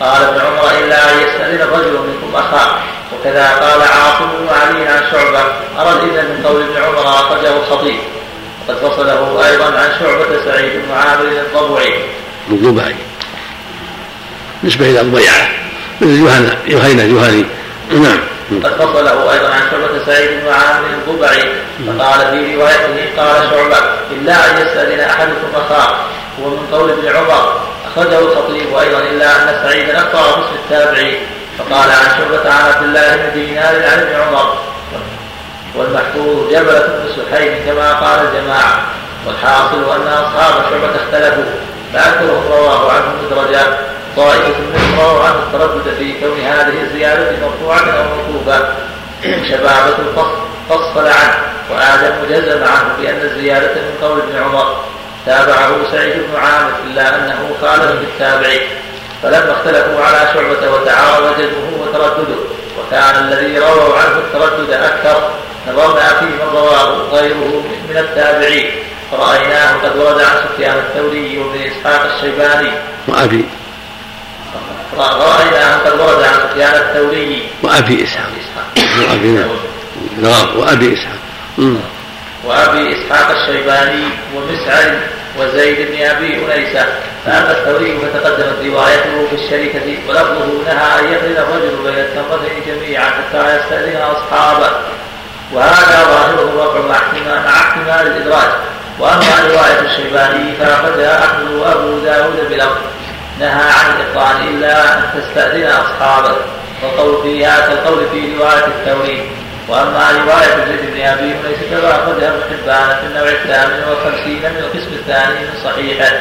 قال 0.00 0.22
ابن 0.22 0.40
عمر 0.40 0.70
إلا 0.84 1.12
أن 1.12 1.18
يستأذن 1.18 1.68
رجل 1.72 1.92
منكم 1.92 2.36
أخاه. 2.36 2.78
وكذا 3.12 3.48
قال 3.48 3.82
عاصم 3.82 4.28
بن 4.40 4.48
علي 4.48 4.88
عن 4.88 5.02
شعبة 5.12 5.40
أرى 5.78 5.90
الإذن 5.92 6.24
من 6.24 6.46
قول 6.46 6.62
ابن 6.62 6.82
عمر 6.82 7.08
أخرجه 7.08 7.56
الخطيب. 7.56 7.98
وقد 8.68 8.76
فصله 8.76 9.48
أيضا 9.50 9.64
عن 9.64 9.90
شعبة 10.00 10.44
سعيد 10.44 10.72
بن 10.72 10.92
عامر 10.92 11.24
الضبعي. 11.24 11.94
الضبعي. 12.50 12.94
نسبة 14.64 14.90
إلى 14.90 15.00
الضيعة. 15.00 15.48
مثل 16.00 16.24
جهنة 16.24 16.56
جهينة 16.68 17.02
جهني 17.02 17.44
نعم. 17.90 18.20
قد 18.64 18.72
فصله 18.72 19.32
أيضا 19.32 19.48
عن 19.48 19.60
شعبة 19.70 20.04
سعيد 20.06 20.30
بن 20.30 20.48
عامر 20.48 20.86
الضبعي. 20.86 21.44
فقال 21.86 22.30
في 22.30 22.54
روايته 22.56 23.06
قال 23.16 23.50
شعبة 23.50 23.76
إلا 24.10 24.50
أن 24.50 24.66
يستأذن 24.66 25.00
أحدكم 25.00 25.48
أخاه. 25.54 25.96
هو 26.40 26.50
من 26.50 26.68
قول 26.72 26.90
ابن 26.90 27.16
عمر. 27.16 27.60
أخرجه 27.90 28.18
الخطيب 28.18 28.76
أيضا 28.76 28.98
إلا 28.98 29.36
أن 29.36 29.62
سعيدا 29.62 29.98
في 29.98 30.16
اسم 30.16 30.54
التابعي 30.64 31.18
فقال 31.58 31.90
عن 31.90 32.18
شعبة 32.18 32.50
عن 32.50 32.72
عبد 32.72 32.82
الله 32.82 33.16
بن 33.16 33.32
دينار 33.32 33.74
عن 33.74 33.98
ابن 33.98 34.20
عمر 34.20 34.58
والمحفوظ 35.74 36.50
جبلة 36.50 36.78
بن 36.78 37.08
سحيم 37.16 37.52
كما 37.66 37.92
قال 37.92 38.26
الجماعة 38.26 38.82
والحاصل 39.26 39.92
أن 39.92 40.08
أصحاب 40.08 40.64
شعبة 40.70 40.90
اختلفوا 40.96 41.44
فأكثرهم 41.94 42.52
رواه 42.52 42.92
عنهم 42.92 43.14
مدرجات 43.24 43.78
طائفة 44.16 44.60
منهم 44.74 45.00
رووا 45.00 45.24
عنه 45.24 45.36
التردد 45.36 45.94
في 45.98 46.20
كون 46.20 46.40
هذه 46.40 46.82
الزيادة 46.82 47.30
مرفوعة 47.42 47.90
أو 47.90 48.04
موقوفة 48.16 48.68
شبابة 49.22 49.96
فصل 50.68 51.06
عنه 51.06 51.34
وآدم 51.70 52.14
جزم 52.30 52.62
عنه 52.64 52.94
بأن 53.00 53.20
الزيادة 53.20 53.74
من 53.74 53.98
قول 54.02 54.20
ابن 54.20 54.42
عمر. 54.42 54.76
تابعه 55.26 55.92
سعيد 55.92 56.12
بن 56.16 56.36
عامر 56.36 56.72
إلا 56.86 57.16
أنه 57.16 57.56
خالف 57.60 57.92
بالتابعين 58.00 58.60
فلما 59.22 59.52
اختلفوا 59.52 60.04
على 60.04 60.28
شعبة 60.34 60.70
وتعارض 60.70 61.38
جزمه 61.38 61.82
وتردده 61.82 62.38
وكان 62.78 63.24
الذي 63.24 63.58
رووا 63.58 63.98
عنه 63.98 64.16
التردد 64.18 64.70
أكثر 64.70 65.30
نظرنا 65.68 66.08
في 66.08 66.24
من 66.24 66.48
رواه 66.52 66.92
غيره 67.12 67.64
من 67.90 67.96
التابعين. 67.96 68.70
فرأيناه 69.10 69.72
قد 69.72 69.96
ورد 69.96 70.20
عن 70.20 70.36
سفيان 70.48 70.78
الثوري 70.78 71.38
وابن 71.38 71.60
إسحاق 71.60 72.12
الشيباني. 72.14 72.70
وأبي. 73.08 73.44
رأينا 74.98 75.74
أن 75.74 75.80
قد 75.80 76.00
ورد 76.00 76.22
عن 76.22 76.34
سفيان 76.50 76.74
الثوري. 76.74 77.48
وأبي 77.62 78.04
إسحاق. 78.04 78.30
وأبي 78.76 79.28
نعم. 79.28 79.48
نعم 80.18 80.56
وأبي 80.56 80.94
إسحاق. 80.94 81.18
وأبي 82.44 82.96
إسحاق 82.96 83.30
الشيباني 83.30 84.04
ومسعر 84.34 84.94
وزيد 85.38 85.76
بن 85.90 86.02
أبي 86.02 86.54
أنيسة. 86.54 86.86
فأما 87.26 87.50
الثوري 87.50 87.98
فتقدمت 87.98 88.56
روايته 88.66 89.26
في 89.30 89.34
الشركة 89.34 89.98
ولفظه 90.08 90.46
نهى 90.66 91.00
أن 91.00 91.12
يقرن 91.12 91.36
الرجل 91.36 91.76
بين 91.84 91.98
التمرتين 91.98 92.62
جميعا 92.66 93.10
حتى 93.10 93.56
يستأذن 93.56 93.96
أصحابه. 93.96 94.70
وهذا 95.52 96.04
ظاهره 96.04 96.42
الرفع 96.42 96.80
مع 96.88 96.96
احتمال 97.48 98.06
الإدراج 98.06 98.50
وأما 98.98 99.48
رواية 99.48 99.80
الشيباني 99.80 100.56
فأخرجها 100.56 101.24
أحمد 101.24 101.50
وأبو 101.52 101.98
داود 101.98 102.48
بلفظ 102.50 102.78
نهى 103.40 103.50
عن 103.50 103.96
الإقران 103.96 104.48
إلا 104.48 104.94
أن 104.94 105.02
تستأذن 105.14 105.66
أصحابه. 105.66 106.36
والقول 106.82 107.22
فيها 107.22 107.60
كالقول 107.60 108.06
في 108.12 108.36
رواية 108.38 108.66
الثوري. 108.66 109.30
وأما 109.68 110.10
روايه 110.10 110.64
زيد 110.66 110.94
بن 110.94 111.00
ابي 111.00 111.34
ليس 111.48 111.58
كما 111.70 111.90
اخرجها 111.90 112.28
ابن 112.28 112.42
حبان 112.50 112.96
في 113.00 113.06
النوع 113.06 113.28
الثامن 113.28 113.84
والخمسين 113.88 114.42
من 114.42 114.58
القسم 114.58 114.92
الثاني 114.92 115.34
من 115.34 115.54
صحيحه 115.64 116.12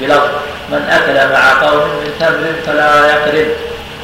بلفظ 0.00 0.30
من 0.70 0.82
أكل 0.90 1.32
مع 1.32 1.68
قوم 1.68 1.88
من 1.88 2.10
تمر 2.20 2.52
فلا 2.66 3.06
يقرب 3.06 3.48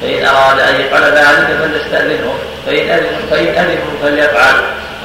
فإن 0.03 0.25
أراد 0.27 0.61
أن 0.61 0.81
يفعل 0.81 1.03
ذلك 1.03 1.59
فليستاذنهم 1.63 2.39
فإن 2.67 2.91
اذنوا 2.91 3.31
فإن 3.31 3.47
اذنوا 3.47 3.99
فليفعل. 4.03 4.55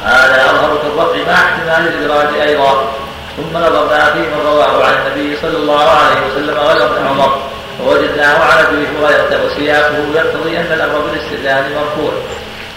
هذا 0.06 0.46
أظهر 0.50 0.78
في 0.78 0.88
الرفع 0.88 1.32
مع 1.32 1.34
احتمال 1.34 1.88
الإدراج 1.88 2.42
أيضا. 2.42 2.92
ثم 3.38 3.58
نظرنا 3.58 4.14
فيما 4.14 4.44
رواه 4.46 4.86
عن 4.86 4.94
النبي 4.94 5.38
صلى 5.42 5.58
الله 5.58 5.90
عليه 5.90 6.28
وسلم 6.32 6.58
غير 6.58 6.86
ابن 6.86 7.08
عمر 7.08 7.42
فوجدناه 7.80 8.44
عن 8.44 8.66
ابي 8.66 8.88
هريرة 8.88 9.46
وسياقه 9.46 9.98
يقتضي 10.16 10.58
أن 10.58 10.72
الأمر 10.72 11.00
بالاستئذان 11.00 11.64
مرفوع. 11.76 12.12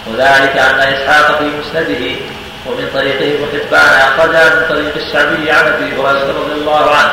وذلك 0.06 0.56
أن 0.56 0.78
إسحاق 0.81 1.39
في 1.39 1.44
مسنده 1.44 2.16
ومن 2.66 2.89
طريقه 2.94 3.35
ابن 3.35 3.47
حبان 3.52 4.01
أخرجها 4.01 4.55
من 4.55 4.66
طريق 4.68 4.94
الشعبي 4.97 5.51
عن 5.51 5.66
أبي 5.66 5.85
هريرة 5.85 6.28
رضي 6.28 6.52
الله 6.60 6.90
عنه. 6.90 7.10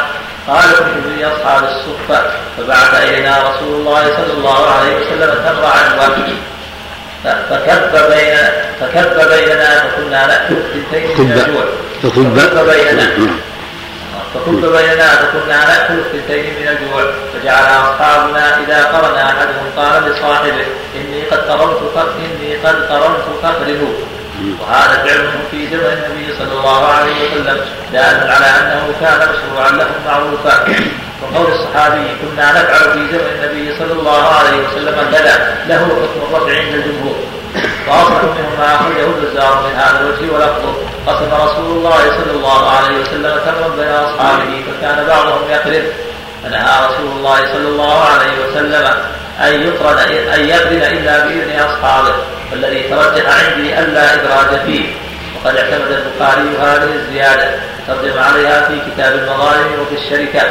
قال 0.47 0.69
كنت 0.69 1.17
في 1.17 1.25
أصحاب 1.25 1.63
الصفة. 1.63 2.21
فبعث 2.57 3.03
إلينا 3.03 3.37
رسول 3.49 3.73
الله 3.79 4.03
صلى 4.03 4.33
الله 4.33 4.69
عليه 4.69 4.95
وسلم 4.95 5.31
تمر 5.45 5.65
عنوة 5.65 6.17
فكب 7.49 7.91
بين 8.11 8.37
فكب 8.79 9.29
بيننا 9.29 9.79
فكنا 9.79 10.27
نأكل 10.27 10.55
من 10.55 11.31
الجوع. 11.31 11.65
فكب 12.35 12.65
بيننا. 12.69 13.07
فكنت 14.33 14.65
بيننا 14.65 15.07
فكنا 15.15 15.65
ناكل 15.65 15.93
الثنتين 15.93 16.53
من 16.59 16.67
الجوع 16.67 17.11
فجعل 17.33 17.63
أصحابنا 17.63 18.59
إذا 18.59 18.83
قرن 18.83 19.15
أحدهم 19.15 19.65
قال 19.77 20.03
لصاحبه 20.03 20.65
إني 20.95 21.21
قد 21.31 21.37
قرنت 21.37 21.77
إني 22.19 22.55
قد 22.55 22.75
قرنت 22.91 23.25
فقره 23.43 23.93
وهذا 24.61 25.03
فعل 25.05 25.29
في 25.51 25.67
زمن 25.67 25.85
النبي 25.85 26.33
صلى 26.39 26.53
الله 26.59 26.87
عليه 26.87 27.31
وسلم 27.31 27.59
دال 27.93 28.31
على 28.31 28.45
أنه 28.45 28.93
كان 29.01 29.29
مشروعا 29.29 29.71
لهم 29.71 29.95
معروفا. 30.05 30.65
وقول 31.21 31.51
الصحابي 31.53 32.07
كنا 32.21 32.51
نفعل 32.51 32.93
في 32.93 33.17
زمن 33.17 33.31
النبي 33.35 33.75
صلى 33.79 33.93
الله 33.93 34.27
عليه 34.27 34.57
وسلم 34.67 34.95
كذا 35.11 35.57
له 35.67 35.77
حكم 35.77 36.35
الرفع 36.35 36.57
عند 36.57 36.73
الجمهور. 36.73 37.15
واصح 37.87 38.23
منهم 38.23 38.53
ما 38.59 38.75
اخرجه 38.75 39.05
البزار 39.05 39.63
من 39.67 39.79
هذا 39.79 39.99
الوجه 39.99 40.33
ولفظه. 40.33 40.73
قسم 41.07 41.29
رسول 41.33 41.77
الله 41.77 41.99
صلى 41.99 42.31
الله 42.31 42.69
عليه 42.69 43.01
وسلم 43.01 43.39
تمرا 43.45 43.67
بين 43.77 43.91
أصحابه 43.91 44.63
فكان 44.67 45.07
بعضهم 45.07 45.49
يقرب 45.49 45.83
فنهى 46.43 46.85
رسول 46.85 47.07
الله 47.17 47.37
صلى 47.37 47.67
الله 47.67 48.03
عليه 48.03 48.33
وسلم 48.45 48.87
أن 49.41 49.61
يقرن 49.67 49.97
أن 50.33 50.49
يقرن 50.49 50.83
إلا 50.83 51.25
بإذن 51.25 51.59
أصحابه 51.59 52.13
والذي 52.51 52.83
ترجح 52.83 53.25
عندي 53.43 53.79
ألا 53.79 54.13
ادراج 54.13 54.59
فيه. 54.65 54.85
وقد 55.35 55.55
اعتمد 55.55 55.91
البخاري 55.91 56.57
هذه 56.61 56.95
الزيادة. 56.95 57.49
ترجم 57.87 58.19
عليها 58.19 58.67
في 58.67 58.79
كتاب 58.91 59.13
المظالم 59.13 59.79
وفي 59.81 59.95
الشركة. 59.95 60.41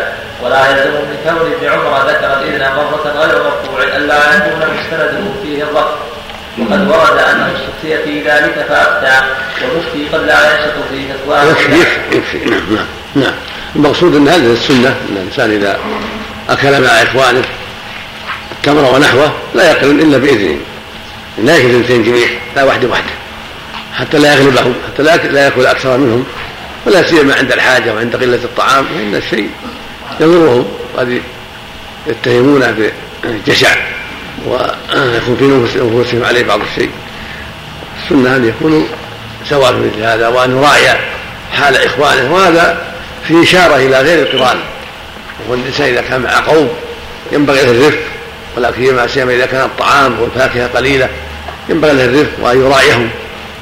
ولا 0.43 0.71
يلزم 0.71 0.91
من 0.91 1.17
كون 1.25 1.53
ابن 1.53 1.69
عمر 1.69 2.09
ذكر 2.09 2.33
الإذن 2.33 2.77
مرة 2.77 3.13
غير 3.17 3.43
مرفوع 3.43 3.97
ان 3.97 4.03
يكون 4.03 4.77
مستنده 4.77 5.43
فيه 5.43 5.63
الرفض. 5.63 6.16
وقد 6.59 6.89
ورد 6.89 7.19
انه 7.19 7.53
استفتي 7.53 8.05
في 8.05 8.21
ذلك 8.21 8.67
فافتى 8.69 9.27
والمفتي 9.63 10.17
قد 10.17 10.25
لا 10.25 10.55
ينشط 10.55 10.75
في 10.91 11.09
فتواه 11.13 11.45
يكفي 11.45 12.17
يكفي 12.17 12.51
نعم 12.51 12.61
نعم 12.71 12.87
نعم. 13.15 13.35
المقصود 13.77 14.15
أن 14.15 14.29
هذه 14.29 14.53
السنة 14.53 14.89
أن 14.89 15.17
الإنسان 15.17 15.51
إذا 15.51 15.79
أكل 16.49 16.83
مع 16.83 16.89
إخوانه 16.89 17.43
التمر 18.53 18.95
ونحوه 18.95 19.33
لا 19.55 19.71
يقرن 19.71 20.01
إلا 20.01 20.19
بإذنه. 20.19 20.59
لا 21.39 21.57
ياكل 21.57 21.69
اثنتين 21.69 22.03
جميع 22.03 22.29
لا 22.57 22.65
واحدة 22.65 22.89
واحدة 22.89 23.13
حتى 23.95 24.19
لا 24.19 24.35
يغلبهم 24.35 24.75
حتى 24.87 25.03
لا 25.03 25.17
لا 25.17 25.45
يأكل 25.45 25.67
أكثر 25.67 25.97
منهم. 25.97 26.25
ولا 26.87 27.03
سيما 27.03 27.35
عند 27.35 27.53
الحاجة 27.53 27.95
وعند 27.95 28.17
قلة 28.17 28.45
الطعام 28.45 28.85
فإن 28.85 29.15
الشيء 29.15 29.51
يضرهم. 30.21 30.67
قد 30.97 31.23
يتهمونه 32.07 32.93
بالجشع 33.23 33.77
ويكون 34.47 35.37
في 35.37 35.79
نفوسهم 35.79 36.25
عليه 36.25 36.45
بعض 36.45 36.61
الشيء. 36.61 36.91
السنة 38.03 38.37
أن 38.37 38.49
يكونوا 38.49 38.83
سواء 39.49 39.73
في 39.73 39.79
مثل 39.79 40.03
هذا 40.03 40.29
وأن 40.29 40.57
يراعي 40.57 40.99
حال 41.53 41.77
إخوانه 41.77 42.35
وهذا 42.35 42.79
في 43.29 43.43
إشارة 43.43 43.77
إلى 43.77 44.01
غير 44.01 44.19
القرآن. 44.23 44.59
وهو 45.41 45.55
الإنسان 45.55 45.89
إذا 45.89 46.01
كان 46.01 46.21
مع 46.21 46.41
قوم 46.41 46.69
ينبغي 47.33 47.63
له 47.63 47.71
الرفق 47.71 47.99
ولكن 48.57 48.97
لا 48.97 49.07
سيما 49.07 49.33
إذا 49.35 49.47
كان 49.47 49.61
الطعام 49.61 50.21
والفاكهة 50.21 50.67
قليلة 50.67 51.09
ينبغي 51.69 51.93
له 51.93 52.05
الرفق 52.05 52.31
وأن 52.41 52.61
يراعيهم 52.61 53.11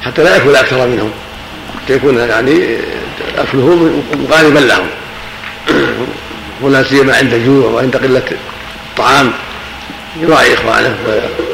حتى 0.03 0.23
لا 0.23 0.37
يأكل 0.37 0.57
أكثر 0.57 0.87
منهم. 0.87 1.11
حتى 1.85 1.93
يكون 1.93 2.19
يعني 2.19 2.77
أكله 3.39 4.03
مغالبا 4.29 4.59
لهم. 4.59 4.87
ولا 6.63 6.83
سيما 6.83 7.17
عند 7.17 7.33
الجوع 7.33 7.71
وعند 7.71 7.97
قلة 7.97 8.23
الطعام. 8.91 9.33
يراعي 10.17 10.55
إخوانه 10.55 10.97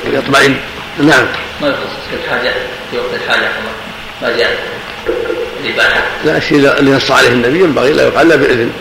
ويطمئن. 0.06 0.56
نعم. 0.98 1.26
ما 1.60 1.68
يخصص 1.68 2.08
في 2.10 2.16
الحاجة 2.24 2.54
في 2.90 2.98
وقت 2.98 3.14
الحاجة 3.24 3.48
ما 4.22 4.36
جاء 4.36 4.58
الإباحة؟ 5.64 6.02
لا 6.24 6.36
الشيء 6.36 6.78
اللي 6.78 6.90
نص 6.90 7.10
عليه 7.10 7.28
النبي 7.28 7.58
ينبغي 7.58 7.92
لا 7.92 8.02
يقال 8.02 8.26
إلا 8.26 8.36
بإذن. 8.36 8.72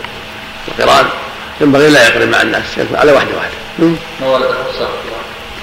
القرآن 0.68 1.06
ينبغي 1.60 1.90
لا 1.90 2.08
يقرن 2.08 2.30
مع 2.30 2.42
الناس 2.42 2.64
يكون 2.76 2.96
على 2.96 3.12
واحدة 3.12 3.30
واحدة 3.36 3.54
ما 4.20 4.26
ورد 4.26 4.42
الرخصه 4.42 4.88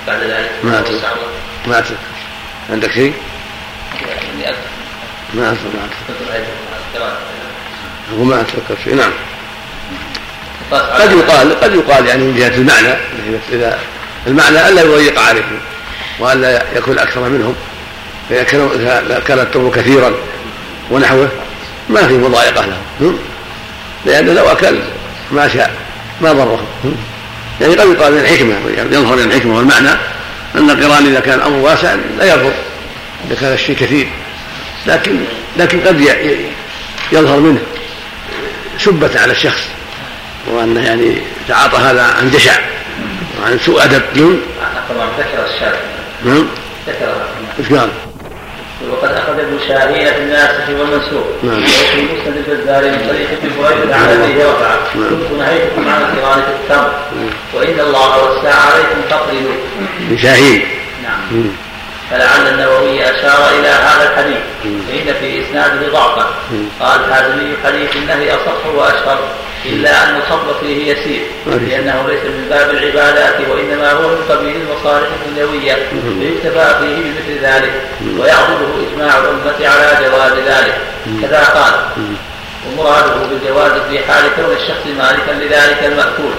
بعد 0.07 0.23
ذلك؟ 0.23 0.51
ما 0.63 0.79
أتذكر 0.79 1.07
ما 1.67 1.79
أتذكر 1.79 1.95
عندك 2.69 2.91
شيء؟ 2.91 3.13
ما 5.33 5.51
أتذكر 5.51 5.69
ما 5.73 7.15
ما 8.23 8.41
أتذكر 8.41 8.83
شيء. 8.83 8.95
نعم. 8.95 9.11
قد 10.71 11.11
يقال 11.11 11.59
قد 11.59 11.75
يقال 11.75 12.05
يعني 12.05 12.23
من 12.23 12.35
جهة 12.35 12.55
المعنى 12.55 12.97
إذا 13.51 13.79
المعنى 14.27 14.69
ألا 14.69 14.81
يضيق 14.81 15.19
عليهم 15.19 15.59
وألا 16.19 16.63
يكون 16.75 16.99
أكثر 16.99 17.29
منهم 17.29 17.55
فاذا 18.29 18.43
كان 19.27 19.39
التمر 19.39 19.71
كثيرا 19.75 20.13
ونحوه 20.91 21.29
ما 21.89 22.07
في 22.07 22.13
مضايقة 22.13 22.65
لهم 22.65 23.17
لأنه 24.05 24.33
لو 24.33 24.51
أكل 24.51 24.79
ما 25.31 25.47
شاء 25.47 25.71
ما 26.21 26.33
ضرهم 26.33 26.65
يعني 27.61 27.75
قد 27.75 27.87
يقال 27.87 28.13
من 28.13 28.19
الحكمة 28.19 28.55
يظهر 28.91 29.15
من 29.15 29.23
الحكمة 29.23 29.57
والمعنى 29.57 29.89
أن 30.55 30.69
القرآن 30.69 31.05
إذا 31.05 31.19
كان 31.19 31.39
الامر 31.39 31.57
واسع 31.57 31.95
لا 32.19 32.33
يضر 32.33 32.53
إذا 33.27 33.35
كان 33.41 33.53
الشيء 33.53 33.75
كثير 33.75 34.07
لكن 34.87 35.19
لكن 35.57 35.81
قد 35.81 36.01
يظهر 37.11 37.39
منه 37.39 37.59
سبة 38.79 39.19
على 39.21 39.31
الشخص 39.31 39.61
وأنه 40.47 40.85
يعني 40.85 41.17
تعاطى 41.47 41.77
هذا 41.77 42.03
عن 42.03 42.31
جشع. 42.31 42.59
عن 43.45 43.59
سوء 43.59 43.83
أدب 43.83 44.01
نعم. 44.15 44.37
طبعا 44.89 45.07
ذكر 45.19 45.45
الشارع. 45.55 45.79
نعم. 46.25 46.47
ذكر. 46.87 47.13
إيش 47.59 47.73
قال؟ 47.73 47.89
وقد 48.91 49.11
أخذ 49.11 49.39
ابن 49.39 49.59
شاهين 49.67 50.13
في 50.13 50.19
الناسخ 50.19 50.69
والمنسوخ. 50.69 51.25
نعم. 51.43 51.63
وفي 51.63 52.01
مسند 52.01 52.43
الجزار 52.47 52.83
من 52.83 53.07
طريق 53.09 53.29
ابن 53.43 53.51
هريره 53.65 53.95
عن 53.95 54.09
ابيه 54.09 54.45
رفع 54.45 54.75
كنت 54.93 55.39
نهيتكم 55.39 55.89
عن 55.89 56.41
في 56.41 56.51
التمر. 56.63 56.91
وإن 57.53 57.79
الله 57.79 58.23
وسع 58.23 58.55
عليكم 58.55 59.01
فاقبلوا 59.09 59.53
ابن 60.07 60.17
شاهين. 60.17 60.67
نعم. 61.03 61.43
فلعل 62.11 62.47
النووي 62.47 63.03
أشار 63.03 63.49
إلى 63.59 63.67
هذا 63.67 64.11
الحديث. 64.11 64.37
فإن 64.63 65.13
في 65.19 65.41
إسناده 65.41 65.91
ضعفا 65.91 66.25
قال 66.79 66.99
الحازمي 67.05 67.53
حديث 67.65 67.95
النهي 67.95 68.35
أصح 68.35 68.65
وأشهر. 68.75 69.19
إلا 69.65 70.03
أن 70.09 70.15
الخطب 70.15 70.55
فيه 70.61 70.91
يسير 70.91 71.21
لأنه 71.45 72.05
ليس 72.07 72.23
من 72.23 72.45
باب 72.49 72.69
العبادات 72.69 73.35
وإنما 73.49 73.91
هو 73.91 74.07
من 74.09 74.23
قبيل 74.29 74.55
المصالح 74.55 75.07
الدنيوية 75.25 75.73
فيكتفى 76.19 76.75
فيه 76.79 76.95
بمثل 76.95 77.39
ذلك 77.43 77.71
ويعضده 78.19 78.67
إجماع 78.91 79.17
الأمة 79.17 79.67
على 79.67 80.07
جواز 80.09 80.33
ذلك. 80.33 80.77
كذا 81.21 81.43
قال. 81.43 81.73
مراده 82.77 83.15
بالجواز 83.29 83.71
في 83.89 83.99
حال 83.99 84.23
كون 84.35 84.55
الشخص 84.55 84.85
مالكا 84.97 85.31
لذلك 85.31 85.83
المأكول. 85.83 86.33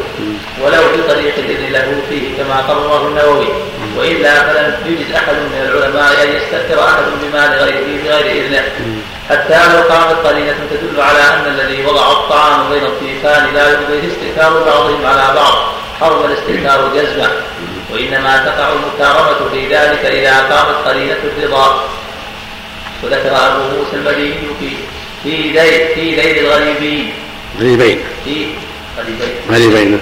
ولو 0.62 0.82
بطريق 0.96 1.34
الإذن 1.38 1.72
له 1.72 2.02
فيه 2.08 2.36
كما 2.36 2.56
قرره 2.56 3.08
النووي. 3.08 3.48
وإلا 3.96 4.34
فلم 4.42 4.74
يجد 4.86 5.14
أحد 5.14 5.34
من 5.34 5.68
العلماء 5.68 6.12
أن 6.24 6.28
يستأثر 6.36 6.84
أحد 6.84 7.02
بمال 7.22 7.50
غيره 7.50 8.02
بغير 8.04 8.44
إذنه. 8.44 8.64
حتى 9.30 9.72
لو 9.72 9.82
قامت 9.82 10.26
قرينة 10.26 10.56
تدل 10.70 11.00
على 11.00 11.18
أن 11.18 11.46
الذي 11.46 11.86
وضع 11.86 12.12
الطعام 12.12 12.70
بين 12.70 12.84
الضيفان 12.84 13.54
لا 13.54 13.70
يرضيه 13.70 14.08
استئثار 14.08 14.62
بعضهم 14.64 15.06
على 15.06 15.34
بعض. 15.34 15.54
حرم 16.00 16.24
الاستئثار 16.24 16.88
جزمة 16.94 17.30
وإنما 17.92 18.36
تقع 18.36 18.72
المكارمة 18.72 19.50
في 19.52 19.74
ذلك 19.74 20.04
إذا 20.04 20.36
قامت 20.38 20.88
قرينة 20.88 21.16
الرضا. 21.24 21.84
وذكر 23.02 23.36
أبو 23.36 23.62
موسى 23.76 23.96
المديني 23.96 24.48
في 24.60 24.76
في 25.22 25.30
ليل 25.30 25.88
في 25.94 26.00
ليل 26.00 26.38
الغريبين. 26.38 27.12
غريبين. 27.60 27.98
في 28.24 28.46
غريبين. 28.98 29.36
غريبين. 29.50 30.00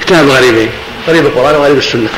كتاب 0.00 0.28
غريبين. 0.28 0.70
غريب 1.08 1.26
القرآن 1.26 1.54
وغريب 1.54 1.78
السنة. 1.78 2.08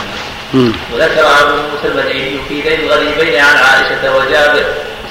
وذكر 0.54 1.20
أبو 1.20 1.52
موسى 1.52 1.88
المديني 2.00 2.38
في 2.48 2.54
ليل 2.54 2.80
الغريبين 2.80 3.40
عن 3.40 3.56
عائشة 3.56 4.16
وجابر 4.16 4.64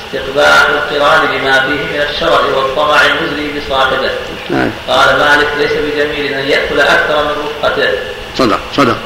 استقباح 0.06 0.66
القرآن 0.70 1.22
لما 1.38 1.60
فيه 1.60 1.98
من 1.98 2.06
الشرع 2.10 2.40
والطمع 2.40 3.02
المزري 3.06 3.52
بصاحبه. 3.60 4.10
نعم. 4.50 4.72
قال 4.88 5.20
مالك 5.20 5.48
ليس 5.60 5.72
بجميل 5.72 6.34
أن 6.34 6.50
يأكل 6.50 6.80
أكثر 6.80 7.24
من 7.24 7.32
رفقته. 7.46 7.90
صدق 8.38 8.60
صدق 8.78 8.98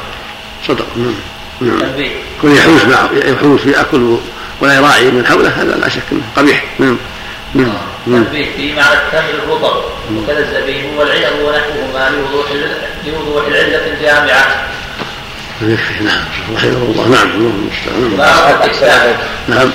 صدق. 0.67 0.85
نعم 0.97 1.15
نعم 1.61 1.91
كل 2.41 2.57
يحوس 2.57 2.85
مع 2.85 3.09
يحوس 3.25 3.65
ياكل 3.65 4.17
ولا 4.61 4.75
يراعي 4.75 5.11
من 5.11 5.25
حوله 5.25 5.49
هذا 5.49 5.75
لا 5.75 5.89
شك 5.89 6.01
إنه 6.11 6.21
قبيح. 6.35 6.63
نعم 6.79 6.97
نعم 7.53 7.73
تنبيه 8.05 8.45
في 8.57 8.73
معنى 8.73 8.93
التمر 8.93 9.43
الرطب 9.43 9.83
وكذا 10.15 10.39
الزبيب 10.39 10.85
والعنب 10.97 11.39
ونحوهما 11.41 12.09
لوضوح 12.09 12.47
لوضوح 13.05 13.47
العلة 13.47 13.93
الجامعة. 13.93 14.69
نعم. 16.01 16.23
رحمه 16.55 16.71
الله. 16.71 17.07
نعم 17.07 17.29
اللهم 17.29 17.71
المستعان 18.63 19.15
نعم. 19.47 19.71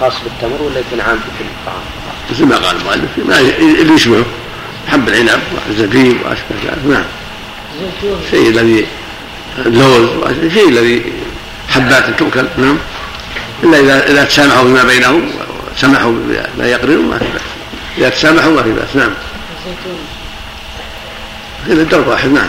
خاص 0.00 0.12
بالتمر 0.24 0.62
ولا 0.62 0.80
يكون 0.80 1.00
عام 1.00 1.16
في 1.16 1.24
كل 1.38 1.44
الطعام؟ 1.60 1.82
مثل 2.30 2.44
ما 2.44 2.56
قال 2.56 2.76
المؤلف 2.76 3.10
ما 3.28 3.38
اللي 3.38 3.94
يشبهه 3.94 4.24
حب 4.88 5.08
العنب 5.08 5.40
والزبيب 5.66 6.16
وأشبه 6.24 6.56
ذلك. 6.64 6.86
نعم. 6.88 7.04
الشيء 8.24 8.48
الذي 8.48 8.86
اللوز 9.66 10.08
الشيء 10.42 10.68
الذي 10.68 11.02
حبات 11.68 12.18
تؤكل 12.18 12.46
نعم. 12.56 12.78
إلا 13.62 13.78
اذا 13.80 14.10
إذا 14.10 14.24
تسامحوا 14.24 14.64
فيما 14.64 14.84
بينهم. 14.84 15.30
سمحوا 15.76 16.12
بما 16.12 16.66
يقرنوا 16.66 17.02
ما 17.02 17.18
في 17.18 17.24
بأس. 17.24 17.42
إذا 17.98 18.08
تسامحوا 18.08 18.50
ما 18.50 18.62
في 18.62 18.72
بأس. 18.72 18.96
نعم. 18.96 19.10
إلى 21.66 21.82
الدرب 21.82 22.08
واحد 22.08 22.28
نعم. 22.28 22.48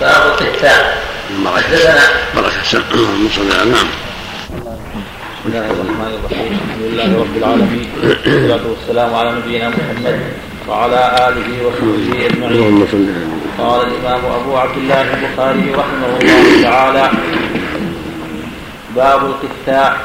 باب 0.00 0.26
القتال. 0.26 0.94
حدثنا. 1.56 2.02
بركة. 2.36 2.82
اللهم 2.94 3.28
صل 3.36 3.52
على 3.60 3.70
نعم. 3.70 3.86
بسم 5.44 5.46
الله 5.46 5.66
الرحمن 5.70 6.18
الرحيم. 6.18 6.52
الحمد 6.52 6.82
لله 6.82 7.20
رب 7.20 7.36
العالمين. 7.36 7.88
والصلاة 8.02 8.64
والسلام 8.68 9.14
على 9.14 9.32
نبينا 9.32 9.68
محمد 9.68 10.20
وعلى 10.68 11.00
آله 11.28 11.66
وصحبه 11.66 12.26
أجمعين. 12.26 12.86
قال 13.58 13.80
الإمام 13.88 14.24
أبو 14.24 14.56
عبد 14.56 14.76
الله 14.76 15.00
البخاري 15.00 15.70
رحمه 15.74 16.18
الله 16.20 16.62
تعالى 16.62 17.10
باب 18.96 19.20
القتاع 19.24 19.96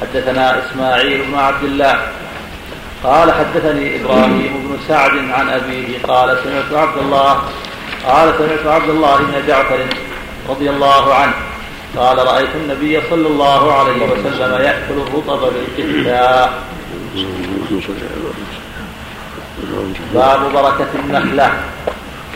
حدثنا 0.00 0.66
إسماعيل 0.66 1.22
بن 1.22 1.34
عبد 1.34 1.64
الله 1.64 1.96
قال 3.04 3.32
حدثني 3.32 4.00
إبراهيم 4.00 4.52
بن 4.68 4.78
سعد 4.88 5.10
عن 5.10 5.48
أبيه 5.48 6.02
قال 6.02 6.38
سمعت 6.44 6.88
عبد 6.88 6.98
الله 6.98 7.42
قال 8.06 8.34
سمعت 8.38 8.66
عبد 8.66 8.90
الله 8.90 9.16
بن 9.16 9.46
جعفر 9.48 9.78
رضي 10.48 10.70
الله 10.70 11.14
عنه 11.14 11.34
قال 11.96 12.18
رأيت 12.18 12.48
النبي 12.54 13.00
صلى 13.10 13.26
الله 13.26 13.72
عليه 13.72 13.92
وسلم 13.92 14.52
يأكل 14.52 14.94
الرطب 15.06 15.52
بالقثاء 15.76 16.52
باب 20.14 20.52
بركة 20.52 20.86
النخلة. 20.94 21.52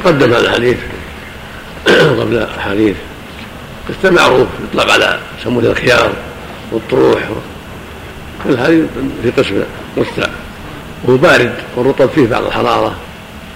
تقدم 0.04 0.32
هذا 0.32 0.48
الحديث 0.48 0.78
قبل 2.20 2.46
حديث 2.58 2.96
قثة 3.88 4.10
معروف 4.10 4.48
يطلق 4.64 4.92
على 4.92 5.18
سموه 5.44 5.64
الخيار. 5.64 6.12
والطروح 6.72 7.28
كل 8.44 8.56
هذه 8.56 8.86
في 9.22 9.30
قسم 9.30 9.62
قثة 9.96 10.30
وهو 11.04 11.16
بارد 11.16 11.54
والرطب 11.76 12.08
فيه 12.08 12.26
بعض 12.26 12.44
الحرارة. 12.44 12.96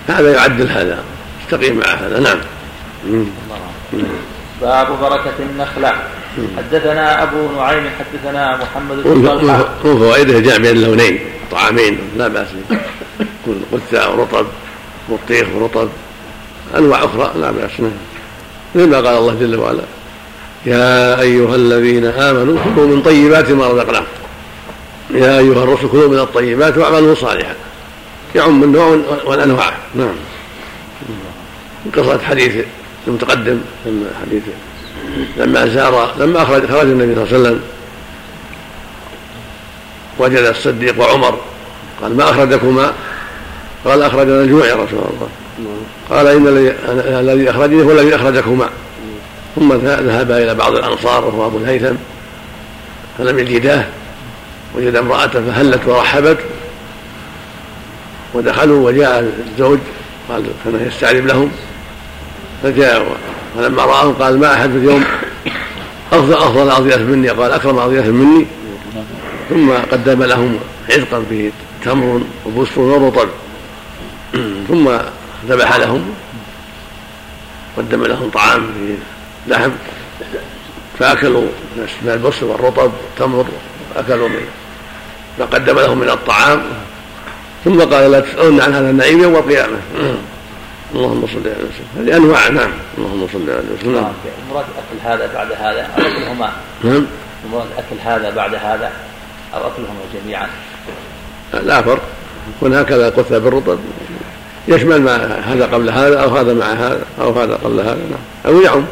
هذا 0.08 0.32
يعدل 0.32 0.68
هذا. 0.70 0.98
يستقيم 1.44 1.78
مع 1.78 1.86
هذا. 1.86 2.20
نعم. 2.20 2.38
باب 4.62 4.86
بركة 5.00 5.32
النخلة. 5.38 5.92
حدثنا 6.56 7.22
أبو 7.22 7.48
نعيم 7.56 7.84
حدثنا 7.98 8.56
محمد 8.56 9.02
بن 9.04 9.28
طلحة. 9.28 9.68
فوائده 9.82 10.40
جاء 10.40 10.58
بين 10.58 10.70
اللونين. 10.70 11.18
طعامين. 11.50 11.98
لا 12.16 12.28
بأس. 12.28 12.48
يكون 13.20 13.64
قثة 13.72 14.10
ورطب 14.10 14.46
بطيخ 15.08 15.46
ورطب. 15.54 15.88
أنواع 16.76 17.04
أخرى. 17.04 17.32
لا 17.40 17.50
بأس. 17.50 17.70
مثل 18.74 18.90
ما 18.90 18.96
قال 18.96 19.18
الله 19.18 19.34
جل 19.34 19.56
وعلا. 19.56 19.82
يا 20.66 21.20
أيها 21.20 21.54
الذين 21.54 22.04
آمنوا 22.04 22.58
كلوا 22.64 22.86
من 22.86 23.02
طيبات 23.02 23.50
ما 23.50 23.68
رزقناكم. 23.68 24.06
يا 25.14 25.38
أيها 25.38 25.64
الرسل 25.64 25.88
كلوا 25.88 26.08
من 26.08 26.18
الطيبات 26.18 26.78
واعملوا 26.78 27.14
صالحا. 27.14 27.54
يعم 28.34 28.62
النوع 28.62 28.98
والأنواع. 29.24 29.76
نعم. 29.94 30.14
قصة 31.96 32.18
حديث 32.18 32.64
المتقدم 33.06 33.60
لما 33.86 34.06
حديث 34.22 34.42
لما 35.36 35.66
زار 35.66 36.14
لما 36.18 36.42
أخرج 36.42 36.66
خرج 36.66 36.80
النبي 36.80 37.14
صلى 37.14 37.24
الله 37.24 37.34
عليه 37.34 37.40
وسلم. 37.40 37.60
وجد 40.18 40.44
الصديق 40.44 41.00
وعمر. 41.00 41.38
قال 42.02 42.16
ما 42.16 42.30
أخرجكما؟ 42.30 42.92
قال 43.84 44.02
أخرجنا 44.02 44.40
الجوع 44.40 44.66
يا 44.66 44.74
رسول 44.74 44.98
الله. 44.98 45.28
قال 46.10 46.26
إن 46.26 46.46
الذي 47.20 47.50
أخرجني 47.50 47.82
هو 47.82 47.92
الذي 47.92 48.14
أخرجكما. 48.14 48.68
ثم 49.56 49.72
ذهب 49.72 50.30
إلى 50.30 50.54
بعض 50.54 50.74
الأنصار 50.74 51.24
وهو 51.24 51.46
أبو 51.46 51.58
الهيثم 51.58 51.94
فلم 53.18 53.38
يجداه 53.38 53.84
وجد 54.74 54.96
امرأة 54.96 55.26
فهلت 55.26 55.86
ورحبت 55.86 56.38
ودخلوا 58.34 58.86
وجاء 58.86 59.32
الزوج 59.52 59.78
قال 60.28 60.44
كان 60.64 60.86
يستعذب 60.86 61.26
لهم 61.26 61.50
فجاء 62.62 63.16
فلما 63.56 63.82
رآهم 63.82 64.12
قال 64.12 64.40
ما 64.40 64.54
أحد 64.54 64.70
اليوم؟ 64.70 65.04
أفضل 66.12 66.34
أفضل 66.34 66.70
أضياف 66.70 67.00
مني 67.00 67.28
قال 67.28 67.52
أكرم 67.52 67.78
أضياف 67.78 68.06
مني. 68.06 68.46
ثم 69.50 69.70
قدم 69.92 70.22
لهم 70.22 70.58
عزقا 70.90 71.24
فيه 71.28 71.50
تمر 71.84 72.20
وبسر 72.46 72.80
ورطب. 72.80 73.28
ثم 74.68 74.88
ذبح 75.48 75.76
لهم 75.76 76.14
قدم 77.76 78.04
لهم 78.04 78.30
طعام 78.30 78.66
فيه 78.78 79.13
لحم 79.46 79.70
فأكلوا 80.98 81.46
من 81.76 82.10
البصر 82.10 82.46
والرطب 82.46 82.92
والتمر 83.02 83.46
أكلوا 83.96 84.28
منه. 84.28 84.48
فقدم 85.38 85.78
لهم 85.78 85.98
من 85.98 86.08
الطعام. 86.08 86.62
ثم 87.64 87.80
قال 87.80 88.10
لا 88.10 88.20
تسألون 88.20 88.60
عن 88.60 88.74
هذا 88.74 88.90
النعيم 88.90 89.22
يوم 89.22 89.36
القيامة. 89.36 89.76
اللهم 90.94 91.26
صل 91.26 91.48
على 91.48 91.64
وسلم 91.64 91.88
هذه 91.96 92.16
انواع 92.16 92.48
نعم. 92.48 92.70
اللهم 92.98 93.28
صل 93.32 93.50
على 93.50 93.64
وسلم 93.78 93.94
نعم. 93.94 94.12
مراد 94.50 94.64
أكل 94.64 95.08
هذا 95.08 95.30
بعد 95.34 95.52
هذا 95.52 95.88
أو 95.98 96.02
أكلهما؟ 96.02 96.52
نعم. 96.84 97.06
مراد 97.52 97.66
أكل 97.78 98.00
هذا 98.04 98.30
بعد 98.30 98.54
هذا 98.54 98.92
أو 99.54 99.60
أكلهما 99.60 100.00
جميعا؟ 100.14 100.48
لا 101.52 101.82
فرق. 101.82 102.02
يكون 102.56 102.74
هكذا 102.74 103.08
قثة 103.08 103.38
بالرطب. 103.38 103.78
يشمل 104.68 105.02
ما 105.02 105.40
هذا 105.44 105.66
قبل 105.66 105.90
هذا 105.90 106.20
أو 106.20 106.36
هذا 106.36 106.54
مع 106.54 106.66
هذا 106.66 107.04
أو 107.20 107.32
هذا 107.32 107.54
قبل 107.64 107.80
هذا. 107.80 107.98
نعم. 108.10 108.54
أو 108.54 108.60
يعم. 108.60 108.84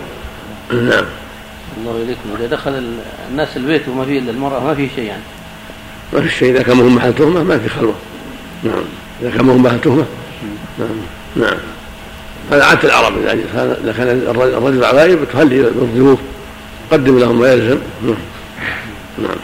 نعم. 0.70 1.04
الله 1.78 2.02
إليكم. 2.02 2.20
إذا 2.38 2.46
دخل 2.46 2.96
الناس 3.30 3.56
البيت 3.56 3.88
وما 3.88 4.04
فيه 4.04 4.18
إلا 4.18 4.30
المرأة 4.30 4.60
ما 4.60 4.74
في 4.74 4.88
شيء 4.96 5.04
يعني. 5.04 5.22
ما 6.12 6.20
في 6.20 6.28
شيء. 6.28 6.50
إذا 6.50 6.62
كان 6.62 6.80
هم 6.80 6.94
محل 6.94 7.14
تهمة 7.14 7.42
ما 7.42 7.58
في 7.58 7.68
خلوة. 7.68 7.94
نعم. 8.62 8.84
إذا 9.22 9.30
كان 9.30 9.50
هم 9.50 9.62
محل 9.62 9.80
تهمة. 9.80 10.06
نعم. 10.78 10.88
نعم. 11.36 11.58
هذا 12.52 12.64
عادة 12.64 12.88
العرب. 12.88 13.18
إذا 13.84 13.94
كان 13.96 14.08
الرجل 14.28 14.84
غائب 14.84 15.24
تهلي 15.32 15.62
بالضيوف 15.62 16.18
قدم 16.92 17.18
لهم 17.18 17.40
ما 17.40 17.52
يلزم 17.52 17.78
نعم. 18.02 18.16
نعم 19.18 19.42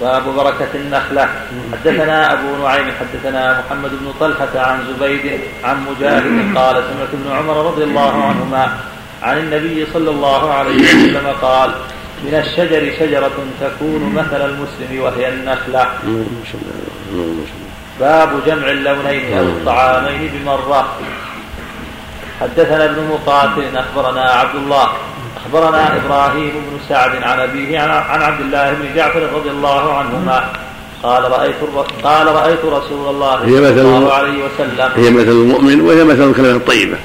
باب 0.00 0.22
بركة 0.36 0.68
النخلة. 0.74 1.28
حدثنا 1.72 2.32
أبو 2.32 2.62
نعيم 2.62 2.86
حدثنا 3.00 3.64
محمد 3.66 3.90
بن 3.90 4.12
طلحة 4.20 4.60
عن 4.60 4.78
زبيد 4.88 5.40
عن 5.64 5.76
مجاهد 5.90 6.56
قال 6.56 6.76
سمعت 6.76 7.08
ابن 7.12 7.30
عمر 7.30 7.66
رضي 7.66 7.84
الله 7.84 8.24
عنهما 8.24 8.78
عن 9.22 9.38
النبي 9.38 9.86
صلى 9.92 10.10
الله 10.10 10.52
عليه 10.52 10.76
وسلم 10.76 11.26
قال 11.42 11.70
من 12.24 12.34
الشجر 12.34 12.92
شجرة 12.98 13.38
تكون 13.60 14.12
مثل 14.14 14.44
المسلم 14.44 15.00
وهي 15.02 15.28
النخلة. 15.28 15.88
باب 18.00 18.30
جمع 18.46 18.70
اللونين 18.70 19.38
أو 19.38 19.44
الطعامين 19.44 20.30
بمرة. 20.34 20.88
حدثنا 22.40 22.84
ابن 22.84 23.08
مقاتل 23.12 23.76
أخبرنا 23.76 24.20
عبد 24.20 24.54
الله. 24.54 24.88
أخبرنا 25.36 25.96
إبراهيم 25.96 26.50
بن 26.50 26.78
سعد 26.88 27.22
عن 27.22 27.40
أبيه 27.40 27.78
عن 27.80 28.22
عبد 28.22 28.40
الله 28.40 28.72
بن 28.72 28.94
جعفر 28.96 29.22
رضي 29.34 29.50
الله 29.50 29.94
عنهما. 29.94 30.48
قال 31.02 31.30
رأيت 31.30 31.54
قال 32.04 32.26
رأيت 32.26 32.64
رسول 32.64 33.08
الله 33.14 33.38
صلى 33.40 33.80
الله 33.80 34.12
عليه 34.12 34.44
وسلم. 34.44 34.90
هي 34.96 35.10
مثل 35.10 35.28
المؤمن 35.28 35.80
وهي 35.80 36.04
مثل 36.04 36.30
الكلمة 36.30 36.56
الطيبة. 36.56 36.96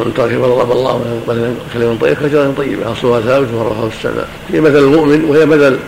ومن 0.00 0.14
ترك 0.14 0.32
ضرب 0.32 0.72
الله 0.72 1.20
مثلا 1.28 1.54
كلمة 1.74 1.96
طيبة 2.00 2.14
كشجرة 2.14 2.54
طيبة. 2.56 2.92
أصلها 2.92 3.20
ثابت 3.20 3.48
وفرحه 3.54 3.86
السماء 3.86 4.28
هي 4.52 4.60
مثل 4.60 4.78
المؤمن 4.78 5.24
وهي 5.24 5.46
مثل 5.46 5.78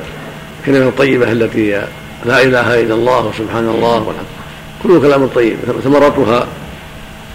الكلمة 0.61 0.89
الطيبة 0.89 1.33
التي 1.33 1.75
هي 1.75 1.85
لا 2.27 2.43
إله 2.43 2.81
إلا 2.81 2.95
الله 2.95 3.27
وسبحان 3.27 3.69
الله 3.69 4.03
والحمد. 4.03 4.27
كل 4.83 5.01
كلام 5.01 5.27
طيب 5.27 5.57
ثمرتها 5.85 6.47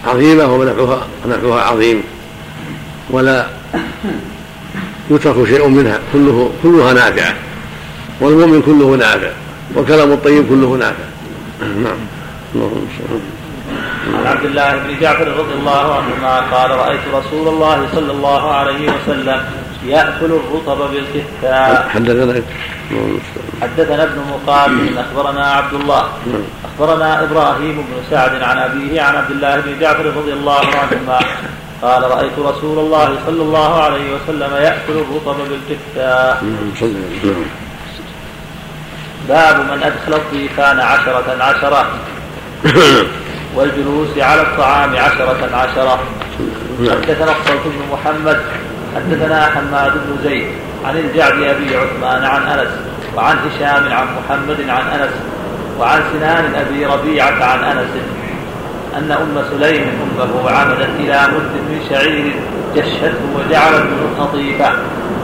عظيمة 0.06 0.54
ونفعها 0.54 1.06
ونفعها 1.26 1.62
عظيم. 1.62 2.02
ولا 3.10 3.46
يترك 5.10 5.48
شيء 5.48 5.68
منها 5.68 5.98
كله 6.12 6.50
كلها 6.62 6.92
نافعة. 6.92 7.34
والمؤمن 8.20 8.62
كله 8.62 8.96
نافع 8.96 9.30
والكلام 9.74 10.12
الطيب 10.12 10.48
كله 10.48 10.76
نافع. 10.76 11.04
نعم. 11.60 11.96
اللهم 12.54 12.86
عن 14.12 14.26
عبد 14.26 14.44
الله 14.44 14.76
بن 14.76 15.00
جعفر 15.00 15.28
رضي 15.28 15.54
الله 15.54 15.94
عنهما 15.94 16.40
قال 16.40 16.70
رأيت 16.70 17.00
رسول 17.14 17.48
الله 17.48 17.88
صلى 17.94 18.12
الله 18.12 18.50
عليه 18.54 18.88
وسلم 18.92 19.40
يأكل 19.86 20.30
الرطب 20.40 20.78
بالكتاب. 20.90 21.88
حدثنا 21.88 22.42
حدثنا 23.62 24.02
ابن 24.02 24.18
مقاتل 24.30 24.98
أخبرنا 24.98 25.46
عبد 25.46 25.74
الله. 25.74 26.04
أخبرنا 26.64 27.22
إبراهيم 27.24 27.76
بن 27.76 27.96
سعد 28.10 28.42
عن 28.42 28.58
أبيه 28.58 29.02
عن 29.02 29.16
عبد 29.16 29.30
الله 29.30 29.60
بن 29.60 29.80
جعفر 29.80 30.06
رضي 30.06 30.32
الله 30.32 30.60
عنهما 30.60 31.18
قال 31.82 32.02
رأيت 32.02 32.38
رسول 32.38 32.78
الله 32.78 33.16
صلى 33.26 33.42
الله 33.42 33.82
عليه 33.82 34.14
وسلم 34.14 34.52
يأكل 34.54 34.92
الرطب 34.92 35.36
بالكتاب. 35.48 36.36
باب 39.28 39.56
من 39.56 39.82
أدخل 39.82 40.14
الضيفان 40.14 40.80
عشرة 40.80 41.36
عشرة. 41.40 41.86
والجلوس 43.54 44.18
على 44.18 44.42
الطعام 44.42 44.96
عشرة 44.96 45.48
عشرة. 45.54 45.98
حدثنا 46.80 47.32
الصلت 47.32 47.64
بن 47.64 47.82
محمد 47.92 48.40
حدثنا 48.96 49.46
حماد 49.46 49.92
بن 49.92 50.28
زيد 50.28 50.46
عن 50.84 50.96
الجعد 50.98 51.42
أبي 51.42 51.76
عثمان 51.76 52.24
عن 52.24 52.42
أنس 52.42 52.68
وعن 53.16 53.36
هشام 53.36 53.92
عن 53.92 54.06
محمد 54.18 54.60
عن 54.68 55.00
أنس 55.00 55.14
وعن 55.78 56.02
سنان 56.12 56.54
أبي 56.54 56.86
ربيعة 56.86 57.44
عن 57.44 57.64
أنس 57.64 57.88
أن 58.96 59.12
أم 59.12 59.44
سليم 59.50 59.86
أمه 60.02 60.50
عمدت 60.50 60.90
إلى 61.00 61.28
مد 61.34 61.52
من 61.68 61.86
شعير 61.90 62.34
جشته 62.76 63.14
وجعلت 63.34 63.84
منه 63.84 64.24
خطيفة 64.24 64.72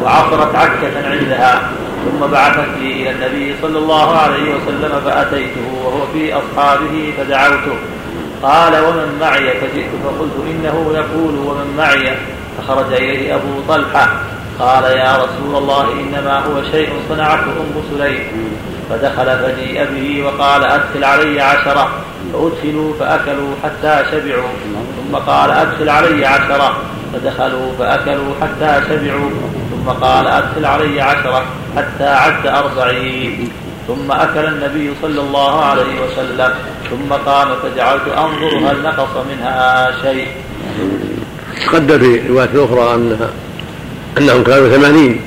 وعصرت 0.02 0.54
عكة 0.54 1.10
عندها 1.10 1.62
ثم 2.04 2.26
بعثتني 2.26 3.02
إلى 3.02 3.10
النبي 3.10 3.54
صلى 3.62 3.78
الله 3.78 4.18
عليه 4.18 4.54
وسلم 4.54 5.00
فأتيته 5.04 5.66
وهو 5.84 6.06
في 6.12 6.34
أصحابه 6.34 7.12
فدعوته. 7.18 7.76
قال 8.42 8.72
ومن 8.84 9.18
معي 9.20 9.50
فجئت 9.50 9.90
فقلت 10.04 10.32
إنه 10.50 10.92
يقول 10.94 11.38
ومن 11.38 11.74
معي 11.76 12.16
فخرج 12.58 12.92
إليه 12.92 13.34
أبو 13.34 13.60
طلحة 13.68 14.08
قال 14.58 14.84
يا 14.84 15.16
رسول 15.16 15.62
الله 15.62 15.92
إنما 15.92 16.38
هو 16.38 16.62
شيء 16.72 16.88
صنعته 17.08 17.42
أم 17.42 17.82
سليم 17.90 18.56
فدخل 18.90 19.38
فجيء 19.38 19.86
به 19.94 20.24
وقال 20.26 20.64
أدخل 20.64 21.04
علي 21.04 21.40
عشرة 21.40 21.88
فأدخلوا 22.32 22.94
فأكلوا 23.00 23.54
حتى 23.64 24.04
شبعوا 24.10 24.48
ثم 24.96 25.16
قال 25.16 25.50
أدخل 25.50 25.88
علي 25.88 26.26
عشرة 26.26 26.76
فدخلوا 27.12 27.72
فأكلوا 27.78 28.34
حتى 28.40 28.82
شبعوا 28.88 29.30
ثم 29.70 29.90
قال 29.90 30.26
أدخل 30.26 30.64
علي 30.64 31.00
عشرة 31.00 31.44
حتى 31.76 32.08
عد 32.08 32.46
أربعين 32.46 33.52
ثم 33.90 34.12
أكل 34.12 34.44
النبي 34.44 34.90
صلى 35.02 35.20
الله 35.20 35.64
عليه 35.64 36.00
وسلم 36.00 36.54
ثم 36.90 37.12
قام 37.12 37.48
فجعلت 37.62 38.08
أنظر 38.08 38.58
هل 38.58 38.82
نقص 38.82 39.26
منها 39.30 39.90
شيء. 40.02 40.28
تقدم 41.66 41.98
في 41.98 42.28
رواية 42.28 42.64
أخرى 42.64 42.94
أنها 42.94 43.30
أنهم 44.18 44.42
كانوا 44.42 44.76
ثمانين. 44.76 45.20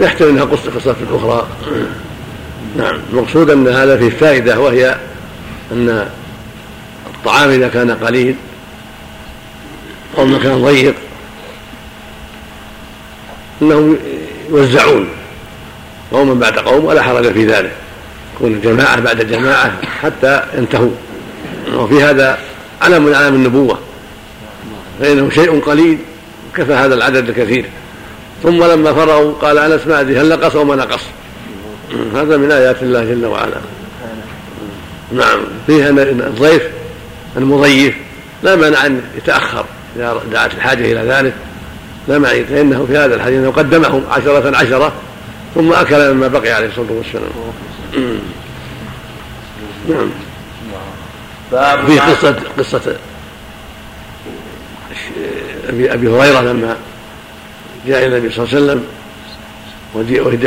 يحتمل 0.00 0.28
أنها 0.28 0.44
قصة 0.44 0.70
قصة 0.76 0.96
أخرى. 1.12 1.46
نعم. 2.76 3.00
المقصود 3.12 3.50
أن 3.50 3.68
هذا 3.68 3.96
فيه 3.96 4.10
فائدة 4.10 4.60
وهي 4.60 4.96
أن 5.72 6.08
الطعام 7.06 7.50
إذا 7.50 7.68
كان 7.68 7.90
قليل 7.90 8.34
أو 10.18 10.22
المكان 10.22 10.64
ضيق 10.64 10.94
إنهم 13.62 13.98
يوزعون. 14.50 15.08
قوما 16.12 16.34
بعد 16.34 16.58
قوم 16.58 16.84
ولا 16.84 17.02
حرج 17.02 17.32
في 17.32 17.46
ذلك. 17.46 17.72
يكون 18.34 18.60
جماعة 18.60 19.00
بعد 19.00 19.22
جماعة 19.22 19.72
حتى 20.02 20.42
ينتهوا. 20.58 20.90
وفي 21.74 22.02
هذا 22.02 22.38
علم 22.82 23.02
من 23.02 23.14
اعلام 23.14 23.34
النبوة. 23.34 23.78
فإنه 25.00 25.30
شيء 25.30 25.60
قليل. 25.60 25.98
كفى 26.56 26.72
هذا 26.72 26.94
العدد 26.94 27.28
الكثير. 27.28 27.64
ثم 28.42 28.64
لما 28.64 28.92
فرغوا 28.92 29.32
قال 29.32 29.80
ما 29.86 30.00
أدري 30.00 30.20
هل 30.20 30.28
نقص 30.28 30.56
أو 30.56 30.64
ما 30.64 30.76
نقص؟ 30.76 31.00
هذا 32.14 32.36
من 32.36 32.52
آيات 32.52 32.82
الله 32.82 33.04
جل 33.04 33.26
وعلا. 33.26 33.56
نعم. 35.12 35.38
فيها 35.66 35.90
الضيف 35.90 36.62
المضيف. 37.36 37.94
لا 38.42 38.56
مانع 38.56 38.86
أن 38.86 39.00
يتأخر 39.16 39.64
إذا 39.96 40.20
دعت 40.32 40.54
الحاجة 40.54 40.92
إلى 40.92 41.10
ذلك. 41.12 41.34
لا 42.08 42.18
معنى 42.18 42.44
فإنه 42.44 42.86
في 42.86 42.96
هذا 42.96 43.14
الحديث 43.14 43.38
أنه 43.38 43.50
قدمهم 43.50 44.04
عشرة 44.10 44.56
عشرة. 44.56 44.92
ثم 45.54 45.72
أكل 45.72 46.14
مما 46.14 46.28
بقي 46.28 46.52
عليه 46.52 46.66
الصلاة 46.66 46.92
والسلام. 46.92 47.30
نعم. 49.88 50.10
في 51.86 51.98
قصة 51.98 52.36
قصة 52.58 52.96
أبي 55.68 55.92
أبي 55.92 56.08
هريرة 56.08 56.40
لما 56.40 56.76
جاء 57.86 58.06
إلى 58.06 58.16
النبي 58.16 58.34
صلى 58.34 58.44
الله 58.44 58.54
عليه 58.56 58.64
وسلم 58.64 58.84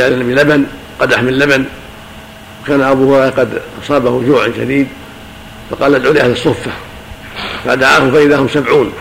إلى 0.08 0.16
النبي 0.16 0.34
لبن 0.34 0.66
قدح 1.00 1.22
من 1.22 1.34
لبن. 1.34 1.66
وكان 2.64 2.82
أبو 2.82 3.16
هريرة 3.16 3.30
قد 3.30 3.62
أصابه 3.84 4.22
جوع 4.22 4.48
شديد 4.58 4.88
فقال 5.70 5.96
ادعوا 5.96 6.14
لأهل 6.14 6.32
الصفة. 6.32 6.72
فدعاهم 7.66 8.12
فإذا 8.12 8.40
هم 8.40 8.48
سبعون. 8.48 8.92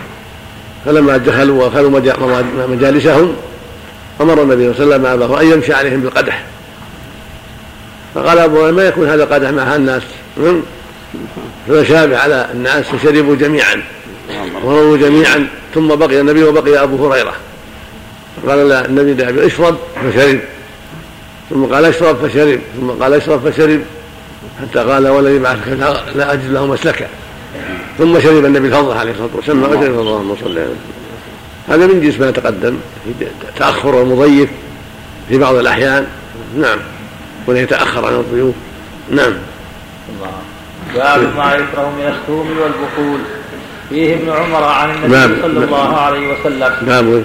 فلما 0.85 1.16
دخلوا 1.16 1.64
وأخذوا 1.64 1.90
مجالسهم 2.68 3.36
أمر 4.20 4.42
النبي 4.42 4.74
صلى 4.74 4.84
الله 4.84 4.94
عليه 4.94 4.97
وسلم 4.97 5.06
أباه 5.06 5.40
أن 5.40 5.47
يمشي 5.47 5.72
عليهم 5.72 6.01
بالقدح. 6.01 6.44
فقال 8.14 8.38
أبو 8.38 8.70
ما 8.70 8.84
يكون 8.84 9.09
هذا 9.09 9.24
القدح 9.24 9.51
مع 9.51 9.76
الناس؟ 9.76 10.02
فشابه 11.68 12.18
على 12.18 12.48
الناس 12.52 12.84
فشربوا 12.84 13.36
جميعا 13.36 13.82
ورووا 14.62 14.97
جميعا 14.97 15.48
ثم 15.74 15.88
بقي 15.88 16.20
النبي 16.20 16.44
وبقي 16.44 16.82
أبو 16.82 17.06
هريرة. 17.06 17.32
فقال 18.47 18.68
لا 18.68 18.86
النبي 18.86 19.14
لابي 19.14 19.47
اشرب 19.47 19.76
فشرب. 19.94 20.40
ثم 21.51 21.64
قال 21.64 21.84
اشرب 21.84 22.16
فشرب 22.16 22.60
ثم 22.80 22.90
قال 22.90 23.14
اشرب 23.14 23.51
فشرب. 23.51 23.82
حتى 24.60 24.78
قال 24.78 25.09
والذي 25.09 25.38
بعثك 25.38 25.68
لا 26.14 26.32
أجد 26.32 26.51
له 26.51 26.66
مسلكا 26.66 27.06
ثم 27.98 28.20
شرب 28.20 28.44
النبي 28.44 28.68
الفضل 28.68 28.92
عليه 28.97 29.10
الصلاة 29.10 29.28
والسلام. 29.34 29.64
اللهم 29.64 30.36
صل 30.40 30.51
عليه 30.51 30.66
هذا 31.70 31.86
من 31.86 32.01
جنس 32.01 32.20
ما 32.20 32.30
تقدم 32.30 32.76
في 33.05 33.26
تأخر 33.56 34.02
المضيف 34.02 34.51
في 35.28 35.38
بعض 35.38 35.55
الأحيان. 35.55 36.06
نعم. 36.56 36.78
يتاخر 37.48 38.06
عن 38.06 38.12
الضيوف. 38.12 38.55
نعم. 39.10 39.32
باب 40.94 41.36
ما 41.36 41.55
يكره 41.55 41.90
من 41.98 42.06
الثوم 42.06 42.56
والبخول. 42.62 43.20
فيه 43.88 44.14
ابن 44.14 44.30
عمر 44.30 44.64
عن 44.64 44.90
النبي 44.90 45.42
صلى 45.42 45.64
الله 45.64 45.97
عليه 45.97 46.32
وسلم. 46.32 46.72
باب 46.82 47.24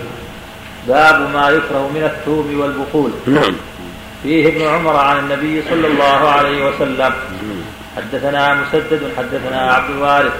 باب 0.88 1.30
ما 1.34 1.50
يكره 1.50 1.90
من 1.96 2.04
الثوم 2.04 2.60
والبخول. 2.60 3.12
نعم. 3.28 3.56
فيه 4.24 4.48
ابن 4.48 4.62
عمر 4.62 4.96
عن 4.96 5.20
النبي 5.20 5.64
صلى 5.70 5.88
الله 5.88 6.30
عليه 6.30 6.70
وسلم. 6.70 7.14
حدثنا 7.98 8.54
مسدد 8.54 9.02
حدثنا 9.18 9.72
عبد 9.74 9.90
الوارث. 9.90 10.34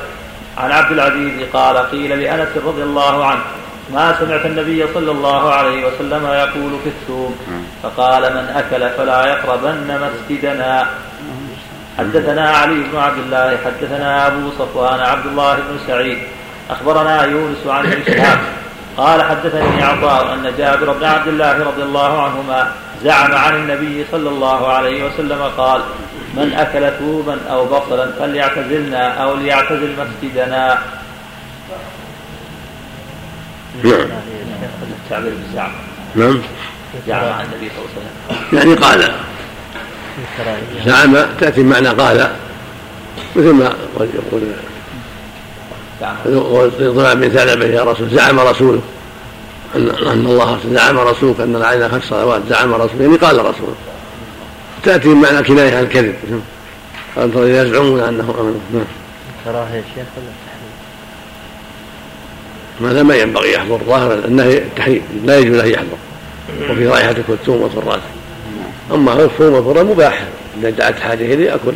عن 0.58 0.72
عبد 0.72 0.92
العزيز 0.92 1.50
قال 1.54 1.78
قيل 1.78 2.20
لأنس 2.20 2.50
رضي 2.66 2.84
الله 2.84 3.26
عنه 3.26 3.42
ما 3.94 4.16
سمعت 4.20 4.46
النبي 4.46 4.86
صلى 4.94 5.12
الله 5.12 5.54
عليه 5.54 5.88
وسلم 5.88 6.26
يقول 6.26 6.80
في 6.84 6.90
الثوم 6.90 7.36
فقال 7.84 8.22
من 8.34 8.46
أكل 8.56 8.90
فلا 8.90 9.26
يقربن 9.26 10.00
مسجدنا. 10.06 10.88
حدثنا 11.98 12.50
علي 12.50 12.76
بن 12.92 12.98
عبد 12.98 13.18
الله 13.18 13.58
حدثنا 13.66 14.28
أبو 14.28 14.52
صفوان 14.60 15.00
عبد 15.00 15.26
الله 15.26 15.56
بن 15.56 15.78
سعيد. 15.88 16.18
أخبرنا 16.70 17.24
يونس 17.24 17.68
عن 17.68 17.86
ابن 17.86 18.24
قال 18.98 19.24
حدثني 19.24 19.84
عطاء 19.84 20.34
أن 20.34 20.54
جابر 20.58 20.94
بن 20.94 21.06
عبد 21.06 21.28
الله 21.28 21.64
رضي 21.64 21.84
الله 21.84 22.24
عنهما 22.24 22.72
زعم 23.04 23.36
عن 23.36 23.56
النبي 23.56 24.06
صلى 24.12 24.30
الله 24.30 24.68
عليه 24.68 25.06
وسلم 25.06 25.42
قال 25.58 25.82
من 26.34 26.54
أكل 26.54 26.92
ثوبا 27.00 27.38
أو 27.52 27.66
بصلا 27.66 28.12
فليعتزلنا 28.20 29.24
أو 29.24 29.36
ليعتزل 29.36 29.96
مسجدنا. 30.00 30.78
نعم. 33.84 34.08
التعبير 35.04 35.34
بالزعم. 35.34 35.72
نعم. 36.16 36.42
زعم 37.08 37.34
عن 37.34 37.46
النبي 37.46 37.70
صلى 37.70 37.86
الله 37.86 37.90
عليه 37.96 38.48
وسلم. 38.48 38.58
يعني 38.60 38.74
قال. 38.74 39.12
زعم 40.86 41.18
تأتي 41.40 41.64
بمعنى 41.64 41.88
قال. 41.88 42.32
مثل 43.36 43.54
ما 43.54 43.74
يقول. 44.00 44.42
زعم. 46.02 46.16
ضرب 46.80 47.18
من 47.18 47.30
ثعلبه 47.30 47.66
يا 47.66 47.84
رسول. 47.84 48.10
زعم 48.10 48.40
رسوله 48.40 48.82
ان 49.76 49.90
أن 49.90 50.26
الله 50.26 50.60
زعم 50.72 51.00
رسولك 51.00 51.40
أن 51.40 51.62
علينا 51.64 51.90
خمس 51.90 52.04
صلوات 52.04 52.42
زعم 52.50 52.74
رسولك 52.74 53.02
يعني 53.02 53.18
قال 53.18 53.40
رسوله 53.40 53.76
تأتي 54.84 55.08
بمعنى 55.08 55.44
كناية 55.44 55.78
عن 55.78 55.84
الكذب. 55.84 56.16
قال 57.16 57.34
ترى 57.34 57.50
يزعمون 57.50 58.00
انه 58.00 58.36
امنوا 58.40 58.60
نعم 58.74 58.86
كراهه 59.46 59.76
يا 59.76 59.84
شيخ 59.96 60.06
هذا 62.82 63.04
ما 63.04 63.16
ينبغي 63.16 63.54
يحضر. 63.54 63.80
ظاهر 63.88 64.14
النهي 64.14 64.58
التحريم 64.58 65.02
لا 65.26 65.38
يجوز 65.40 65.58
له 65.58 65.66
يحضر. 65.66 65.98
وفي 66.70 66.88
رائحة 66.88 67.16
الثوم 67.30 67.62
والفرات. 67.62 68.00
أما 68.92 69.12
هو 69.12 69.26
الثوم 69.26 69.54
والفرات 69.54 69.86
مباح. 69.86 70.24
إذا 70.60 70.70
دعت 70.70 71.00
حاجة 71.00 71.34
إليه 71.34 71.56
أكل. 71.56 71.72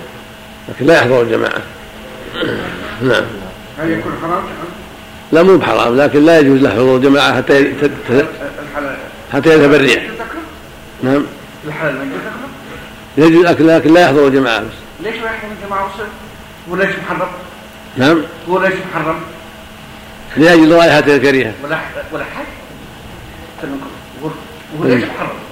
لكن 0.69 0.85
لا 0.85 0.93
يحضر 0.97 1.21
الجماعة. 1.21 1.61
نعم. 3.01 3.23
هل 3.79 3.91
يكون 3.91 4.11
حرام؟ 4.21 4.43
لا 5.31 5.43
مو 5.43 5.57
بحرام. 5.57 5.97
لكن 5.97 6.25
لا 6.25 6.39
يجوز 6.39 6.59
له 6.61 6.69
حضور 6.69 6.95
الجماعة 6.97 7.35
حتى 7.37 7.61
ي- 7.61 7.73
حتى 9.33 9.49
يذهب 9.53 9.73
الريح. 9.73 10.03
نعم. 11.03 11.23
الحلال 11.67 11.95
يجوز 13.17 13.41
الأكل 13.41 13.67
لكن 13.67 13.93
لا 13.93 14.01
يحضر 14.01 14.27
الجماعة. 14.27 14.59
بس 14.59 14.65
ليش 15.03 15.15
ما 15.15 15.25
يحرم 15.25 15.49
الجماعة 15.61 15.85
وصل؟ 15.85 16.03
وليش 16.67 16.89
محرم؟ 17.05 17.27
نعم. 17.97 18.21
وليش 18.47 18.73
محرم؟ 18.93 19.15
لأجل 20.37 20.75
رائحته 20.75 21.15
الكريهة. 21.15 21.53
ولا 21.63 21.79
ولا 22.13 22.23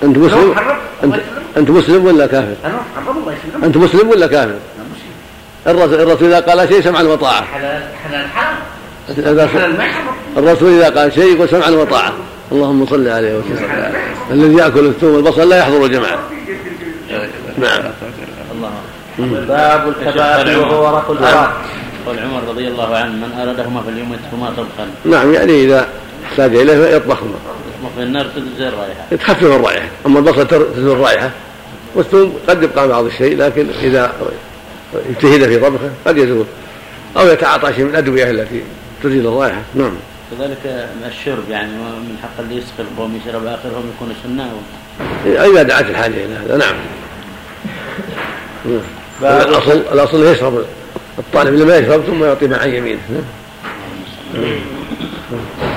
لو 0.02 0.26
مسلم؟ 0.26 0.52
محرم 0.52 0.78
أنت, 1.04 1.16
الله 1.16 1.18
يسلمك. 1.18 1.58
أنت 1.58 1.70
مسلم 1.70 2.06
ولا 2.06 2.28
كافر؟ 2.28 2.56
محرم 2.64 3.18
الله 3.18 3.34
يسلمك. 3.34 3.64
أنت 3.64 3.78
مسلم 3.78 4.10
ولا 4.10 4.28
كافر؟ 4.28 4.56
الرسول, 5.68 6.02
الرسول 6.02 6.28
إذا 6.28 6.40
قال 6.40 6.70
شيء 6.70 6.82
سمعا 6.82 7.04
وطاعة 7.04 7.45
حلال 7.45 7.84
حلال 8.04 8.30
حرام. 8.30 8.56
حلال 9.48 9.78
ما 9.78 9.86
يحرم. 9.86 10.16
الرسول 10.38 10.82
إذا 10.82 10.99
قال 10.99 11.14
شيء 11.14 11.36
يقول 11.36 11.49
سمعا 11.49 11.70
وطاعة 11.70 12.14
اللهم 12.52 12.86
صل 12.86 13.08
عليه 13.08 13.34
وسلم. 13.34 13.94
الذي 14.32 14.56
يأكل 14.56 14.86
الثوم 14.86 15.16
والبصل 15.16 15.49
لا 15.49 15.58
يحضر 15.58 15.86
الجماعة 15.86 16.20
نعم. 17.58 17.80
الله. 18.52 18.72
باب 19.48 19.88
الكبائر 19.88 20.60
وهو 20.60 20.86
ورق 20.86 21.12
الأراك 21.12 21.49
قول 22.08 22.20
عمر 22.20 22.44
رضي 22.50 22.68
الله 22.68 22.96
عنه 22.96 23.12
من 23.12 23.40
أرادهما 23.42 23.82
فاليوم 23.82 24.14
يتركهما 24.14 24.50
طبخا 24.50 24.90
نعم 25.06 25.34
يعني 25.34 25.64
إذا 25.64 25.88
احتاج 26.26 26.56
إليه 26.56 26.96
يطبخهما. 26.96 27.36
يطبخ 27.80 27.90
في 27.96 28.04
النار 28.04 28.26
تجزي 28.26 28.68
الرائحة. 28.68 29.06
يتخفف 29.12 29.44
الرائحة. 29.44 29.88
أما 30.06 30.20
البصل 30.20 30.48
تزول 30.48 30.92
الرائحة. 30.92 31.32
والثوم 31.96 32.34
قد 32.48 32.64
يبقى 32.64 32.88
بعض 32.88 33.06
الشيء 33.06 33.38
لكن 33.38 33.68
إذا 33.84 34.14
اجتهد 35.10 35.48
في 35.48 35.60
طبخه 35.60 35.90
قد 36.08 36.18
يزول. 36.18 36.46
أو 37.18 37.28
يتعاطى 37.28 37.74
شيء 37.74 37.84
من 37.84 37.90
الأدوية 37.90 38.32
التي 38.32 38.62
تزيل 39.04 39.28
الرائحة. 39.28 39.62
نعم. 39.76 39.94
كذلك 40.32 40.90
الشرب 41.08 41.50
يعني 41.50 41.72
من 41.72 42.18
حق 42.24 42.40
اللي 42.40 42.56
يسقي 42.56 42.84
القوم 42.92 43.20
يشرب 43.26 43.46
آخرهم 43.46 43.92
يكون 43.96 44.14
سنة 44.24 44.52
إذا 45.26 45.64
دعت 45.64 45.90
الحاجة 45.90 46.26
إلى 46.26 46.36
هذا. 46.36 46.58
نعم. 46.58 46.76
نعم. 48.66 48.82
الأصل 49.22 49.82
الأصل 49.94 50.26
يشرب 50.26 50.66
الطالب 51.19 51.53
اللي 51.53 51.65
ما 51.65 51.77
يشرب 51.77 52.02
ثم 52.02 52.23
يعطي 52.23 52.48
مع 52.48 52.65
يمينه 52.65 52.99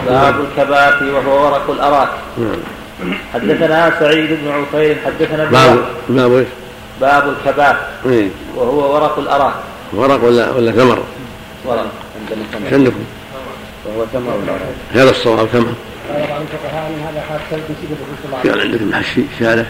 باب 0.07 0.41
الكبات 0.41 1.03
وهو 1.03 1.47
ورق 1.47 1.71
الأراك. 1.71 2.09
نعم. 2.39 3.15
حدثنا 3.35 4.01
سعيد 4.01 4.31
بن 4.31 4.51
عفير 4.51 4.97
حدثنا 5.05 5.45
باب. 5.45 5.85
باب 6.09 6.33
إيش؟ 6.33 6.47
باب 7.01 7.29
الكبات 7.29 7.77
إيه. 8.07 8.29
وهو 8.57 8.95
ورق 8.95 9.19
الأراك. 9.19 9.55
ورق 9.93 10.25
ولا 10.25 10.51
ولا 10.51 10.73
ثمر؟ 10.73 11.03
ورق 11.65 11.87
عندنا 12.21 12.47
ثمر. 12.53 12.75
عندكم 12.75 13.05
وهو 13.87 14.07
ثمر. 14.13 14.35
الأرض 14.45 14.61
هذا 14.93 15.11
الصواب 15.11 15.47
ثمر. 15.47 15.75
كان 18.45 18.61
عندكم 18.61 18.89
محشي 18.89 19.23
شارع 19.39 19.65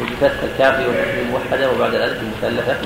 بفتح 0.00 0.42
الكافي 0.42 0.84
الموحدة 1.20 1.70
وبعد 1.70 1.94
الألف 1.94 2.18
المثلثة. 2.20 2.76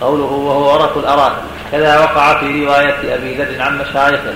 قوله 0.00 0.24
وهو 0.24 0.72
ورق 0.74 0.98
الأراك 0.98 1.32
كذا 1.72 1.98
وقع 2.00 2.40
في 2.40 2.64
رواية 2.64 3.14
أبي 3.14 3.34
ذر 3.34 3.62
عن 3.62 3.78
مشايخه. 3.78 4.32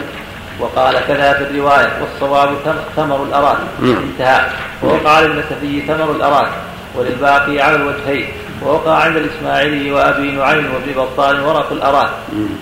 وقال 0.60 0.94
كذا 1.08 1.32
في 1.32 1.42
الرواية 1.50 1.92
والصواب 2.00 2.54
ثم- 2.64 2.72
ثمر 3.02 3.22
الأراك 3.22 3.56
نعم. 3.82 3.96
انتهى. 3.96 4.40
ووقع 4.82 5.20
للنسفي 5.20 5.82
ثمر 5.88 6.10
الأراك 6.10 6.48
وللباقي 6.94 7.60
على 7.60 7.76
الوجهين. 7.76 8.26
ووقع 8.62 8.92
عند 8.94 9.16
الإسماعيلي 9.16 9.92
وأبي 9.92 10.30
نعيم 10.30 10.68
وابن 10.74 11.02
بطال 11.02 11.40
ورق 11.40 11.72
الأراك 11.72 12.10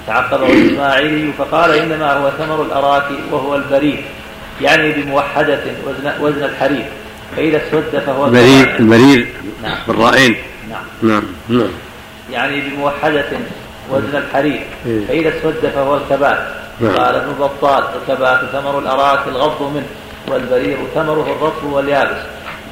تعقبه 0.07 0.47
الإسماعيلي 0.47 1.33
فقال 1.39 1.71
إنما 1.71 2.13
هو 2.13 2.31
ثمر 2.39 2.63
الأراك 2.63 3.05
وهو 3.31 3.55
البريد 3.57 3.99
يعني 4.61 4.93
بموحدة 4.93 5.59
وزن, 5.87 6.13
وزن 6.21 6.45
الحرير. 6.45 6.85
فإذا 7.37 7.61
اسود 7.69 8.03
فهو 8.07 8.27
البريد. 8.27 8.69
البريد 8.81 9.27
نعم. 9.63 9.77
بالرائين 9.89 10.37
نعم. 10.71 10.83
نعم. 11.03 11.23
نعم. 11.49 11.69
يعني 12.33 12.61
بموحدة 12.61 13.25
وزن 13.91 14.17
الحرير. 14.17 14.63
إيه. 14.87 15.07
فإذا 15.07 15.29
اسود 15.29 15.55
فهو 15.75 15.97
الكبات 15.97 16.39
نعم. 16.81 16.97
قال 16.97 17.15
ابن 17.15 17.33
بطال 17.33 17.85
الكبات 18.03 18.41
ثمر 18.53 18.79
الأراك 18.79 19.29
الغض 19.29 19.63
منه 19.75 19.87
والبرير 20.29 20.79
ثمره 20.95 21.37
الرطب 21.37 21.73
واليابس. 21.73 22.23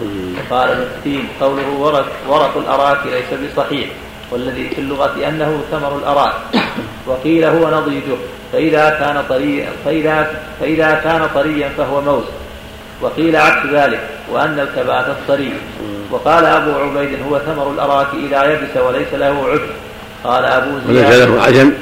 وقال 0.01 0.69
ابن 0.71 0.83
التين 0.83 1.29
قوله 1.41 1.69
ورق, 1.69 2.07
ورق 2.29 2.57
الأراك 2.57 2.99
ليس 3.07 3.41
بصحيح 3.41 3.89
والذي 4.31 4.69
في 4.69 4.81
اللغة 4.81 5.29
أنه 5.29 5.61
ثمر 5.71 5.97
الأراك. 5.97 6.35
وقيل 7.07 7.45
هو 7.45 7.81
نضيجه. 7.81 8.17
فإذا 8.53 8.91
كان 8.91 9.25
طريا 9.29 9.69
فإذا, 9.85 10.41
فإذا 10.61 11.01
كان 11.05 11.29
طريا 11.35 11.69
فهو 11.69 12.01
موز. 12.01 12.25
وقيل 13.01 13.37
عكس 13.37 13.67
ذلك 13.67 14.01
وأن 14.31 14.61
الكبات 14.61 15.09
الطري 15.09 15.53
وقال 16.11 16.45
أبو 16.45 16.71
عبيد 16.71 17.19
هو 17.29 17.39
ثمر 17.39 17.71
الأراك 17.71 18.09
إذا 18.15 18.45
يبس 18.45 18.77
وليس 18.77 19.15
له 19.15 19.47
عذر. 19.49 19.75
قال 20.25 20.45
أبو 20.45 20.71
وليس 20.75 21.07
زياد 21.09 21.29
له 21.29 21.43
عجم. 21.43 21.73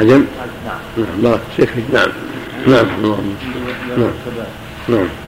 عجم؟ 0.00 0.26
نعم. 0.66 0.78
نعم. 0.96 1.06
بارك 1.22 1.40
نعم. 1.92 2.08
نعم. 2.66 2.86
نعم. 3.96 4.12
نعم. 4.88 5.08